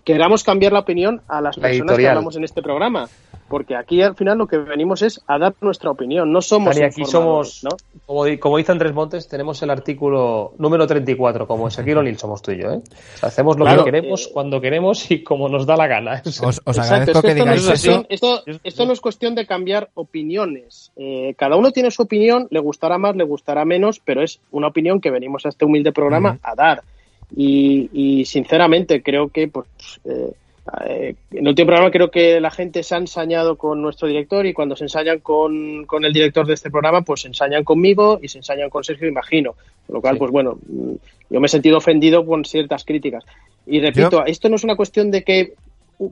[0.04, 3.08] queramos cambiar la opinión a las La personas que hablamos en este programa.
[3.52, 6.86] Porque aquí al final lo que venimos es a dar nuestra opinión, no somos Dani,
[6.86, 7.68] aquí somos, ¿no?
[8.06, 12.40] como, di- como dice Andrés Montes, tenemos el artículo número 34, como Shaquille O'Neal somos
[12.40, 12.80] tú y yo, ¿eh?
[12.80, 15.86] O sea, hacemos lo Claro, que queremos, eh, cuando queremos y como nos da la
[15.86, 16.22] gana.
[16.26, 18.40] Os, os Exacto, agradezco es que esto, no digáis es cuestión, eso.
[18.42, 20.90] esto, esto no es cuestión de cambiar opiniones.
[20.96, 24.68] Eh, cada uno tiene su opinión, le gustará más, le gustará menos, pero es una
[24.68, 26.82] opinión que venimos a este humilde programa a dar.
[27.36, 29.66] Y, y, sinceramente creo que pues,
[30.04, 30.32] eh,
[30.86, 34.46] eh, en el último programa creo que la gente se ha ensañado con nuestro director
[34.46, 38.18] y cuando se ensañan con, con el director de este programa pues se ensañan conmigo
[38.22, 39.54] y se ensañan con Sergio, imagino.
[39.86, 40.18] Con lo cual, Sí.
[40.20, 40.92] pues bueno, mm,
[41.30, 43.24] yo me he sentido ofendido con ciertas críticas.
[43.66, 45.54] Y repito, esto no es una cuestión de que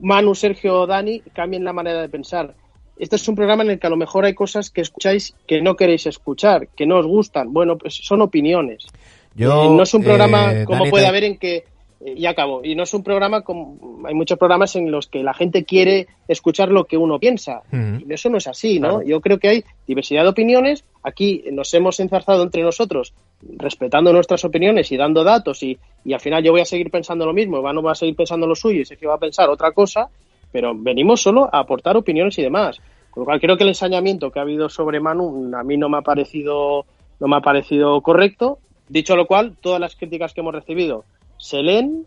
[0.01, 2.53] Manu, Sergio o Dani cambien la manera de pensar.
[2.97, 5.61] Este es un programa en el que a lo mejor hay cosas que escucháis que
[5.61, 7.51] no queréis escuchar, que no os gustan.
[7.51, 8.85] Bueno, pues son opiniones.
[9.33, 11.63] Yo, Eh, no es un programa eh, como Dani, puede te- haber en que
[12.03, 15.33] y acabo y no es un programa como hay muchos programas en los que la
[15.33, 17.61] gente quiere escuchar lo que uno piensa.
[17.71, 19.03] Y eso no es así no Claro.
[19.03, 20.83] yo creo que hay diversidad de opiniones.
[21.03, 23.13] Aquí nos hemos enzarzado entre nosotros
[23.57, 27.25] respetando nuestras opiniones y dando datos y, y al final yo voy a seguir pensando
[27.25, 29.71] lo mismo Iván va a seguir pensando lo suyo y Sergio va a pensar otra
[29.71, 30.09] cosa
[30.51, 32.79] pero venimos solo a aportar opiniones y demás.
[33.09, 35.89] Con lo cual creo que el ensañamiento que ha habido sobre Manu a mí no
[35.89, 36.85] me ha parecido
[37.19, 38.59] no me ha parecido correcto.
[38.89, 41.05] Dicho lo cual todas las críticas que hemos recibido
[41.41, 42.05] se leen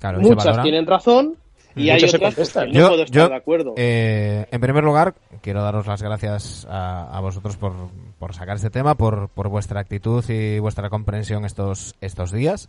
[0.00, 1.36] Claro, y se muchas tienen razón
[1.74, 4.84] y hay otras pues, que no Yo- puedo estar yo, de acuerdo Eh, en primer
[4.84, 7.72] lugar, quiero daros las gracias a, a vosotros por,
[8.18, 12.68] por sacar este tema, por, por vuestra actitud y vuestra comprensión estos, estos días.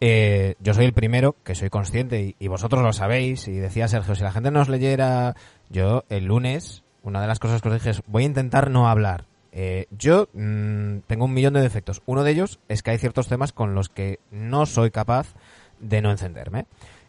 [0.00, 3.46] Eh, yo soy el primero que soy consciente y, y vosotros lo sabéis.
[3.46, 5.36] Y decía Sergio, si la gente nos leyera,
[5.68, 8.88] yo el lunes, una de las cosas que os dije es, voy a intentar no
[8.88, 9.26] hablar.
[9.52, 12.02] Eh, yo mm, tengo un millón de defectos.
[12.06, 15.34] Uno de ellos es que hay ciertos temas con los que no soy capaz
[15.80, 16.66] de no encenderme.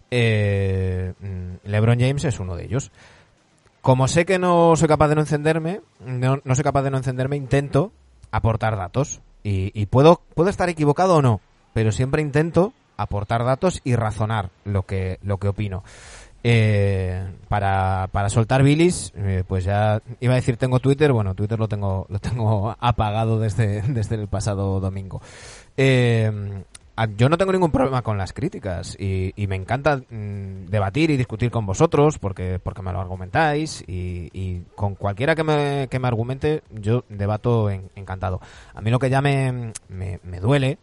[0.10, 2.92] Eh, mm, LeBron James es uno de ellos.
[3.82, 7.36] Como sé que no soy capaz de no encenderme, no, soy capaz de no encenderme,
[7.36, 7.92] intento
[8.32, 9.22] aportar datos.
[9.44, 11.42] Y, puedo, puedo estar equivocado o no,
[11.74, 15.84] pero siempre intento aportar datos y razonar lo que, lo que opino.
[16.44, 21.58] Eh, para, para soltar bilis, eh, pues ya iba a decir tengo Twitter, bueno, Twitter
[21.58, 25.22] lo tengo, lo tengo apagado desde, desde el pasado domingo.
[25.76, 26.64] Eh,
[27.06, 31.18] yo no tengo ningún problema con las críticas y, y me encanta mm, debatir y
[31.18, 36.08] discutir con vosotros porque, porque me lo argumentáis y, con cualquiera que me, que me
[36.08, 38.42] argumente yo debato en- encantado.
[38.74, 40.78] A mí lo que ya me, me, me duele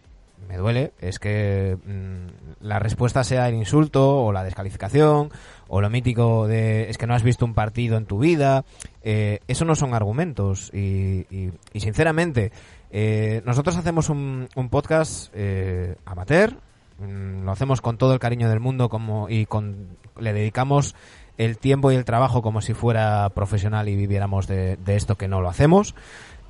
[0.49, 5.31] me duele es que mm, la respuesta sea el insulto o la descalificación
[5.67, 8.65] o lo mítico de es que no has visto un partido en tu vida.
[9.03, 11.27] Eh, eso no son argumentos y-
[11.73, 12.53] y sinceramente
[12.91, 16.55] eh, nosotros hacemos un, un podcast eh, amateur
[16.99, 20.95] mm, lo hacemos con todo el cariño del mundo como y con le dedicamos
[21.39, 25.41] el tiempo y el trabajo como si fuera profesional y viviéramos de, esto que no
[25.41, 25.95] lo hacemos.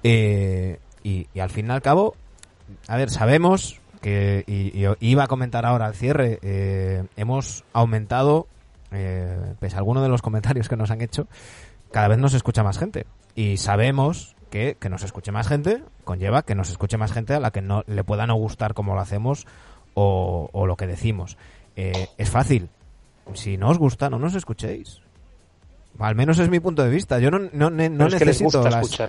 [0.02, 2.16] Eh, y, al fin y al cabo,
[2.88, 8.48] a ver, sabemos que, y, iba a comentar ahora al cierre, eh, hemos aumentado,
[8.90, 11.28] eh, pese a algunos de los comentarios que nos han hecho,
[11.92, 13.06] cada vez nos escucha más gente.
[13.34, 17.40] Y sabemos que que nos escuche más gente conlleva que nos escuche más gente a
[17.40, 19.46] la que no le pueda no gustar como lo hacemos
[19.94, 21.36] o, o lo que decimos.
[21.76, 22.68] Eh, es fácil.
[23.34, 25.00] Si no os gusta, no nos escuchéis.
[25.98, 27.18] Al menos es mi punto de vista.
[27.18, 28.62] Yo no, no, no necesito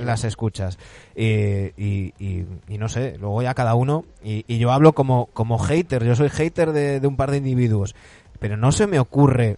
[0.05, 0.79] las, escuchas.
[1.15, 4.05] Eh, y, y- y no sé, luego ya cada uno.
[4.23, 6.03] Y, y yo hablo como, como hater.
[6.03, 7.93] Yo soy hater de, de un par de individuos.
[8.39, 9.57] Pero no se me ocurre.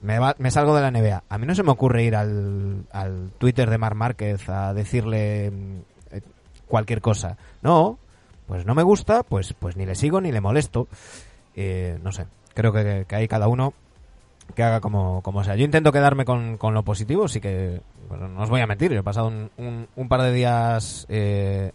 [0.00, 1.24] Me, va- me salgo de la NBA.
[1.28, 5.46] A mí no se me ocurre ir al, al Twitter de Mar Márquez a decirle
[5.46, 6.20] eh,
[6.66, 7.36] cualquier cosa.
[7.62, 7.98] No,
[8.46, 10.86] pues no me gusta, pues, pues ni le sigo ni le molesto.
[11.56, 13.72] Eh, no sé, creo que, que hay cada uno
[14.54, 15.56] que haga como, como sea.
[15.56, 18.92] Yo intento quedarme con, con lo positivo, sí que, bueno, no os voy a mentir,
[18.92, 21.72] he pasado un, un, par de días eh,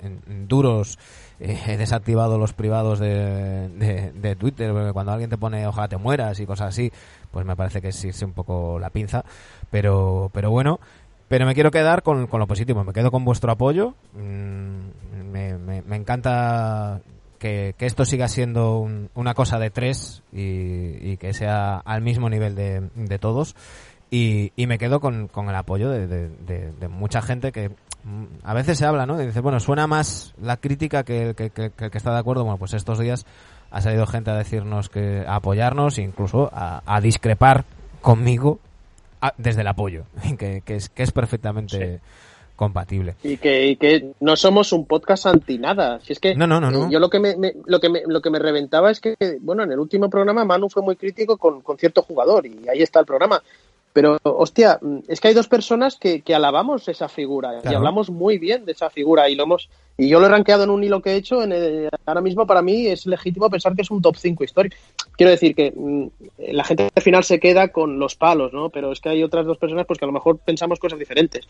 [0.48, 0.98] duros,
[1.40, 3.70] eh, he desactivado los privados de,
[4.14, 6.92] de, Twitter, porque cuando alguien te pone ojalá te mueras y cosas así,
[7.32, 9.24] pues me parece que es un poco la pinza,
[9.70, 10.80] pero, pero bueno,
[11.28, 15.58] pero me quiero quedar con, con lo positivo, me quedo con vuestro apoyo, mm, me,
[15.58, 17.02] me, me encanta
[17.42, 22.02] que, que esto siga siendo un- una cosa de tres y, y que sea al
[22.02, 23.56] mismo nivel de, de todos.
[24.12, 26.30] Y, y me quedo con, con el apoyo de, de-
[26.72, 29.22] de- mucha gente que mm, a veces se habla, ¿no?
[29.22, 32.44] Y dice, bueno, suena más la crítica que el que, que- que está de acuerdo.
[32.44, 33.26] Bueno, pues estos días
[33.72, 37.66] ha salido gente a decirnos que, a apoyarnos, incluso a, a discrepar
[38.02, 38.60] conmigo
[39.22, 40.04] a- desde el apoyo,
[40.38, 42.02] que, que es, que es perfectamente
[42.62, 43.16] compatible.
[43.24, 46.00] Y que, y que no somos un podcast anti nada.
[46.02, 46.92] Si es que No, no, no, no.
[46.92, 49.64] yo lo que me, me- lo que me, lo que me reventaba es que, bueno,
[49.64, 53.00] en el último programa Manu fue muy crítico con, con cierto jugador y ahí está
[53.00, 53.42] el programa.
[53.94, 54.80] Pero, hostia,
[55.10, 58.72] es que hay dos personas que, que alabamos esa figura y hablamos muy bien de
[58.72, 59.68] esa figura y lo hemos
[59.98, 61.44] y yo lo he rankeado en un hilo que he hecho.
[61.44, 64.78] En el- ahora mismo para mí es legítimo pensar que es un top 5 histórico.
[65.18, 66.08] Quiero decir que mm,
[66.54, 68.70] la gente al final se queda con los palos, ¿no?
[68.70, 71.46] Pero es que hay otras dos personas pues que a lo mejor pensamos cosas diferentes.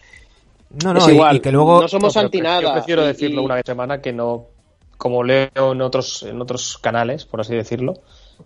[0.84, 1.82] No, no, Es y- igual, y, que luego...
[1.82, 2.62] no somos No, anti nada.
[2.62, 4.46] Yo prefiero y- decirlo y- una vez a semana que no,
[4.98, 7.96] como leo en otros, en otros canales, por así decirlo,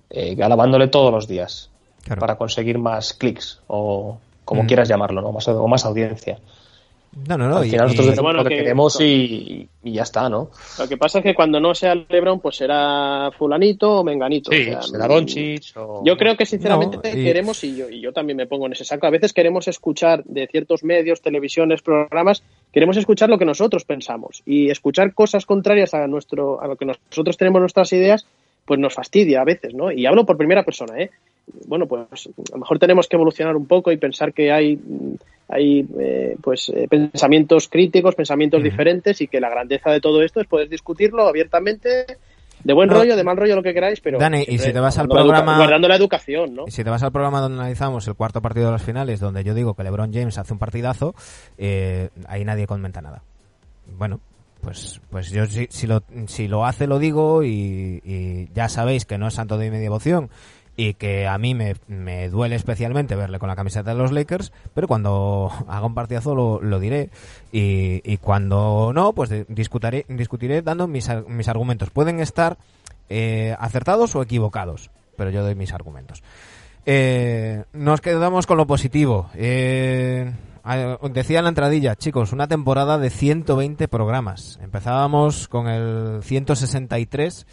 [0.10, 1.70] eh, alabándole todos los días
[2.04, 2.20] Claro.
[2.20, 4.68] para conseguir más clics o como Mm.
[4.68, 5.32] quieras llamarlo, ¿no?
[5.32, 6.40] Más, o más audiencia.
[7.28, 7.58] No, no, no.
[7.58, 10.30] Al y- final nosotros y- decimos Bueno, lo que, que- queremos y, y ya está,
[10.30, 10.50] ¿no?
[10.78, 14.52] Lo que pasa es que cuando no sea LeBron, pues será fulanito o menganito.
[14.52, 16.02] Sí, O sea, será mm, Doncic o...
[16.06, 18.74] Yo creo que sinceramente No, y- queremos, y yo, y yo también me pongo en
[18.74, 22.44] ese saco, a veces queremos escuchar de ciertos medios, televisiones, programas,
[22.74, 24.42] queremos escuchar lo que nosotros pensamos.
[24.46, 28.26] Y escuchar cosas contrarias a, nuestro, a lo que nosotros tenemos nuestras ideas,
[28.66, 29.92] pues nos fastidia a veces, ¿no?
[29.92, 31.12] Y hablo por primera persona, ¿eh?
[31.68, 34.80] Bueno, pues a lo mejor tenemos que evolucionar un poco y pensar que hay,
[35.48, 40.42] hay eh, pues eh, pensamientos críticos, pensamientos diferentes y que la grandeza de todo esto
[40.42, 42.18] es poder discutirlo abiertamente,
[42.64, 44.80] de buen No, rollo, de mal rollo, lo que queráis, pero Dani, y si te
[44.80, 46.64] vas al programa- guardando la educación, ¿no?
[46.68, 49.44] Y si te vas al programa donde analizamos el cuarto partido de las finales, donde
[49.44, 51.14] yo digo que LeBron James hace un partidazo,
[51.60, 53.22] eh, ahí nadie comenta nada.
[53.98, 54.20] Bueno,
[54.62, 59.06] pues, pues yo si, si, lo, si lo hace lo digo y, y ya sabéis
[59.06, 60.32] que no es santo de mi devoción
[60.78, 64.52] y que a mí me, me duele especialmente verle con la camiseta de los Lakers,
[64.74, 67.10] pero cuando haga un partidazo lo, lo diré
[67.52, 71.90] y, y cuando no, pues discutiré, discutiré dando mis, mis argumentos.
[71.90, 72.58] Pueden estar
[73.10, 76.24] eh, acertados o equivocados, pero yo doy mis argumentos.
[76.86, 79.30] Eh, nos quedamos con lo positivo.
[79.36, 80.32] Eh,
[81.12, 84.60] decía en la entradilla, chicos, una temporada de 120 programas.
[84.62, 87.46] Empezábamos con el 163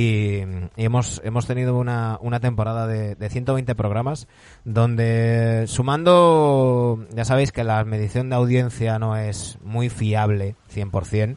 [0.00, 0.44] y,
[0.76, 4.28] hemos, hemos tenido una, una temporada de, de 120 programas
[4.64, 11.36] donde sumando, ya sabéis que la medición de audiencia no es muy fiable 100%.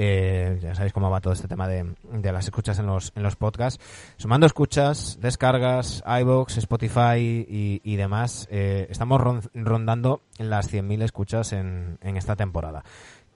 [0.00, 3.24] Eh, ya sabéis cómo va todo este tema de, de las escuchas en los, en
[3.24, 3.82] los podcasts.
[4.16, 11.52] Sumando escuchas, descargas, iBox, Spotify y, y demás, eh, estamos ron- rondando las 100.000 escuchas
[11.52, 12.84] en, en esta temporada.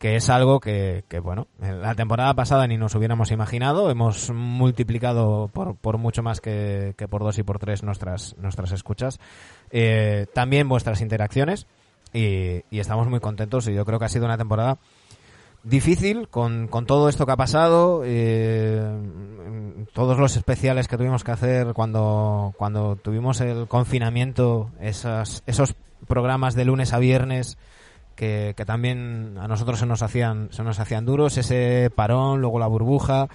[0.02, 3.88] Que es algo que, que, bueno, en la temporada pasada ni nos hubiéramos imaginado.
[3.88, 8.72] Hemos multiplicado por, por mucho más que, que por dos y por tres nuestras, nuestras
[8.72, 9.20] escuchas.
[9.70, 11.68] Eh, también vuestras interacciones.
[12.12, 14.78] Y, y estamos muy contentos y yo creo que ha sido una temporada
[15.62, 18.82] difícil con, con todo esto que ha pasado, eh,
[19.92, 25.76] todos los especiales que tuvimos que hacer cuando, cuando tuvimos el confinamiento, esas, esos
[26.08, 27.56] programas de lunes a viernes
[28.14, 32.58] que, que también a nosotros se nos hacían, se nos hacían duros, ese parón, luego
[32.58, 33.28] la burbuja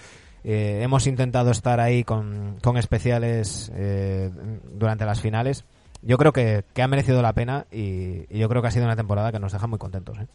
[0.50, 4.30] Eh, hemos intentado estar ahí con, con especiales eh,
[4.72, 5.66] durante las finales.
[6.02, 8.86] Yo creo que, que ha merecido la pena y, y yo creo que ha sido
[8.86, 10.18] una temporada que nos deja muy contentos.
[10.20, 10.28] ¿eh?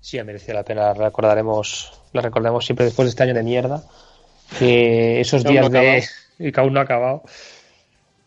[0.00, 0.92] Sí, ha merecido la pena.
[0.92, 3.82] La recordaremos, la recordaremos siempre después de este año de mierda.
[4.58, 6.04] Que esos días no de.
[6.38, 7.22] y que aún no ha acabado.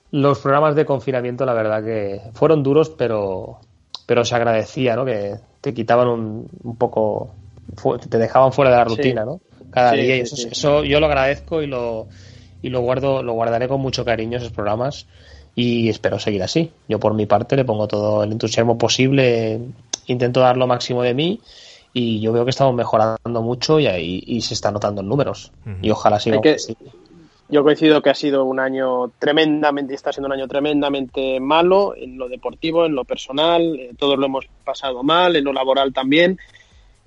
[0.10, 3.60] Los programas de confinamiento, la verdad que fueron duros, pero,
[4.08, 5.06] pero se agradecía, ¿no?
[5.06, 7.30] Que te quitaban un, un poco.
[8.10, 8.96] Te dejaban fuera de la Sí.
[8.96, 9.40] rutina, ¿no?
[9.70, 10.16] Cada Sí, día.
[10.18, 10.48] Y eso, sí.
[10.52, 12.08] eso yo lo agradezco y lo,
[12.64, 15.06] y lo guardo, lo guardaré con mucho cariño esos programas.
[15.54, 16.72] Y espero seguir así.
[16.88, 19.60] Yo por mi parte le pongo todo el entusiasmo posible,
[20.08, 21.40] intento dar lo máximo de mí
[21.94, 25.52] y yo veo que estamos mejorando mucho y ahí y se está notando en números.
[25.82, 26.76] Y ojalá siga Hay que- así.
[27.50, 32.18] Yo coincido que ha sido un año tremendamente, está siendo un año tremendamente malo en
[32.18, 36.38] lo deportivo, en lo personal, eh, todos lo hemos pasado mal, en lo laboral también.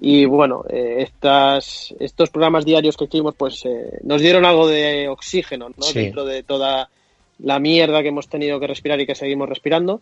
[0.03, 5.09] Y bueno, eh, estas, estos programas diarios que hicimos pues eh, nos dieron algo de
[5.09, 5.83] oxígeno ¿no?
[5.83, 6.01] Sí.
[6.01, 6.89] dentro de toda
[7.39, 10.01] la mierda que hemos tenido que respirar y que seguimos respirando.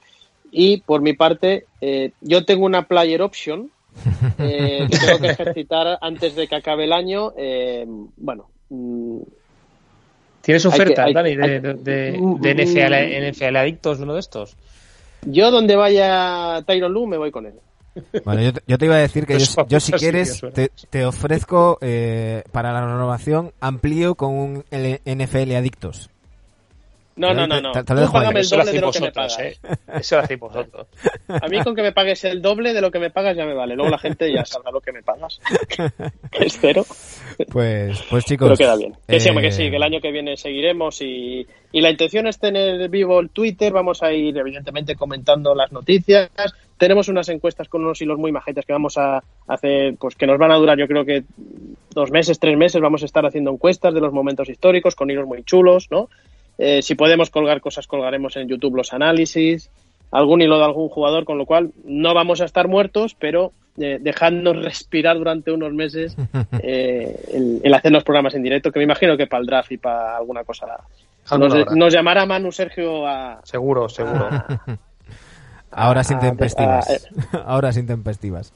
[0.53, 3.73] Y por mi parte, eh, yo tengo una player option
[4.39, 7.33] eh, que tengo que ejercitar antes de que acabe el año.
[8.17, 8.47] bueno,
[10.43, 11.75] ¿Tienes Hay que- ofertas, hay- Dani, de, hay- de, de-
[12.13, 14.57] de mm, NFL, NFL Adictos, uno de estos?
[15.23, 17.55] Yo donde vaya Tyron Lu me voy con él.
[18.25, 21.05] Bueno, yo te, yo te iba a decir que yo, yo si quieres te, te
[21.05, 26.09] ofrezco eh, para la renovación amplío con un L- NFL Adictos.
[27.19, 27.73] No, no, no, no.
[27.73, 28.23] te- te lo Tú dejo ahí.
[28.25, 29.39] págame el doble de lo que me pagas.
[29.41, 29.59] ¿eh?
[29.95, 30.87] Eso lo hacéis vosotros.
[31.29, 33.55] A mí con que me pagues el doble de lo que me pagas ya me
[33.55, 33.75] vale.
[33.75, 35.41] Luego la gente ya sabrá lo que me pagas.
[36.31, 36.85] que es cero.
[37.51, 38.49] Pues, pues chicos.
[38.49, 38.95] Pero queda bien.
[39.07, 41.91] Que sí, hombre, que eh, sí, que el año que viene seguiremos y, y la
[41.91, 43.73] intención es tener vivo el Twitter.
[43.73, 46.31] Vamos a ir, evidentemente, comentando las noticias.
[46.77, 50.39] Tenemos unas encuestas con unos hilos muy majetes que vamos a hacer, pues que nos
[50.39, 51.25] van a durar, yo creo que
[51.91, 52.81] dos meses, tres meses.
[52.81, 56.09] Vamos a estar haciendo encuestas de los momentos históricos con hilos muy chulos, ¿no?
[56.59, 59.71] Eh, si podemos colgar cosas, colgaremos en YouTube los análisis,
[60.11, 63.99] algún hilo de algún jugador, con lo cual no vamos a estar muertos, pero eh,
[64.01, 66.17] dejadnos respirar durante unos meses
[66.63, 69.71] eh, el, el hacer los programas en directo, que me imagino que para el draft
[69.73, 70.67] y para alguna cosa
[71.39, 74.27] nos, nos llamará Manu Sergio a, Seguro, seguro.
[74.31, 74.61] a-
[75.71, 77.07] Ahora sin Ah, tempestivas.
[77.35, 78.55] ah, Ahora sin tempestivas.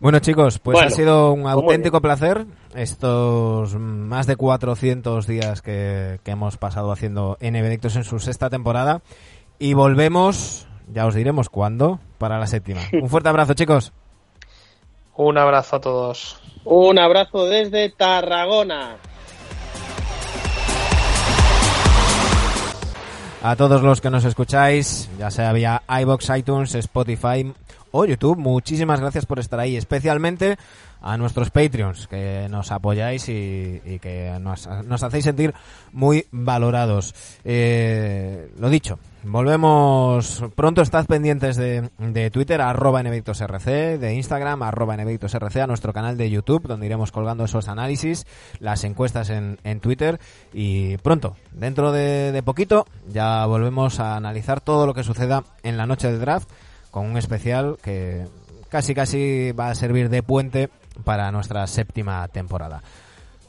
[0.00, 2.46] Bueno chicos, pues Bueno, ha sido un muy auténtico placer
[2.76, 9.02] estos más de 400 días que, que hemos pasado haciendo Adictos en su sexta temporada
[9.58, 12.80] y volvemos, ya os diremos cuándo, para la séptima.
[12.92, 13.92] Un fuerte abrazo chicos.
[15.16, 16.40] Un abrazo a todos.
[16.64, 18.98] un abrazo desde Tarragona.
[23.42, 27.52] A todos los que nos escucháis, ya sea vía iBox, iTunes, Spotify
[27.90, 30.56] o YouTube, muchísimas gracias por estar ahí, especialmente
[31.00, 35.54] a nuestros Patreons que nos apoyáis y, que nos, hacéis sentir
[35.92, 37.14] muy valorados.
[37.44, 44.96] Eh, lo dicho, volvemos pronto, estad pendientes de, de Twitter, arroba NVictosRC, de Instagram, arroba
[44.96, 48.26] NVictosRC, a nuestro canal de YouTube, donde iremos colgando esos análisis,
[48.58, 50.18] las encuestas en, en Twitter.
[50.52, 55.76] Y pronto, dentro de, de poquito, ya volvemos a analizar todo lo que suceda en
[55.76, 56.48] la noche de draft
[56.90, 58.26] con un especial que
[58.68, 60.68] casi casi va a servir de puente
[61.04, 62.82] para nuestra séptima temporada.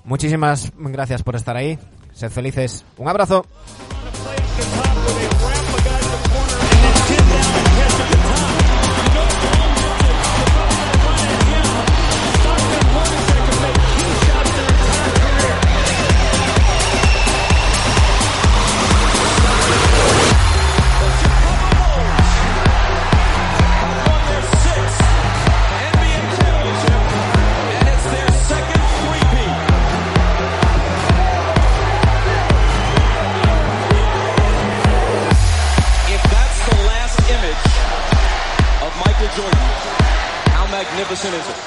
[0.03, 1.77] Muchísimas gracias por estar ahí.
[2.13, 2.85] Sed felices.
[2.97, 3.45] Un abrazo.
[41.25, 41.58] Anderson is